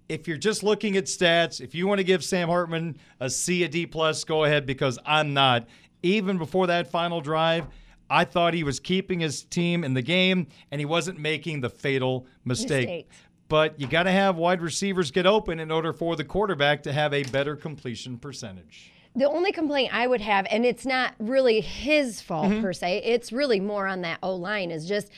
if 0.09 0.27
you're 0.27 0.39
just 0.39 0.63
looking 0.63 0.97
at 0.97 1.05
stats, 1.05 1.61
if 1.61 1.75
you 1.75 1.87
want 1.87 1.99
to 1.99 2.05
give 2.05 2.25
Sam 2.25 2.49
Hartman 2.49 2.97
a 3.21 3.29
C, 3.29 3.63
a 3.65 3.69
D 3.69 3.87
plus, 3.87 4.25
go 4.25 4.45
ahead 4.45 4.67
because 4.67 4.99
I'm 5.05 5.35
not. 5.35 5.67
Even 6.03 6.39
before 6.39 6.67
that 6.69 6.91
final 6.91 7.21
drive, 7.21 7.67
I 8.09 8.25
thought 8.25 8.55
he 8.55 8.65
was 8.65 8.81
keeping 8.81 9.21
his 9.21 9.43
team 9.45 9.85
in 9.85 9.95
the 9.95 10.03
game 10.03 10.47
and 10.71 10.81
he 10.81 10.87
wasn't 10.87 11.19
making 11.19 11.61
the 11.61 11.69
fatal 11.69 12.27
mistake. 12.45 12.89
Mistakes. 12.89 13.17
But 13.49 13.81
you 13.81 13.87
got 13.87 14.05
to 14.05 14.11
have 14.11 14.37
wide 14.37 14.61
receivers 14.61 15.11
get 15.11 15.27
open 15.27 15.59
in 15.59 15.71
order 15.71 15.93
for 15.93 16.17
the 16.17 16.25
quarterback 16.25 16.83
to 16.85 16.93
have 16.93 17.13
a 17.15 17.23
better 17.25 17.57
completion 17.57 18.19
percentage. 18.19 18.93
The 19.17 19.29
only 19.29 19.53
complaint 19.53 19.93
I 19.93 20.07
would 20.07 20.21
have, 20.21 20.47
and 20.51 20.65
it's 20.65 20.87
not 20.87 21.15
really 21.19 21.61
his 21.61 22.21
fault 22.21 22.51
mm-hmm. 22.51 22.63
per 22.63 22.73
se, 22.73 23.03
it's 23.05 23.33
really 23.33 23.59
more 23.59 23.87
on 23.87 24.03
that 24.03 24.19
O 24.23 24.35
line, 24.35 24.71
is 24.71 24.87
just 24.87 25.11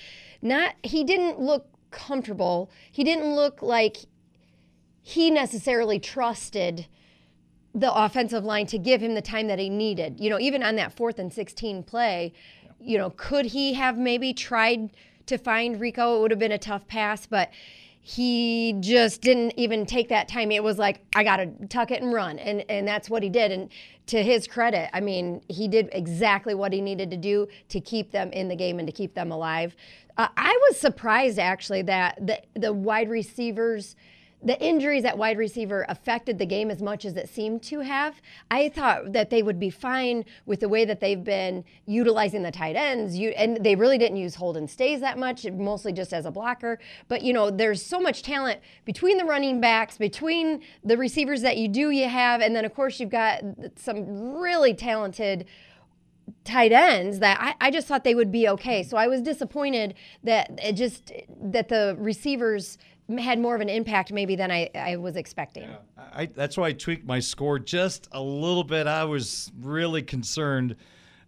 not, 0.42 0.74
he 0.82 1.04
didn't 1.04 1.40
look 1.40 1.66
comfortable. 1.90 2.70
He 2.92 3.04
didn't 3.04 3.34
look 3.34 3.62
like 3.62 3.98
he 5.10 5.30
necessarily 5.30 5.98
trusted 5.98 6.86
the 7.74 7.92
offensive 7.92 8.44
line 8.44 8.66
to 8.66 8.78
give 8.78 9.00
him 9.00 9.14
the 9.14 9.22
time 9.22 9.48
that 9.48 9.58
he 9.58 9.68
needed. 9.68 10.20
You 10.20 10.30
know, 10.30 10.38
even 10.38 10.62
on 10.62 10.76
that 10.76 10.92
fourth 10.92 11.18
and 11.18 11.32
16 11.32 11.82
play, 11.82 12.32
you 12.80 12.96
know, 12.96 13.10
could 13.10 13.46
he 13.46 13.74
have 13.74 13.98
maybe 13.98 14.32
tried 14.32 14.90
to 15.26 15.36
find 15.36 15.80
Rico? 15.80 16.16
It 16.16 16.20
would 16.20 16.30
have 16.30 16.38
been 16.38 16.52
a 16.52 16.58
tough 16.58 16.86
pass, 16.86 17.26
but 17.26 17.50
he 18.00 18.74
just 18.80 19.20
didn't 19.20 19.52
even 19.56 19.84
take 19.84 20.08
that 20.08 20.28
time. 20.28 20.52
It 20.52 20.62
was 20.62 20.78
like, 20.78 21.04
I 21.14 21.24
got 21.24 21.36
to 21.38 21.66
tuck 21.66 21.90
it 21.90 22.02
and 22.02 22.12
run. 22.12 22.38
And, 22.38 22.64
and 22.68 22.86
that's 22.86 23.10
what 23.10 23.22
he 23.22 23.28
did. 23.28 23.50
And 23.50 23.68
to 24.06 24.22
his 24.22 24.46
credit, 24.46 24.90
I 24.92 25.00
mean, 25.00 25.42
he 25.48 25.66
did 25.68 25.88
exactly 25.92 26.54
what 26.54 26.72
he 26.72 26.80
needed 26.80 27.10
to 27.10 27.16
do 27.16 27.48
to 27.68 27.80
keep 27.80 28.12
them 28.12 28.32
in 28.32 28.48
the 28.48 28.56
game 28.56 28.78
and 28.78 28.86
to 28.86 28.92
keep 28.92 29.14
them 29.14 29.30
alive. 29.32 29.74
Uh, 30.16 30.28
I 30.36 30.56
was 30.68 30.78
surprised 30.78 31.38
actually 31.38 31.82
that 31.82 32.26
the, 32.26 32.40
the 32.54 32.72
wide 32.72 33.10
receivers 33.10 33.96
the 34.42 34.60
injuries 34.62 35.04
at 35.04 35.18
wide 35.18 35.36
receiver 35.36 35.84
affected 35.88 36.38
the 36.38 36.46
game 36.46 36.70
as 36.70 36.80
much 36.80 37.04
as 37.04 37.16
it 37.16 37.28
seemed 37.28 37.62
to 37.64 37.80
have. 37.80 38.20
I 38.50 38.68
thought 38.70 39.12
that 39.12 39.30
they 39.30 39.42
would 39.42 39.60
be 39.60 39.70
fine 39.70 40.24
with 40.46 40.60
the 40.60 40.68
way 40.68 40.84
that 40.84 41.00
they've 41.00 41.22
been 41.22 41.64
utilizing 41.86 42.42
the 42.42 42.50
tight 42.50 42.76
ends. 42.76 43.16
You, 43.16 43.30
and 43.30 43.62
they 43.62 43.74
really 43.74 43.98
didn't 43.98 44.16
use 44.16 44.36
Holden 44.36 44.66
Staes 44.66 45.00
that 45.00 45.18
much, 45.18 45.44
mostly 45.44 45.92
just 45.92 46.12
as 46.12 46.24
a 46.24 46.30
blocker. 46.30 46.78
But 47.08 47.22
you 47.22 47.32
know, 47.32 47.50
there's 47.50 47.84
so 47.84 48.00
much 48.00 48.22
talent 48.22 48.60
between 48.84 49.18
the 49.18 49.24
running 49.24 49.60
backs, 49.60 49.98
between 49.98 50.62
the 50.82 50.96
receivers 50.96 51.42
that 51.42 51.58
you 51.58 51.68
do 51.68 51.90
you 51.90 52.08
have, 52.08 52.40
and 52.40 52.56
then 52.56 52.64
of 52.64 52.74
course 52.74 52.98
you've 52.98 53.10
got 53.10 53.42
some 53.76 54.34
really 54.34 54.74
talented 54.74 55.46
tight 56.44 56.72
ends 56.72 57.18
that 57.18 57.38
I, 57.40 57.66
I 57.66 57.70
just 57.70 57.86
thought 57.86 58.04
they 58.04 58.14
would 58.14 58.32
be 58.32 58.48
okay. 58.48 58.82
So 58.82 58.96
I 58.96 59.08
was 59.08 59.20
disappointed 59.20 59.94
that 60.24 60.50
it 60.62 60.72
just 60.72 61.12
that 61.42 61.68
the 61.68 61.96
receivers 61.98 62.78
had 63.18 63.38
more 63.38 63.54
of 63.54 63.60
an 63.60 63.68
impact 63.68 64.12
maybe 64.12 64.36
than 64.36 64.50
I, 64.50 64.70
I 64.74 64.96
was 64.96 65.16
expecting. 65.16 65.68
I, 66.12 66.26
that's 66.26 66.56
why 66.56 66.68
I 66.68 66.72
tweaked 66.72 67.06
my 67.06 67.20
score 67.20 67.58
just 67.58 68.08
a 68.12 68.20
little 68.22 68.64
bit. 68.64 68.86
I 68.86 69.04
was 69.04 69.50
really 69.60 70.02
concerned 70.02 70.76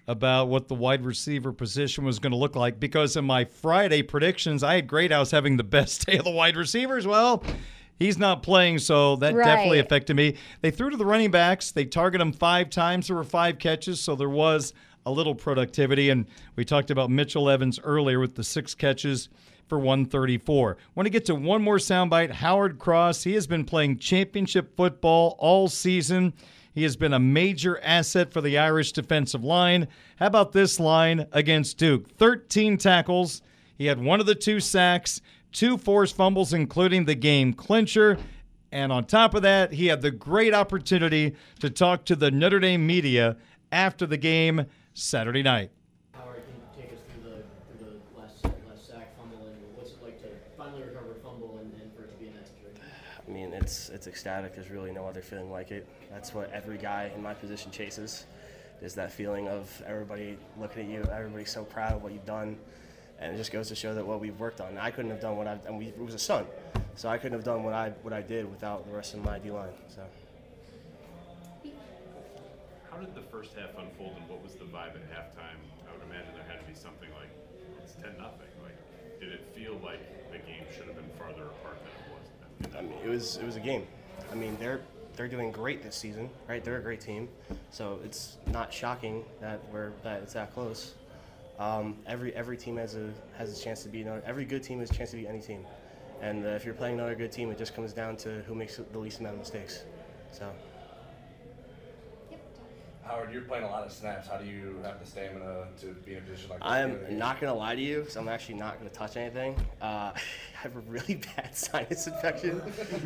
about 0.08 0.48
what 0.48 0.68
the 0.68 0.74
wide 0.74 1.04
receiver 1.04 1.52
position 1.52 2.04
was 2.04 2.18
going 2.18 2.32
to 2.32 2.36
look 2.36 2.56
like 2.56 2.80
because 2.80 3.16
in 3.16 3.24
my 3.24 3.44
Friday 3.44 4.02
predictions, 4.02 4.62
I 4.62 4.74
had 4.74 4.88
Greathouse 4.88 5.30
having 5.30 5.56
the 5.56 5.64
best 5.64 6.06
day 6.06 6.18
of 6.18 6.24
the 6.24 6.30
wide 6.30 6.56
receivers. 6.56 7.06
Well, 7.06 7.42
he's 7.98 8.18
not 8.18 8.42
playing, 8.42 8.78
so 8.78 9.16
that 9.16 9.34
Right. 9.34 9.44
definitely 9.44 9.78
affected 9.78 10.16
me. 10.16 10.34
They 10.60 10.70
threw 10.72 10.90
to 10.90 10.96
the 10.96 11.06
running 11.06 11.30
backs. 11.30 11.70
They 11.70 11.84
targeted 11.84 12.26
him 12.26 12.32
five 12.32 12.68
times. 12.68 13.06
There 13.06 13.16
were 13.16 13.24
five 13.24 13.58
catches, 13.58 14.00
so 14.00 14.16
there 14.16 14.28
was 14.28 14.74
a 15.06 15.10
little 15.10 15.34
productivity. 15.36 16.10
And 16.10 16.26
we 16.56 16.64
talked 16.64 16.90
about 16.90 17.10
Mitchell 17.10 17.48
Evans 17.48 17.78
earlier 17.82 18.18
with 18.18 18.34
the 18.34 18.44
six 18.44 18.74
catches 18.74 19.28
for 19.68 19.78
134. 19.78 20.76
Want 20.94 21.06
to 21.06 21.10
get 21.10 21.24
to 21.26 21.34
one 21.34 21.62
more 21.62 21.78
soundbite. 21.78 22.30
Howard 22.30 22.78
Cross, 22.78 23.24
he 23.24 23.34
has 23.34 23.46
been 23.46 23.64
playing 23.64 23.98
championship 23.98 24.76
football 24.76 25.36
all 25.38 25.68
season. 25.68 26.32
He 26.74 26.82
has 26.84 26.96
been 26.96 27.12
a 27.12 27.18
major 27.18 27.78
asset 27.82 28.32
for 28.32 28.40
the 28.40 28.58
Irish 28.58 28.92
defensive 28.92 29.44
line. 29.44 29.88
How 30.16 30.26
about 30.26 30.52
this 30.52 30.80
line 30.80 31.26
against 31.32 31.78
Duke? 31.78 32.16
13 32.16 32.78
tackles. 32.78 33.42
He 33.76 33.86
had 33.86 34.00
one 34.00 34.20
of 34.20 34.26
the 34.26 34.34
two 34.34 34.60
sacks, 34.60 35.20
two 35.52 35.76
forced 35.76 36.16
fumbles, 36.16 36.52
including 36.52 37.04
the 37.04 37.14
game 37.14 37.52
clincher. 37.52 38.18
And 38.70 38.90
on 38.90 39.04
top 39.04 39.34
of 39.34 39.42
that, 39.42 39.72
he 39.72 39.86
had 39.86 40.00
the 40.00 40.10
great 40.10 40.54
opportunity 40.54 41.36
to 41.60 41.68
talk 41.68 42.06
to 42.06 42.16
the 42.16 42.30
Notre 42.30 42.58
Dame 42.58 42.86
media 42.86 43.36
after 43.70 44.06
the 44.06 44.16
game 44.16 44.64
Saturday 44.94 45.42
night. 45.42 45.70
Howard, 46.12 46.42
can 46.46 46.54
you 46.54 46.82
take 46.82 46.92
us 46.94 47.00
through 47.12 47.30
the, 47.30 47.36
through 47.78 48.00
the 48.14 48.18
last, 48.18 48.44
last 48.44 48.86
sack 48.86 49.14
fumble 49.18 49.46
and 49.46 49.56
what's 49.76 49.90
it 49.90 50.02
like 50.02 50.20
to 50.22 50.28
finally 50.56 50.82
recover 50.82 51.12
a 51.12 51.14
fumble 51.16 51.58
and, 51.58 51.72
and 51.82 51.94
for 51.94 52.04
it 52.04 52.12
to 52.12 52.16
be 52.16 52.28
in 52.28 52.34
that 52.34 52.48
situation? 52.48 52.80
I 53.26 53.30
mean, 53.30 53.51
it's 53.62 53.88
it's 53.90 54.06
ecstatic. 54.06 54.54
There's 54.54 54.70
really 54.70 54.90
no 54.90 55.06
other 55.06 55.22
feeling 55.22 55.50
like 55.50 55.70
it. 55.70 55.86
That's 56.10 56.34
what 56.34 56.52
every 56.52 56.78
guy 56.78 57.10
in 57.14 57.22
my 57.22 57.32
position 57.32 57.70
chases. 57.70 58.26
Is 58.82 58.94
that 58.94 59.12
feeling 59.12 59.46
of 59.48 59.70
everybody 59.86 60.36
looking 60.58 60.86
at 60.86 60.90
you, 60.90 61.08
everybody 61.12 61.44
so 61.44 61.62
proud 61.62 61.92
of 61.92 62.02
what 62.02 62.12
you've 62.12 62.26
done, 62.26 62.58
and 63.20 63.32
it 63.32 63.36
just 63.36 63.52
goes 63.52 63.68
to 63.68 63.76
show 63.76 63.94
that 63.94 64.04
what 64.04 64.18
we've 64.18 64.38
worked 64.40 64.60
on. 64.60 64.76
I 64.76 64.90
couldn't 64.90 65.12
have 65.12 65.20
done 65.20 65.36
what 65.36 65.46
I've, 65.46 65.64
and 65.66 65.78
we, 65.78 65.86
it 65.86 65.98
was 65.98 66.14
a 66.14 66.18
son, 66.18 66.44
so 66.96 67.08
I 67.08 67.16
couldn't 67.16 67.38
have 67.38 67.44
done 67.44 67.62
what 67.62 67.74
I 67.74 67.90
what 68.02 68.12
I 68.12 68.22
did 68.22 68.50
without 68.50 68.84
the 68.84 68.92
rest 68.92 69.14
of 69.14 69.24
my 69.24 69.38
D 69.38 69.50
line. 69.52 69.70
So. 69.86 70.02
How 72.90 72.98
did 72.98 73.14
the 73.14 73.22
first 73.30 73.54
half 73.54 73.70
unfold 73.78 74.16
and 74.18 74.28
what 74.28 74.42
was 74.42 74.54
the 74.54 74.64
vibe 74.64 74.98
at 74.98 75.06
halftime? 75.14 75.62
I 75.88 75.92
would 75.94 76.02
imagine 76.10 76.34
there 76.34 76.44
had 76.50 76.60
to 76.60 76.66
be 76.66 76.74
something 76.74 77.08
like 77.14 77.30
it's 77.84 77.94
ten 77.94 78.18
nothing. 78.18 78.50
Like, 78.62 78.76
did 79.20 79.32
it 79.32 79.46
feel 79.54 79.78
like 79.82 80.02
the 80.32 80.38
game 80.38 80.66
should 80.74 80.86
have 80.86 80.96
been 80.96 81.10
farther 81.16 81.46
apart 81.46 81.78
than 81.78 81.94
it? 81.94 82.01
I 82.76 82.82
mean, 82.82 82.98
it 83.04 83.08
was 83.08 83.36
it 83.36 83.44
was 83.44 83.56
a 83.56 83.60
game. 83.60 83.86
I 84.30 84.34
mean, 84.34 84.56
they're 84.58 84.80
they're 85.16 85.28
doing 85.28 85.52
great 85.52 85.82
this 85.82 85.96
season, 85.96 86.30
right? 86.48 86.64
They're 86.64 86.78
a 86.78 86.82
great 86.82 87.00
team, 87.00 87.28
so 87.70 88.00
it's 88.04 88.38
not 88.46 88.72
shocking 88.72 89.24
that 89.40 89.60
we're 89.72 89.92
that 90.02 90.22
it's 90.22 90.32
that 90.34 90.52
close. 90.54 90.94
Um, 91.58 91.98
every 92.06 92.34
every 92.34 92.56
team 92.56 92.76
has 92.76 92.96
a 92.96 93.10
has 93.36 93.58
a 93.58 93.62
chance 93.62 93.82
to 93.82 93.88
beat 93.88 94.02
another. 94.02 94.22
Every 94.26 94.44
good 94.44 94.62
team 94.62 94.80
has 94.80 94.90
a 94.90 94.94
chance 94.94 95.10
to 95.10 95.16
beat 95.16 95.26
any 95.26 95.40
team, 95.40 95.66
and 96.20 96.44
uh, 96.44 96.48
if 96.50 96.64
you're 96.64 96.74
playing 96.74 96.94
another 96.94 97.14
good 97.14 97.32
team, 97.32 97.50
it 97.50 97.58
just 97.58 97.74
comes 97.74 97.92
down 97.92 98.16
to 98.18 98.42
who 98.42 98.54
makes 98.54 98.80
the 98.92 98.98
least 98.98 99.20
amount 99.20 99.34
of 99.34 99.40
mistakes. 99.40 99.84
So. 100.32 100.50
Howard, 103.04 103.32
you're 103.32 103.42
playing 103.42 103.64
a 103.64 103.68
lot 103.68 103.84
of 103.84 103.90
snaps. 103.90 104.28
How 104.28 104.36
do 104.36 104.44
you 104.44 104.76
have 104.84 105.00
the 105.00 105.06
stamina 105.06 105.66
to 105.80 105.86
be 105.86 106.12
in 106.12 106.18
a 106.18 106.20
position 106.20 106.50
like 106.50 106.60
this? 106.60 106.68
I'm 106.68 107.18
not 107.18 107.40
gonna 107.40 107.54
lie 107.54 107.74
to 107.74 107.80
you, 107.80 108.06
so 108.08 108.20
I'm 108.20 108.28
actually 108.28 108.54
not 108.54 108.78
gonna 108.78 108.90
touch 108.90 109.16
anything. 109.16 109.56
Uh, 109.80 109.84
I 110.14 110.20
have 110.54 110.76
a 110.76 110.80
really 110.80 111.14
bad 111.36 111.50
sinus 111.56 112.06
infection, 112.06 112.62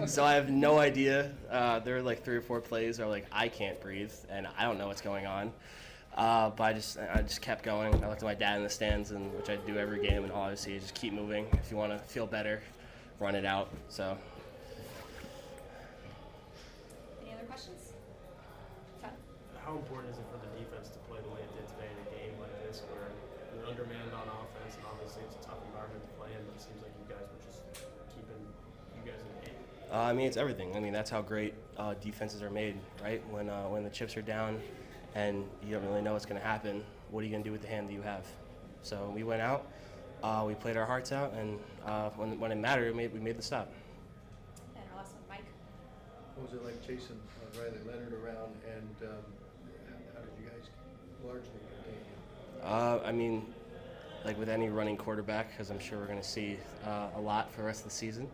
so 0.07 0.23
I 0.23 0.35
have 0.35 0.51
no 0.51 0.79
idea. 0.79 1.33
Uh, 1.51 1.79
there 1.79 1.97
are 1.97 2.03
like 2.03 2.23
three 2.23 2.37
or 2.37 2.43
four 2.43 2.61
plays 2.61 2.99
where 2.99 3.09
like 3.09 3.27
I 3.33 3.49
can't 3.49 3.81
breathe 3.81 4.13
and 4.29 4.47
I 4.59 4.65
don't 4.65 4.77
know 4.77 4.87
what's 4.87 5.01
going 5.01 5.27
on. 5.27 5.53
Uh, 6.15 6.51
but 6.51 6.65
I 6.65 6.73
just 6.73 6.99
I 6.99 7.23
just 7.23 7.41
kept 7.41 7.63
going. 7.63 7.95
I 8.03 8.09
looked 8.09 8.23
at 8.23 8.27
my 8.27 8.35
dad 8.35 8.57
in 8.57 8.63
the 8.63 8.71
stands, 8.71 9.11
and 9.11 9.33
which 9.35 9.51
I 9.51 9.57
do 9.57 9.79
every 9.79 10.01
game, 10.01 10.25
and 10.25 10.33
obviously 10.33 10.79
just 10.79 10.95
keep 10.95 11.13
moving. 11.13 11.47
If 11.53 11.71
you 11.71 11.77
want 11.77 11.93
to 11.93 11.99
feel 11.99 12.27
better, 12.27 12.63
run 13.19 13.35
it 13.35 13.45
out. 13.45 13.71
So. 13.89 14.17
Any 17.23 17.35
other 17.35 17.45
questions? 17.45 17.93
How 19.67 19.75
important 19.75 20.15
is 20.15 20.19
it 20.19 20.25
for 20.31 20.39
the 20.39 20.47
defense 20.63 20.95
to 20.95 20.99
play 21.11 21.19
the 21.19 21.29
way 21.35 21.43
it 21.43 21.51
did 21.59 21.67
today 21.67 21.91
in 21.91 21.99
a 21.99 22.09
game 22.15 22.39
like 22.39 22.55
this 22.63 22.87
where 22.87 23.11
you're 23.51 23.67
undermanned 23.67 24.15
on 24.15 24.23
offense 24.39 24.79
and 24.79 24.87
obviously 24.87 25.27
it's 25.27 25.35
a 25.35 25.43
tough 25.43 25.59
environment 25.67 26.07
to 26.07 26.13
play 26.15 26.31
in, 26.31 26.39
but 26.47 26.55
it 26.55 26.63
seems 26.63 26.79
like 26.87 26.95
you 27.03 27.11
guys 27.11 27.27
were 27.27 27.43
just 27.43 27.67
keeping 28.15 28.39
you 28.95 29.03
guys 29.03 29.19
in 29.19 29.27
the 29.27 29.47
game? 29.51 29.59
Uh, 29.91 30.07
I 30.07 30.13
mean, 30.13 30.31
it's 30.31 30.37
everything. 30.37 30.77
I 30.77 30.79
mean, 30.79 30.93
that's 30.93 31.11
how 31.11 31.21
great 31.21 31.55
uh, 31.77 31.95
defenses 31.99 32.47
are 32.47 32.51
made, 32.51 32.79
right? 33.03 33.19
When 33.29 33.51
uh, 33.51 33.67
when 33.67 33.83
the 33.83 33.91
chips 33.91 34.17
are 34.17 34.23
down, 34.23 34.63
and 35.19 35.43
you 35.67 35.75
don't 35.75 35.85
really 35.85 36.03
know 36.03 36.13
what's 36.13 36.27
going 36.27 36.41
to 36.41 36.47
happen, 36.47 36.85
what 37.11 37.23
are 37.23 37.25
you 37.27 37.33
going 37.33 37.43
to 37.43 37.49
do 37.49 37.53
with 37.53 37.63
the 37.63 37.69
hand 37.69 37.89
that 37.89 37.93
you 37.93 38.03
have? 38.03 38.23
So 38.83 39.11
we 39.17 39.25
went 39.25 39.43
out, 39.43 39.67
uh, 40.23 40.45
we 40.47 40.55
played 40.55 40.77
our 40.77 40.87
hearts 40.87 41.11
out, 41.11 41.35
and 41.35 41.59
uh, 41.85 42.11
when 42.11 42.39
when 42.39 42.53
it 42.53 42.59
mattered, 42.63 42.95
we 42.95 42.97
made, 43.03 43.13
we 43.13 43.19
made 43.19 43.37
the 43.37 43.43
stop. 43.43 43.67
And 44.77 44.85
our 44.93 45.03
last 45.03 45.11
one, 45.15 45.27
Mike. 45.29 45.49
What 46.37 46.47
was 46.47 46.55
it 46.55 46.63
like 46.63 46.79
chasing 46.87 47.19
uh, 47.43 47.59
Riley 47.59 47.83
Leonard 47.85 48.15
around, 48.15 48.55
and 48.71 49.11
um, 49.11 49.27
largely 51.27 51.51
contain 51.83 51.95
him? 51.95 52.63
Uh, 52.63 52.99
I 53.05 53.13
mean, 53.13 53.47
like 54.25 54.39
with 54.39 54.49
any 54.49 54.69
running 54.69 54.97
quarterback, 54.97 55.51
because 55.51 55.71
I'm 55.71 55.79
sure 55.79 55.99
we're 55.99 56.07
going 56.07 56.21
to 56.21 56.27
see 56.27 56.59
uh, 56.87 57.09
a 57.17 57.21
lot 57.21 57.51
for 57.51 57.61
the 57.61 57.67
rest 57.67 57.81
of 57.81 57.91
the 57.91 57.95
season. 57.95 58.29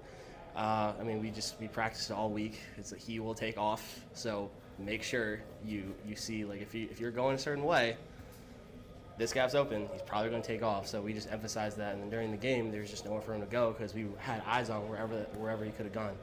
Uh, 0.56 0.92
I 1.00 1.02
mean, 1.02 1.20
we 1.20 1.30
just 1.30 1.58
we 1.60 1.68
practiced 1.68 2.10
all 2.10 2.30
week. 2.30 2.60
It's 2.76 2.90
that 2.90 2.98
he 2.98 3.20
will 3.20 3.34
take 3.34 3.56
off, 3.56 4.04
so 4.12 4.50
make 4.78 5.02
sure 5.02 5.40
you 5.64 5.94
you 6.06 6.14
see 6.14 6.44
like 6.44 6.60
if 6.60 6.74
you 6.74 6.88
if 6.90 7.00
you're 7.00 7.10
going 7.10 7.36
a 7.36 7.38
certain 7.38 7.64
way, 7.64 7.96
this 9.16 9.32
gap's 9.32 9.54
open. 9.54 9.88
He's 9.92 10.02
probably 10.02 10.30
going 10.30 10.42
to 10.42 10.48
take 10.48 10.62
off. 10.62 10.86
So 10.86 11.00
we 11.00 11.14
just 11.14 11.30
emphasized 11.32 11.78
that, 11.78 11.94
and 11.94 12.02
then 12.02 12.10
during 12.10 12.30
the 12.30 12.36
game, 12.36 12.70
there's 12.70 12.90
just 12.90 13.06
nowhere 13.06 13.22
for 13.22 13.34
him 13.34 13.40
to 13.40 13.46
go 13.46 13.72
because 13.72 13.94
we 13.94 14.06
had 14.18 14.42
eyes 14.46 14.68
on 14.68 14.88
wherever 14.88 15.14
wherever 15.38 15.64
he 15.64 15.70
could 15.70 15.86
have 15.86 15.94
gone. 15.94 16.14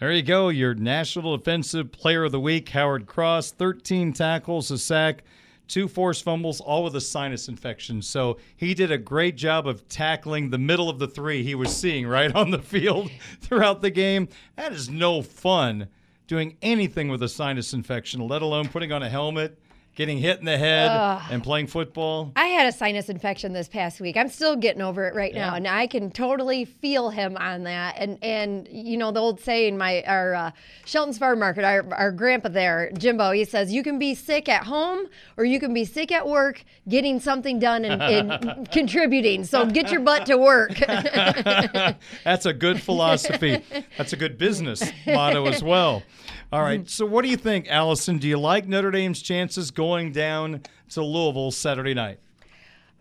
There 0.00 0.10
you 0.10 0.22
go. 0.22 0.48
Your 0.48 0.74
National 0.74 1.36
Defensive 1.36 1.92
Player 1.92 2.24
of 2.24 2.32
the 2.32 2.40
Week, 2.40 2.70
Howard 2.70 3.06
Cross, 3.06 3.52
13 3.52 4.14
tackles, 4.14 4.70
a 4.70 4.78
sack, 4.78 5.22
two 5.70 5.88
forced 5.88 6.24
fumbles, 6.24 6.60
all 6.60 6.84
with 6.84 6.96
a 6.96 7.00
sinus 7.00 7.48
infection. 7.48 8.02
So 8.02 8.38
he 8.56 8.74
did 8.74 8.90
a 8.90 8.98
great 8.98 9.36
job 9.36 9.66
of 9.66 9.88
tackling 9.88 10.50
the 10.50 10.58
middle 10.58 10.90
of 10.90 10.98
the 10.98 11.08
three 11.08 11.42
he 11.42 11.54
was 11.54 11.74
seeing 11.74 12.06
right 12.06 12.34
on 12.34 12.50
the 12.50 12.58
field 12.58 13.10
throughout 13.40 13.80
the 13.80 13.90
game. 13.90 14.28
That 14.56 14.72
is 14.72 14.90
no 14.90 15.22
fun 15.22 15.88
doing 16.26 16.56
anything 16.62 17.08
with 17.08 17.22
a 17.22 17.28
sinus 17.28 17.72
infection, 17.72 18.20
let 18.26 18.42
alone 18.42 18.68
putting 18.68 18.92
on 18.92 19.02
a 19.02 19.08
helmet, 19.08 19.58
getting 20.00 20.16
hit 20.16 20.38
in 20.38 20.46
the 20.46 20.56
head, 20.56 20.88
Ugh. 20.90 21.22
and 21.30 21.42
playing 21.42 21.66
football. 21.66 22.32
I 22.34 22.46
had 22.46 22.66
a 22.66 22.72
sinus 22.72 23.10
infection 23.10 23.52
this 23.52 23.68
past 23.68 24.00
week. 24.00 24.16
I'm 24.16 24.30
still 24.30 24.56
getting 24.56 24.80
over 24.80 25.06
it 25.06 25.14
right 25.14 25.34
now, 25.34 25.54
and 25.54 25.68
I 25.68 25.86
can 25.86 26.10
totally 26.10 26.64
feel 26.64 27.10
him 27.10 27.36
on 27.36 27.64
that. 27.64 27.96
And 27.98 28.16
and 28.22 28.66
you 28.72 28.96
know 28.96 29.12
the 29.12 29.20
old 29.20 29.42
saying, 29.42 29.76
my 29.76 30.02
our 30.06 30.34
uh, 30.34 30.50
Shelton's 30.86 31.18
Farm 31.18 31.38
Market, 31.38 31.64
our 31.64 31.86
our 31.92 32.12
grandpa 32.12 32.48
there, 32.48 32.90
Jimbo, 32.96 33.32
he 33.32 33.44
says 33.44 33.74
you 33.74 33.82
can 33.82 33.98
be 33.98 34.14
sick 34.14 34.48
at 34.48 34.64
home 34.64 35.06
or 35.36 35.44
you 35.44 35.60
can 35.60 35.74
be 35.74 35.84
sick 35.84 36.10
at 36.12 36.26
work, 36.26 36.64
getting 36.88 37.20
something 37.20 37.58
done 37.58 37.84
and, 37.84 38.02
and 38.02 38.70
contributing. 38.72 39.44
So 39.44 39.66
get 39.66 39.92
your 39.92 40.00
butt 40.00 40.24
to 40.26 40.38
work. 40.38 40.78
That's 42.24 42.46
a 42.46 42.54
good 42.54 42.80
philosophy. 42.80 43.62
That's 43.98 44.14
a 44.14 44.16
good 44.16 44.38
business 44.38 44.82
motto 45.06 45.44
as 45.44 45.62
well. 45.62 46.02
All 46.52 46.62
right. 46.62 46.88
So, 46.88 47.06
what 47.06 47.22
do 47.22 47.30
you 47.30 47.36
think, 47.36 47.68
Allison? 47.68 48.18
Do 48.18 48.26
you 48.26 48.38
like 48.38 48.66
Notre 48.66 48.90
Dame's 48.90 49.22
chances 49.22 49.70
going 49.70 50.12
down 50.12 50.62
to 50.90 51.02
Louisville 51.02 51.52
Saturday 51.52 51.94
night? 51.94 52.18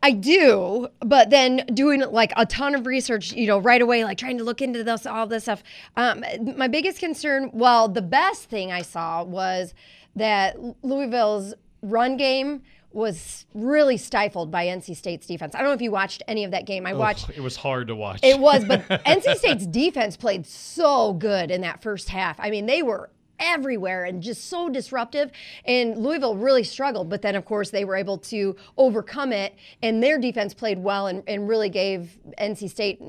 I 0.02 0.12
do, 0.12 0.88
but 1.00 1.30
then 1.30 1.66
doing 1.74 2.00
like 2.00 2.32
a 2.38 2.46
ton 2.46 2.74
of 2.74 2.86
research, 2.86 3.34
you 3.34 3.48
know, 3.48 3.58
right 3.58 3.82
away, 3.82 4.06
like 4.06 4.18
trying 4.18 4.38
to 4.38 4.44
look 4.44 4.62
into 4.62 4.84
this, 4.84 5.06
all 5.06 5.28
this 5.28 5.44
stuff. 5.44 5.64
Um, 5.98 6.24
my 6.56 6.68
biggest 6.68 7.00
concern, 7.00 7.50
well, 7.54 7.90
the 7.90 8.02
best 8.02 8.46
thing 8.50 8.72
I 8.72 8.82
saw 8.82 9.24
was 9.24 9.74
that 10.16 10.58
Louisville's 10.84 11.54
run 11.82 12.16
game 12.16 12.62
was 12.92 13.46
really 13.54 13.98
stifled 13.98 14.52
by 14.52 14.66
NC 14.66 14.96
State's 14.96 15.28
defense. 15.28 15.54
I 15.54 15.60
don't 15.60 15.68
know 15.68 15.74
if 15.74 15.82
you 15.82 15.92
watched 15.92 16.24
any 16.28 16.44
of 16.44 16.52
that 16.52 16.66
game. 16.66 16.86
I 16.86 16.94
watched. 16.94 17.30
Ugh, 17.30 17.36
it 17.38 17.42
was 17.42 17.56
hard 17.56 17.88
to 17.88 17.96
watch. 17.96 18.20
It 18.24 18.40
was, 18.40 18.64
but 18.66 18.88
NC 18.90 19.36
State's 19.36 19.68
defense 19.68 20.16
played 20.18 20.46
so 20.48 21.14
good 21.14 21.52
in 21.52 21.62
that 21.62 21.84
first 21.84 22.10
half. 22.10 22.40
I 22.40 22.50
mean, 22.50 22.66
they 22.66 22.82
were 22.84 23.10
everywhere 23.40 24.06
and 24.06 24.22
just 24.22 24.50
so 24.50 24.70
disruptive. 24.70 25.32
And 25.66 25.98
Louisville 25.98 26.36
really 26.36 26.64
struggled, 26.64 27.10
but 27.10 27.22
then, 27.22 27.36
of 27.36 27.46
course, 27.46 27.70
they 27.70 27.86
were 27.86 27.96
able 27.96 28.18
to 28.20 28.56
overcome 28.78 29.32
it. 29.32 29.56
And 29.82 30.04
their 30.04 30.18
defense 30.18 30.54
played 30.54 30.80
well 30.80 31.08
and, 31.08 31.24
and 31.28 31.48
really 31.48 31.70
gave 31.70 32.18
NC 32.40 32.70
State. 32.70 33.02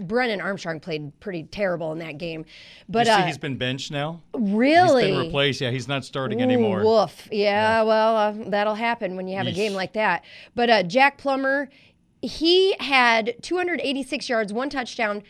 Brennan 0.00 0.40
Armstrong 0.40 0.80
played 0.80 1.18
pretty 1.20 1.44
terrible 1.44 1.92
in 1.92 1.98
that 1.98 2.18
game. 2.18 2.44
But 2.88 3.06
you 3.06 3.12
see, 3.12 3.20
uh, 3.22 3.26
he's 3.26 3.38
been 3.38 3.56
benched 3.56 3.90
now. 3.90 4.22
really, 4.34 5.06
He's 5.06 5.16
been 5.16 5.26
replaced. 5.26 5.60
Yeah, 5.60 5.70
he's 5.70 5.88
not 5.88 6.04
starting 6.04 6.40
Ooh, 6.40 6.44
anymore. 6.44 6.84
Woof. 6.84 7.28
Yeah, 7.30 7.82
well, 7.82 8.16
uh, 8.16 8.34
that'll 8.50 8.74
happen 8.74 9.16
when 9.16 9.28
you 9.28 9.36
have 9.36 9.46
a 9.46 9.52
game 9.52 9.72
like 9.72 9.92
that. 9.94 10.24
But 10.54 10.70
uh, 10.70 10.82
Jack 10.82 11.18
Plummer, 11.18 11.68
he 12.22 12.74
had 12.78 13.34
286 13.42 14.28
yards, 14.28 14.52
one 14.52 14.70
touchdown, 14.70 15.22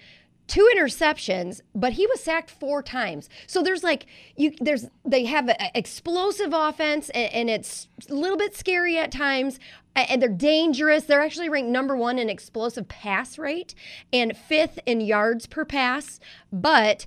two 0.47 0.69
interceptions, 0.77 1.61
but 1.75 1.95
he 1.95 2.07
was 2.07 2.21
sacked 2.21 2.51
four 2.51 2.83
times. 2.83 3.29
So 3.47 3.63
there's 3.63 3.83
like 3.83 4.07
you 4.37 4.53
there's 4.61 4.87
they 5.05 5.25
have 5.25 5.49
an 5.49 5.71
explosive 5.75 6.53
offense 6.53 7.09
and, 7.11 7.33
and 7.33 7.51
it's 7.51 7.89
a 8.09 8.15
little 8.15 8.39
bit 8.39 8.55
scary 8.55 8.99
at 8.99 9.11
times. 9.11 9.59
And 9.95 10.21
they're 10.21 10.29
dangerous. 10.29 11.05
They're 11.05 11.23
actually 11.23 11.49
ranked 11.49 11.71
number 11.71 11.97
one 11.97 12.19
in 12.19 12.29
explosive 12.29 12.87
pass 12.87 13.39
rate 13.39 13.75
and 14.13 14.37
fifth 14.37 14.79
in 14.85 15.01
yards 15.01 15.47
per 15.47 15.65
pass. 15.65 16.21
But 16.53 17.07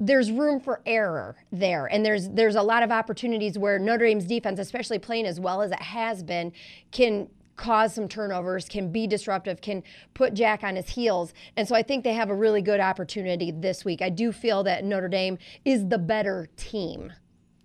there's 0.00 0.30
room 0.30 0.60
for 0.60 0.80
error 0.86 1.34
there 1.50 1.86
and 1.86 2.06
there's 2.06 2.28
there's 2.28 2.54
a 2.54 2.62
lot 2.62 2.84
of 2.84 2.92
opportunities 2.92 3.58
where 3.58 3.80
Notre 3.80 4.06
Dame's 4.06 4.26
defense 4.26 4.60
especially 4.60 5.00
playing 5.00 5.26
as 5.26 5.40
well 5.40 5.60
as 5.60 5.72
it 5.72 5.82
has 5.82 6.22
been 6.22 6.52
can 6.92 7.28
cause 7.58 7.94
some 7.94 8.08
turnovers 8.08 8.68
can 8.68 8.90
be 8.90 9.06
disruptive 9.06 9.60
can 9.60 9.82
put 10.14 10.32
Jack 10.32 10.64
on 10.64 10.76
his 10.76 10.88
heels 10.88 11.34
and 11.56 11.68
so 11.68 11.74
I 11.74 11.82
think 11.82 12.04
they 12.04 12.14
have 12.14 12.30
a 12.30 12.34
really 12.34 12.62
good 12.62 12.80
opportunity 12.80 13.50
this 13.50 13.84
week. 13.84 14.00
I 14.00 14.08
do 14.08 14.32
feel 14.32 14.62
that 14.62 14.84
Notre 14.84 15.08
Dame 15.08 15.36
is 15.64 15.88
the 15.88 15.98
better 15.98 16.48
team 16.56 17.12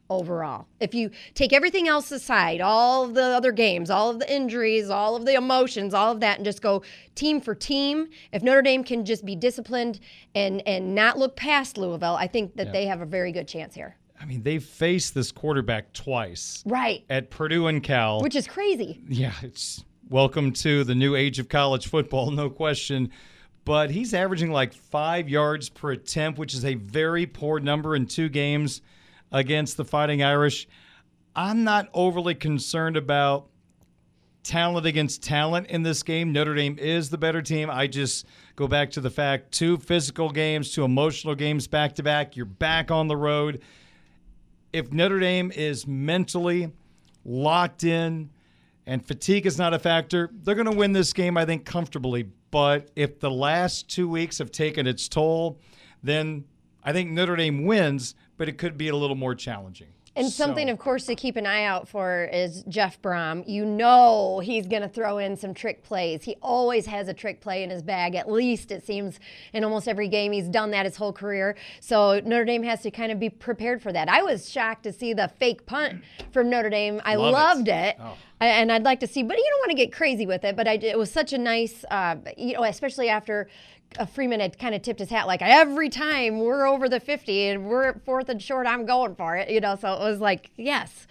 overall. 0.10 0.68
If 0.80 0.94
you 0.94 1.12
take 1.34 1.54
everything 1.54 1.88
else 1.88 2.12
aside, 2.12 2.62
all 2.62 3.06
of 3.06 3.14
the 3.14 3.24
other 3.24 3.52
games, 3.52 3.90
all 3.90 4.10
of 4.10 4.20
the 4.20 4.32
injuries, 4.32 4.90
all 4.90 5.16
of 5.16 5.26
the 5.26 5.34
emotions, 5.34 5.94
all 5.94 6.12
of 6.12 6.20
that, 6.20 6.38
and 6.38 6.46
just 6.46 6.62
go 6.62 6.84
team 7.16 7.42
for 7.42 7.56
team, 7.56 8.10
if 8.32 8.44
Notre 8.44 8.62
Dame 8.62 8.84
can 8.84 9.06
just 9.06 9.26
be 9.26 9.36
disciplined 9.36 10.00
and 10.36 10.62
and 10.68 10.94
not 10.94 11.18
look 11.18 11.36
past 11.36 11.78
Louisville, 11.78 12.16
I 12.16 12.28
think 12.28 12.56
that 12.56 12.72
they 12.74 12.86
have 12.86 13.02
a 13.02 13.06
very 13.06 13.32
good 13.32 13.48
chance 13.48 13.74
here. 13.76 13.98
I 14.20 14.26
mean, 14.26 14.44
they've 14.44 14.64
faced 14.64 15.14
this 15.14 15.32
quarterback 15.32 15.94
twice 15.94 16.64
Right. 16.66 17.04
at 17.10 17.30
Purdue 17.30 17.68
and 17.68 17.84
Cal. 17.84 18.22
Which 18.22 18.36
is 18.36 18.48
crazy. 18.48 19.02
Yeah, 19.08 19.34
it's 19.42 19.84
welcome 20.10 20.52
to 20.54 20.84
the 20.84 20.96
new 20.96 21.16
age 21.16 21.40
of 21.40 21.50
college 21.50 21.88
football, 21.88 22.32
no 22.32 22.50
question. 22.50 23.10
But 23.66 23.92
he's 23.92 24.14
averaging 24.14 24.52
like 24.52 24.74
five 24.74 25.30
yards 25.30 25.70
per 25.70 25.92
attempt, 25.92 26.38
which 26.40 26.54
is 26.54 26.66
a 26.66 26.76
very 26.76 27.26
poor 27.26 27.60
number 27.60 27.96
in 27.96 28.06
two 28.08 28.30
games 28.30 28.82
against 29.32 29.78
the 29.78 29.86
Fighting 29.86 30.22
Irish. 30.22 30.68
I'm 31.36 31.64
not 31.64 31.90
overly 31.94 32.36
concerned 32.36 32.96
about 32.98 33.48
talent 34.44 34.86
against 34.86 35.24
talent 35.24 35.68
in 35.68 35.84
this 35.84 36.04
game. 36.04 36.32
Notre 36.34 36.54
Dame 36.54 36.78
is 36.78 37.10
the 37.10 37.18
better 37.18 37.42
team. 37.42 37.70
I 37.70 37.88
just 37.88 38.26
go 38.58 38.68
back 38.68 38.92
to 38.92 39.02
the 39.02 39.10
fact 39.10 39.52
two 39.54 39.78
physical 39.78 40.30
games, 40.30 40.74
two 40.74 40.84
emotional 40.84 41.34
games 41.34 41.66
back 41.68 41.96
to 41.96 42.04
back. 42.04 42.36
You're 42.36 42.46
back 42.46 42.92
on 42.92 43.08
the 43.08 43.16
road. 43.18 43.62
If 44.74 44.92
Notre 44.92 45.20
Dame 45.20 45.52
is 45.52 45.86
mentally 45.86 46.72
locked 47.24 47.84
in 47.84 48.32
and 48.88 49.06
fatigue 49.06 49.46
is 49.46 49.58
not 49.58 49.74
a 49.74 49.80
factor, 49.80 50.32
they're 50.34 50.56
going 50.56 50.70
to 50.70 50.76
win 50.76 50.94
this 50.94 51.14
game, 51.14 51.38
I 51.38 51.46
think, 51.46 51.64
comfortably. 51.64 52.24
But 52.50 52.90
if 52.96 53.20
the 53.20 53.30
last 53.30 53.88
two 53.88 54.10
weeks 54.10 54.40
have 54.40 54.52
taken 54.52 54.88
its 54.88 55.08
toll, 55.08 55.60
then 56.02 56.46
I 56.84 56.92
think 56.92 57.12
Notre 57.12 57.36
Dame 57.36 57.66
wins, 57.66 58.16
but 58.36 58.50
it 58.50 58.58
could 58.58 58.76
be 58.76 58.90
a 58.90 58.96
little 58.96 59.16
more 59.16 59.36
challenging. 59.36 59.93
And 60.16 60.30
something, 60.30 60.70
of 60.70 60.78
course, 60.78 61.08
to 61.08 61.16
keep 61.16 61.36
an 61.38 61.48
eye 61.48 61.64
out 61.64 61.88
for 61.88 62.26
is 62.26 62.64
Jeff 62.68 63.02
Brohm. 63.02 63.48
You 63.48 63.66
know 63.66 64.40
he's 64.44 64.68
going 64.68 64.84
to 64.84 64.88
throw 64.88 65.18
in 65.18 65.36
some 65.36 65.56
trick 65.56 65.84
plays. 65.84 66.24
He 66.24 66.36
always 66.42 66.86
has 66.86 67.08
a 67.08 67.14
trick 67.14 67.42
play 67.42 67.64
in 67.64 67.72
his 67.72 67.82
bag. 67.82 68.14
At 68.14 68.32
least 68.32 68.72
it 68.72 68.86
seems 68.86 69.20
in 69.54 69.64
almost 69.64 69.88
every 69.88 70.08
game 70.08 70.32
he's 70.32 70.48
done 70.48 70.70
that 70.72 70.86
his 70.86 70.98
whole 70.98 71.14
career. 71.14 71.56
So 71.80 72.20
Notre 72.20 72.46
Dame 72.46 72.64
has 72.64 72.82
to 72.84 72.92
kind 72.92 73.12
of 73.12 73.20
be 73.20 73.30
prepared 73.30 73.82
for 73.82 73.92
that. 73.92 74.08
I 74.08 74.22
was 74.22 74.50
shocked 74.50 74.84
to 74.84 74.94
see 74.94 75.14
the 75.14 75.32
fake 75.40 75.66
punt 75.66 76.04
from 76.32 76.50
Notre 76.50 76.70
Dame. 76.70 77.02
I 77.04 77.16
Love 77.16 77.34
loved 77.34 77.68
it. 77.70 77.96
Oh. 78.00 78.16
And 78.40 78.72
I'd 78.72 78.84
like 78.84 79.00
to 79.00 79.08
see, 79.08 79.24
but 79.24 79.38
you 79.38 79.50
don't 79.50 79.62
want 79.62 79.72
to 79.72 79.84
get 79.84 79.94
crazy 79.94 80.26
with 80.26 80.44
it. 80.44 80.56
But 80.56 80.68
I, 80.68 80.74
it 80.74 80.98
was 80.98 81.10
such 81.10 81.32
a 81.34 81.38
nice, 81.38 81.86
uh, 81.90 82.18
you 82.38 82.54
know, 82.54 82.64
especially 82.64 83.08
after 83.08 83.48
Freeman 84.14 84.40
had 84.40 84.58
kind 84.58 84.76
of 84.76 84.82
tipped 84.82 85.00
his 85.00 85.10
hat, 85.10 85.28
like 85.28 85.42
every 85.42 85.90
time 85.90 86.40
we're 86.40 86.66
over 86.66 86.90
the 86.90 87.00
50 87.00 87.48
and 87.48 87.66
we're 87.70 87.90
at 87.90 88.06
fourth 88.06 88.30
and 88.30 88.42
short, 88.42 88.68
I'm 88.68 88.86
going 88.86 89.16
for 89.16 89.36
it, 89.36 89.50
you 89.50 89.60
know. 89.60 89.76
So 89.76 89.94
it 89.94 90.00
was 90.00 90.20
like, 90.20 90.52
yes, 90.58 91.08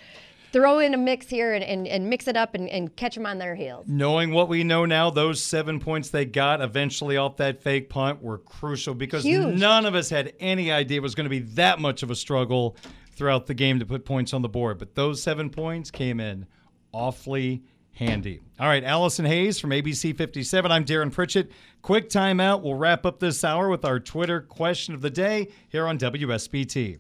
throw 0.53 0.79
in 0.79 0.95
a 0.95 0.99
mix 0.99 1.29
here 1.29 1.55
and, 1.55 1.65
and, 1.65 1.89
and 1.89 2.09
mix 2.09 2.29
it 2.29 2.37
up 2.37 2.55
and, 2.55 2.69
and 2.69 2.95
catch 2.95 3.15
them 3.15 3.27
on 3.27 3.39
their 3.39 3.55
heels. 3.55 3.87
Knowing 3.89 4.33
what 4.33 4.49
we 4.49 4.63
know 4.65 4.85
now, 4.85 5.11
those 5.11 5.43
seven 5.43 5.81
points 5.81 6.11
they 6.11 6.25
got 6.25 6.61
eventually 6.61 7.17
off 7.17 7.39
that 7.39 7.63
fake 7.63 7.89
punt 7.89 8.23
were 8.23 8.39
crucial 8.39 8.95
because 8.95 9.25
Huge. 9.25 9.59
none 9.59 9.87
of 9.87 9.95
us 9.95 10.11
had 10.11 10.35
any 10.39 10.71
idea 10.71 10.99
it 10.99 11.03
was 11.03 11.15
going 11.15 11.25
to 11.25 11.31
be 11.31 11.41
that 11.41 11.81
much 11.81 12.03
of 12.03 12.11
a 12.11 12.15
struggle 12.15 12.77
throughout 13.15 13.47
the 13.47 13.55
game 13.55 13.79
to 13.79 13.87
put 13.87 14.05
points 14.05 14.33
on 14.33 14.43
the 14.43 14.49
board. 14.49 14.79
But 14.79 14.95
those 14.95 15.23
seven 15.23 15.51
points 15.51 15.91
came 15.91 16.21
in 16.21 16.47
awfully 16.93 17.63
handy. 17.95 18.41
All 18.59 18.67
right, 18.69 18.85
Allison 18.85 19.25
Hayes 19.25 19.59
from 19.59 19.71
ABC 19.71 20.17
57. 20.17 20.71
I'm 20.71 20.85
Darin 20.85 21.11
Pritchett. 21.11 21.51
Quick 21.83 22.09
timeout. 22.09 22.63
We'll 22.63 22.75
wrap 22.75 23.05
up 23.05 23.21
this 23.21 23.45
hour 23.45 23.69
with 23.69 23.85
our 23.85 24.01
Twitter 24.01 24.41
question 24.41 24.95
of 24.95 25.01
the 25.01 25.11
day 25.11 25.49
here 25.69 25.87
on 25.87 25.99
WSBT. 25.99 26.99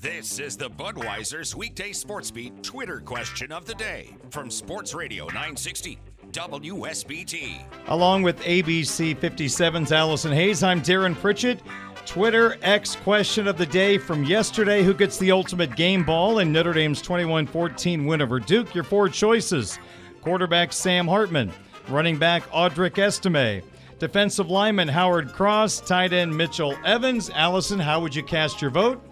This 0.00 0.38
is 0.38 0.56
the 0.56 0.70
Budweiser's 0.70 1.56
weekday 1.56 1.92
sports 1.92 2.30
beat 2.30 2.62
Twitter 2.62 3.00
question 3.00 3.50
of 3.50 3.66
the 3.66 3.74
day 3.74 4.14
from 4.30 4.48
Sports 4.48 4.94
Radio 4.94 5.24
960 5.24 5.98
WSBT. 6.30 7.64
Along 7.88 8.22
with 8.22 8.38
ABC 8.42 9.16
57's 9.16 9.90
Allison 9.90 10.30
Hayes, 10.30 10.62
I'm 10.62 10.80
Darin 10.82 11.16
Pritchett. 11.16 11.60
Twitter 12.08 12.56
X 12.62 12.96
question 12.96 13.46
of 13.46 13.58
the 13.58 13.66
day 13.66 13.98
from 13.98 14.24
yesterday 14.24 14.82
Who 14.82 14.94
gets 14.94 15.18
the 15.18 15.30
ultimate 15.30 15.76
game 15.76 16.04
ball 16.04 16.38
in 16.38 16.50
Notre 16.50 16.72
Dame's 16.72 17.02
21 17.02 17.46
14 17.46 18.06
win 18.06 18.22
over 18.22 18.40
Duke? 18.40 18.74
Your 18.74 18.82
four 18.82 19.10
choices 19.10 19.78
quarterback 20.22 20.72
Sam 20.72 21.06
Hartman, 21.06 21.52
running 21.86 22.16
back 22.16 22.44
Audric 22.50 22.96
Estime, 22.96 23.62
defensive 23.98 24.48
lineman 24.48 24.88
Howard 24.88 25.34
Cross, 25.34 25.80
tight 25.80 26.14
end 26.14 26.34
Mitchell 26.34 26.74
Evans. 26.82 27.28
Allison, 27.28 27.78
how 27.78 28.00
would 28.00 28.14
you 28.14 28.22
cast 28.22 28.62
your 28.62 28.70
vote? 28.70 29.04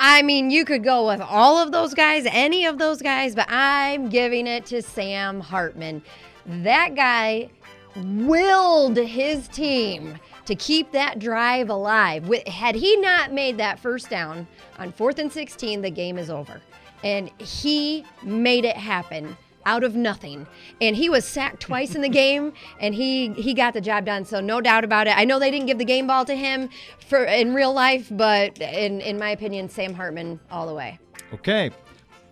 I 0.00 0.22
mean, 0.22 0.50
you 0.50 0.64
could 0.64 0.82
go 0.82 1.06
with 1.06 1.20
all 1.20 1.58
of 1.58 1.70
those 1.70 1.94
guys, 1.94 2.26
any 2.26 2.66
of 2.66 2.78
those 2.78 3.00
guys, 3.00 3.36
but 3.36 3.46
I'm 3.48 4.08
giving 4.08 4.48
it 4.48 4.66
to 4.66 4.82
Sam 4.82 5.38
Hartman. 5.38 6.02
That 6.44 6.96
guy 6.96 7.50
willed 7.94 8.96
his 8.96 9.46
team 9.46 10.18
to 10.46 10.54
keep 10.54 10.92
that 10.92 11.18
drive 11.18 11.70
alive. 11.70 12.24
Had 12.46 12.74
he 12.74 12.96
not 12.96 13.32
made 13.32 13.56
that 13.58 13.78
first 13.78 14.10
down 14.10 14.46
on 14.78 14.92
fourth 14.92 15.18
and 15.18 15.32
16, 15.32 15.82
the 15.82 15.90
game 15.90 16.18
is 16.18 16.30
over. 16.30 16.60
And 17.02 17.30
he 17.38 18.04
made 18.22 18.64
it 18.64 18.76
happen 18.76 19.36
out 19.66 19.84
of 19.84 19.94
nothing. 19.94 20.46
And 20.80 20.96
he 20.96 21.08
was 21.08 21.24
sacked 21.24 21.60
twice 21.60 21.94
in 21.94 22.02
the 22.02 22.08
game 22.24 22.52
and 22.80 22.94
he 22.94 23.32
he 23.34 23.54
got 23.54 23.74
the 23.74 23.80
job 23.80 24.04
done. 24.04 24.24
So 24.24 24.40
no 24.40 24.60
doubt 24.60 24.84
about 24.84 25.06
it. 25.06 25.16
I 25.16 25.24
know 25.24 25.38
they 25.38 25.50
didn't 25.50 25.66
give 25.66 25.78
the 25.78 25.84
game 25.84 26.06
ball 26.06 26.24
to 26.26 26.34
him 26.34 26.68
for 27.06 27.24
in 27.24 27.54
real 27.54 27.72
life, 27.72 28.08
but 28.10 28.58
in 28.60 29.00
in 29.00 29.18
my 29.18 29.30
opinion, 29.30 29.68
Sam 29.68 29.94
Hartman 29.94 30.40
all 30.50 30.66
the 30.66 30.74
way. 30.74 30.98
Okay. 31.32 31.70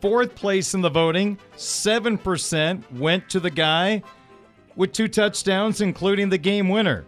Fourth 0.00 0.34
place 0.34 0.74
in 0.74 0.80
the 0.80 0.90
voting, 0.90 1.38
7% 1.56 2.98
went 2.98 3.30
to 3.30 3.38
the 3.38 3.50
guy 3.50 4.02
with 4.74 4.90
two 4.90 5.06
touchdowns, 5.06 5.80
including 5.80 6.28
the 6.28 6.38
game 6.38 6.68
winner, 6.68 7.04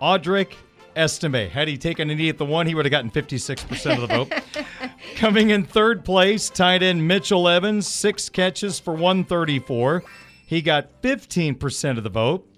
Audric 0.00 0.54
Estime. 0.96 1.50
Had 1.50 1.68
he 1.68 1.76
taken 1.76 2.10
a 2.10 2.14
knee 2.14 2.28
at 2.28 2.38
the 2.38 2.44
one, 2.44 2.66
he 2.66 2.74
would 2.74 2.84
have 2.84 2.90
gotten 2.90 3.10
56% 3.10 3.94
of 3.94 4.00
the 4.00 4.06
vote. 4.06 4.32
Coming 5.16 5.50
in 5.50 5.64
third 5.64 6.04
place, 6.04 6.48
tight 6.50 6.82
end 6.82 7.06
Mitchell 7.06 7.48
Evans, 7.48 7.86
six 7.86 8.28
catches 8.28 8.78
for 8.78 8.92
134. 8.94 10.02
He 10.46 10.62
got 10.62 11.02
15% 11.02 11.98
of 11.98 12.04
the 12.04 12.10
vote. 12.10 12.48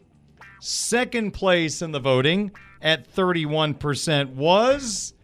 Second 0.61 1.33
place 1.33 1.83
in 1.83 1.93
the 1.93 2.01
voting 2.01 2.53
at 2.83 3.13
31% 3.13 4.31
was 4.31 5.15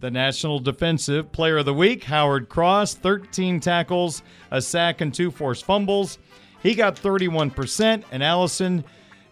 the 0.00 0.10
National 0.10 0.58
Defensive 0.58 1.32
Player 1.32 1.58
of 1.58 1.64
the 1.64 1.74
Week, 1.74 2.04
Howard 2.04 2.48
Cross, 2.48 2.94
13 2.94 3.60
tackles, 3.60 4.22
a 4.50 4.60
sack, 4.60 5.00
and 5.00 5.14
two 5.14 5.30
forced 5.30 5.64
fumbles. 5.64 6.18
He 6.62 6.74
got 6.74 6.96
31%, 6.96 8.04
and 8.10 8.22
Allison, 8.22 8.84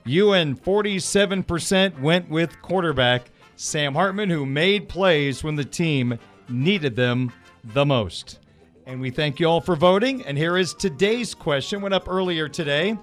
you 0.05 0.33
and 0.33 0.63
47% 0.63 2.01
went 2.01 2.29
with 2.29 2.61
quarterback 2.63 3.31
Sam 3.57 3.95
Hartman, 3.95 4.31
who 4.31 4.45
made 4.45 4.89
plays 4.89 5.45
when 5.45 5.55
the 5.55 5.65
team 5.65 6.19
needed 6.49 6.97
them 6.97 7.33
the 7.65 7.87
most. 7.87 8.41
And 8.87 9.01
we 9.01 9.11
thank 9.11 9.39
you 9.39 9.47
all 9.47 9.61
for 9.61 9.77
voting. 9.77 10.25
And 10.27 10.37
here 10.37 10.57
is 10.57 10.75
today's 10.75 11.35
question, 11.35 11.81
went 11.81 11.95
up 11.95 12.09
earlier 12.09 12.49
today. 12.49 12.99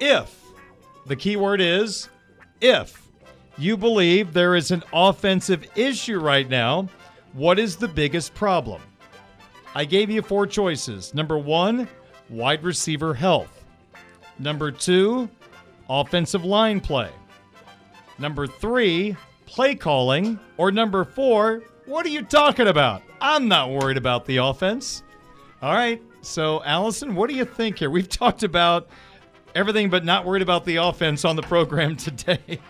If, 0.00 0.34
the 1.06 1.16
key 1.16 1.36
word 1.36 1.60
is 1.60 2.08
if, 2.60 3.10
you 3.58 3.76
believe 3.76 4.32
there 4.32 4.56
is 4.56 4.70
an 4.70 4.82
offensive 4.92 5.66
issue 5.76 6.18
right 6.18 6.48
now, 6.48 6.88
what 7.34 7.58
is 7.58 7.76
the 7.76 7.88
biggest 7.88 8.34
problem? 8.34 8.80
I 9.74 9.84
gave 9.84 10.08
you 10.08 10.22
four 10.22 10.46
choices. 10.46 11.12
Number 11.14 11.36
one, 11.36 11.88
wide 12.30 12.62
receiver 12.62 13.12
health. 13.12 13.64
Number 14.38 14.70
two, 14.70 15.28
offensive 15.88 16.44
line 16.44 16.80
play. 16.80 17.10
Number 18.18 18.46
three, 18.46 19.16
play 19.46 19.74
calling. 19.74 20.38
Or 20.56 20.70
number 20.70 21.04
four, 21.04 21.62
what 21.86 22.06
are 22.06 22.10
you 22.10 22.22
talking 22.22 22.68
about? 22.68 23.02
I'm 23.20 23.48
not 23.48 23.70
worried 23.70 23.96
about 23.96 24.24
the 24.26 24.38
offense. 24.38 25.02
All 25.62 25.74
right. 25.74 26.02
So, 26.22 26.62
Allison, 26.64 27.14
what 27.14 27.28
do 27.28 27.36
you 27.36 27.44
think 27.44 27.78
here? 27.78 27.90
We've 27.90 28.08
talked 28.20 28.42
about 28.42 28.88
everything 29.54 29.88
but 29.88 30.04
not 30.04 30.24
worried 30.24 30.42
about 30.42 30.64
the 30.64 30.76
offense 30.76 31.24
on 31.24 31.36
the 31.36 31.42
program 31.42 31.96
today. 31.96 32.60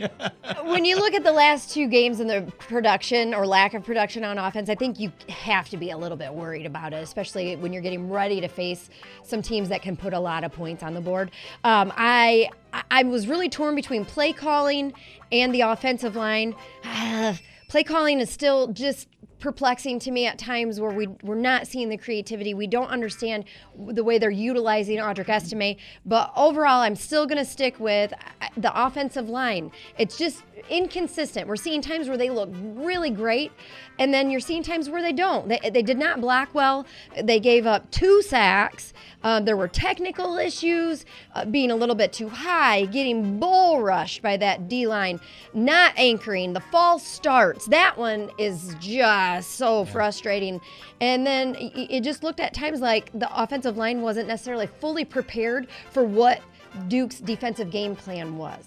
when 0.64 0.85
you 0.85 0.97
look 0.97 1.14
at 1.14 1.24
the 1.24 1.32
last 1.32 1.72
two 1.72 1.89
games 1.89 2.20
and 2.20 2.28
the 2.28 2.53
production 2.59 3.35
or 3.35 3.47
lack 3.47 3.74
of 3.74 3.85
production 3.85 4.24
on 4.24 4.39
offense, 4.39 4.68
I 4.68 4.74
think 4.74 4.99
you 5.01 5.12
have 5.28 5.68
to 5.70 5.76
be 5.76 5.91
a 5.91 5.97
little 5.97 6.16
bit 6.16 6.32
worried 6.32 6.66
about 6.66 6.93
it, 6.93 7.03
especially 7.03 7.57
when 7.57 7.72
you're 7.72 7.82
getting 7.82 8.11
ready 8.11 8.41
to 8.41 8.49
face 8.49 8.91
some 9.22 9.43
teams 9.43 9.68
that 9.70 9.82
can 9.82 9.97
put 9.97 10.12
a 10.12 10.20
lot 10.20 10.45
of 10.45 10.53
points 10.53 10.82
on 10.82 10.95
the 10.95 11.01
board. 11.01 11.30
Um, 11.64 11.93
I 11.97 12.51
I 12.91 13.05
was 13.05 13.28
really 13.28 13.49
torn 13.49 13.74
between 13.74 14.05
play 14.05 14.32
calling 14.32 14.93
and 15.30 15.55
the 15.55 15.62
offensive 15.62 16.16
line. 16.16 16.55
play 17.68 17.85
calling 17.85 18.20
is 18.20 18.30
still 18.30 18.68
just 18.68 19.09
perplexing 19.39 19.99
to 20.01 20.11
me 20.11 20.26
at 20.26 20.39
times 20.39 20.80
where 20.80 20.91
we, 20.91 21.07
we're 21.22 21.35
not 21.35 21.66
seeing 21.66 21.89
the 21.89 21.97
creativity. 21.97 22.55
We 22.55 22.66
don't 22.66 22.89
understand 22.89 23.45
the 23.76 24.05
way 24.05 24.18
they're 24.18 24.30
utilizing 24.30 24.99
Audric 24.99 25.28
Estime. 25.28 25.76
But 26.05 26.32
overall, 26.37 26.80
I'm 26.80 26.97
still 26.97 27.26
going 27.26 27.39
to 27.39 27.45
stick 27.45 27.78
with 27.78 28.12
uh, 28.12 28.49
the 28.57 28.72
offensive 28.74 29.28
line. 29.28 29.70
It's 29.99 30.16
just 30.16 30.43
inconsistent. 30.68 31.46
We're 31.48 31.57
seeing 31.57 31.80
times 31.80 32.09
where 32.09 32.16
they 32.16 32.30
look 32.30 32.50
really 32.52 33.11
great, 33.11 33.52
and 33.98 34.12
then 34.12 34.30
you're 34.30 34.40
seeing 34.40 34.62
times 34.62 34.88
where 34.88 35.02
they 35.02 35.12
don't. 35.12 35.48
They, 35.48 35.59
they 35.70 35.82
did 35.82 35.98
not 35.98 36.20
block 36.20 36.55
well. 36.55 36.86
They 37.22 37.40
gave 37.40 37.66
up 37.66 37.90
two 37.90 38.22
sacks. 38.22 38.92
Um, 39.22 39.46
there 39.46 39.57
were 39.57 39.68
technical 39.68 40.36
issues, 40.36 41.07
uh, 41.34 41.46
being 41.46 41.70
a 41.70 41.76
little 41.76 41.94
bit 41.94 42.12
too 42.12 42.28
high, 42.28 42.84
getting 42.84 43.40
bull 43.40 43.80
rushed 43.80 44.20
by 44.20 44.36
that 44.36 44.68
D 44.68 44.86
line, 44.86 45.18
not 45.55 45.94
anchoring, 45.96 46.52
the 46.52 46.61
false 46.61 47.07
starts. 47.07 47.66
That 47.66 47.96
one 47.96 48.30
is 48.38 48.76
just 48.80 49.52
so 49.52 49.86
frustrating. 49.86 50.61
And 51.00 51.26
then 51.26 51.57
it 51.59 52.02
just 52.02 52.22
looked 52.22 52.40
at 52.40 52.52
times 52.52 52.80
like 52.80 53.11
the 53.18 53.28
offensive 53.34 53.78
line 53.78 54.02
wasn't 54.02 54.28
necessarily 54.28 54.66
fully 54.66 55.07
prepared 55.07 55.68
for 55.90 56.05
what 56.05 56.42
Duke's 56.88 57.20
defensive 57.20 57.70
game 57.70 57.96
plan 57.96 58.36
was. 58.36 58.66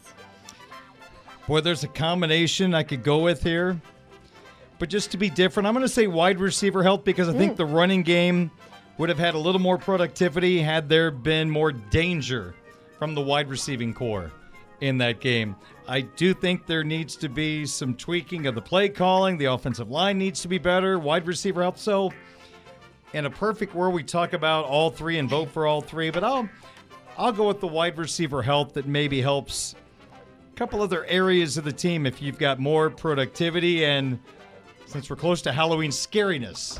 Boy, 1.47 1.61
there's 1.61 1.83
a 1.83 1.87
combination 1.87 2.73
I 2.73 2.83
could 2.83 3.03
go 3.03 3.19
with 3.19 3.41
here. 3.43 3.79
But 4.79 4.89
just 4.89 5.11
to 5.11 5.17
be 5.17 5.29
different, 5.29 5.65
I'm 5.65 5.73
going 5.73 5.85
to 5.85 5.89
say 5.91 6.05
wide 6.07 6.39
receiver 6.39 6.83
health 6.83 7.03
because 7.03 7.29
I 7.29 7.33
think 7.33 7.53
Mm. 7.53 7.57
the 7.57 7.65
running 7.65 8.03
game 8.03 8.51
would 8.97 9.09
have 9.09 9.17
had 9.17 9.33
a 9.33 9.37
little 9.39 9.61
more 9.61 9.77
productivity 9.77 10.59
had 10.59 10.89
there 10.89 11.09
been 11.09 11.49
more 11.49 11.71
danger 11.71 12.53
from 12.99 13.15
the 13.15 13.21
wide 13.21 13.49
receiving 13.49 13.93
corps 13.93 14.31
in 14.81 14.97
that 14.99 15.19
game. 15.19 15.55
I 15.87 16.01
do 16.01 16.33
think 16.33 16.67
there 16.67 16.83
needs 16.83 17.15
to 17.17 17.29
be 17.29 17.65
some 17.65 17.95
tweaking 17.95 18.45
of 18.45 18.53
the 18.55 18.61
play 18.61 18.89
calling. 18.89 19.37
The 19.37 19.45
offensive 19.45 19.89
line 19.89 20.17
needs 20.17 20.41
to 20.41 20.47
be 20.47 20.57
better. 20.57 20.99
Wide 20.99 21.25
receiver 21.25 21.61
help. 21.61 21.77
So, 21.79 22.11
in 23.13 23.25
a 23.25 23.29
perfect 23.29 23.73
world, 23.73 23.93
we 23.93 24.03
talk 24.03 24.33
about 24.33 24.65
all 24.65 24.89
three 24.91 25.17
and 25.17 25.29
vote 25.29 25.49
for 25.49 25.65
all 25.65 25.81
three. 25.81 26.09
But 26.11 26.23
I'll 26.23 26.49
I'll 27.17 27.31
go 27.31 27.47
with 27.47 27.61
the 27.61 27.67
wide 27.67 27.97
receiver 27.97 28.43
health 28.43 28.73
that 28.73 28.85
maybe 28.85 29.21
helps 29.21 29.73
couple 30.57 30.81
other 30.81 31.05
areas 31.05 31.55
of 31.57 31.63
the 31.63 31.71
team 31.71 32.07
if 32.07 32.19
you've 32.19 32.39
got 32.39 32.59
more 32.59 32.89
productivity 32.89 33.85
and 33.85 34.17
since 34.87 35.07
we're 35.07 35.15
close 35.15 35.39
to 35.43 35.51
Halloween 35.51 35.91
scariness. 35.91 36.79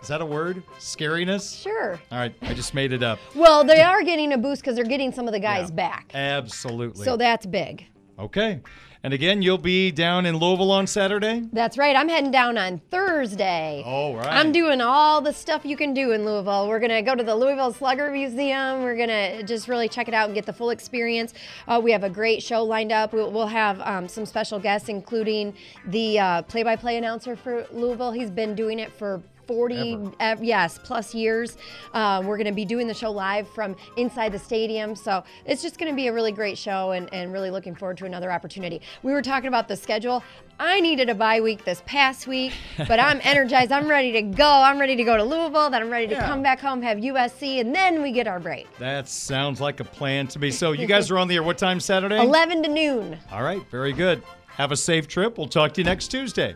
Is 0.00 0.08
that 0.08 0.20
a 0.20 0.24
word? 0.26 0.62
Scariness? 0.78 1.60
Sure. 1.60 1.98
All 2.12 2.18
right, 2.18 2.32
I 2.42 2.54
just 2.54 2.72
made 2.72 2.92
it 2.92 3.02
up. 3.02 3.18
Well, 3.34 3.64
they 3.64 3.82
are 3.82 4.04
getting 4.04 4.32
a 4.32 4.38
boost 4.38 4.62
because 4.62 4.76
they're 4.76 4.84
getting 4.84 5.10
some 5.10 5.26
of 5.26 5.32
the 5.32 5.40
guys 5.40 5.72
back. 5.72 6.12
Absolutely. 6.14 7.04
So 7.04 7.16
that's 7.16 7.46
big. 7.46 7.86
okay. 8.18 8.60
And 9.02 9.12
again, 9.12 9.42
you'll 9.42 9.58
be 9.58 9.90
down 9.92 10.26
in 10.26 10.36
Louisville 10.36 10.70
on 10.70 10.86
Saturday? 10.86 11.44
That's 11.52 11.78
right. 11.78 11.94
I'm 11.94 12.08
heading 12.08 12.30
down 12.30 12.58
on 12.58 12.80
Thursday. 12.90 13.82
All 13.84 14.16
right. 14.16 14.26
I'm 14.26 14.52
doing 14.52 14.80
all 14.80 15.20
the 15.20 15.32
stuff 15.32 15.64
you 15.64 15.76
can 15.76 15.94
do 15.94 16.12
in 16.12 16.24
Louisville. 16.24 16.68
We're 16.68 16.80
going 16.80 16.90
to 16.90 17.02
go 17.02 17.14
to 17.14 17.22
the 17.22 17.34
Louisville 17.34 17.72
Slugger 17.72 18.10
Museum. 18.10 18.82
We're 18.82 18.96
going 18.96 19.08
to 19.08 19.42
just 19.42 19.68
really 19.68 19.88
check 19.88 20.08
it 20.08 20.14
out 20.14 20.26
and 20.26 20.34
get 20.34 20.46
the 20.46 20.52
full 20.52 20.70
experience. 20.70 21.34
Uh, 21.68 21.80
we 21.82 21.92
have 21.92 22.04
a 22.04 22.10
great 22.10 22.42
show 22.42 22.64
lined 22.64 22.92
up. 22.92 23.12
We'll, 23.12 23.30
we'll 23.30 23.46
have 23.46 23.80
um, 23.80 24.08
some 24.08 24.26
special 24.26 24.58
guests, 24.58 24.88
including 24.88 25.54
the 25.86 26.18
uh, 26.18 26.42
play 26.42 26.62
by 26.62 26.76
play 26.76 26.96
announcer 26.96 27.36
for 27.36 27.66
Louisville. 27.72 28.12
He's 28.12 28.30
been 28.30 28.54
doing 28.54 28.78
it 28.78 28.92
for 28.92 29.22
40 29.46 30.08
ev- 30.20 30.42
yes 30.42 30.78
plus 30.82 31.14
years 31.14 31.56
um, 31.94 32.26
we're 32.26 32.36
going 32.36 32.46
to 32.46 32.52
be 32.52 32.64
doing 32.64 32.86
the 32.86 32.94
show 32.94 33.10
live 33.10 33.48
from 33.48 33.76
inside 33.96 34.32
the 34.32 34.38
stadium 34.38 34.94
so 34.96 35.22
it's 35.44 35.62
just 35.62 35.78
going 35.78 35.90
to 35.90 35.96
be 35.96 36.08
a 36.08 36.12
really 36.12 36.32
great 36.32 36.58
show 36.58 36.92
and, 36.92 37.12
and 37.12 37.32
really 37.32 37.50
looking 37.50 37.74
forward 37.74 37.96
to 37.98 38.04
another 38.06 38.30
opportunity 38.32 38.80
we 39.02 39.12
were 39.12 39.22
talking 39.22 39.48
about 39.48 39.68
the 39.68 39.76
schedule 39.76 40.22
i 40.58 40.80
needed 40.80 41.08
a 41.08 41.14
bye 41.14 41.40
week 41.40 41.64
this 41.64 41.82
past 41.86 42.26
week 42.26 42.52
but 42.88 42.98
i'm 42.98 43.20
energized 43.24 43.70
i'm 43.72 43.86
ready 43.88 44.12
to 44.12 44.22
go 44.22 44.48
i'm 44.48 44.78
ready 44.78 44.96
to 44.96 45.04
go 45.04 45.16
to 45.16 45.22
louisville 45.24 45.70
then 45.70 45.82
i'm 45.82 45.90
ready 45.90 46.06
to 46.06 46.14
Yeah. 46.14 46.26
come 46.26 46.42
back 46.42 46.60
home 46.60 46.82
have 46.82 46.98
usc 46.98 47.60
and 47.60 47.74
then 47.74 48.02
we 48.02 48.12
get 48.12 48.26
our 48.26 48.40
break 48.40 48.66
That 48.78 49.08
sounds 49.08 49.60
like 49.60 49.80
a 49.80 49.84
plan 49.84 50.26
to 50.28 50.38
me. 50.38 50.50
So, 50.50 50.72
you 50.72 50.86
guys 50.94 51.10
are 51.10 51.18
on 51.18 51.28
the 51.28 51.36
air 51.36 51.42
what 51.42 51.58
time 51.58 51.78
Saturday? 51.80 52.18
11 52.18 52.62
to 52.64 52.68
noon 52.68 53.18
All 53.30 53.42
right, 53.42 53.62
very 53.70 53.92
good. 53.92 54.22
Have 54.46 54.72
a 54.72 54.76
safe 54.76 55.06
trip. 55.06 55.36
We'll 55.36 55.48
talk 55.48 55.74
to 55.74 55.80
you 55.82 55.84
next 55.84 56.08
Tuesday. 56.08 56.54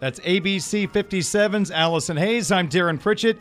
That's 0.00 0.18
ABC 0.20 0.90
57's 0.90 1.70
Allison 1.70 2.16
Hayes. 2.16 2.50
I'm 2.50 2.68
Darin 2.68 2.98
Pritchett. 2.98 3.38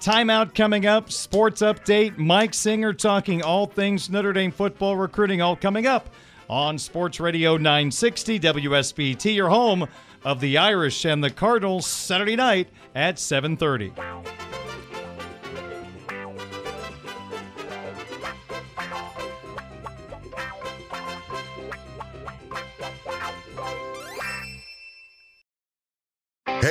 Timeout 0.00 0.54
coming 0.54 0.86
up, 0.86 1.10
sports 1.10 1.60
update, 1.60 2.16
Mike 2.16 2.54
Singer 2.54 2.92
talking 2.94 3.42
all 3.42 3.66
things 3.66 4.08
Notre 4.08 4.32
Dame 4.32 4.52
football 4.52 4.96
recruiting, 4.96 5.42
all 5.42 5.56
coming 5.56 5.86
up 5.86 6.08
on 6.48 6.78
Sports 6.78 7.20
Radio 7.20 7.56
960 7.56 8.40
WSBT, 8.40 9.34
your 9.34 9.48
home 9.48 9.86
of 10.24 10.40
the 10.40 10.56
Irish 10.56 11.04
and 11.04 11.22
the 11.22 11.30
Cardinals 11.30 11.86
Saturday 11.86 12.36
night 12.36 12.68
at 12.94 13.16
7:30. 13.16 13.92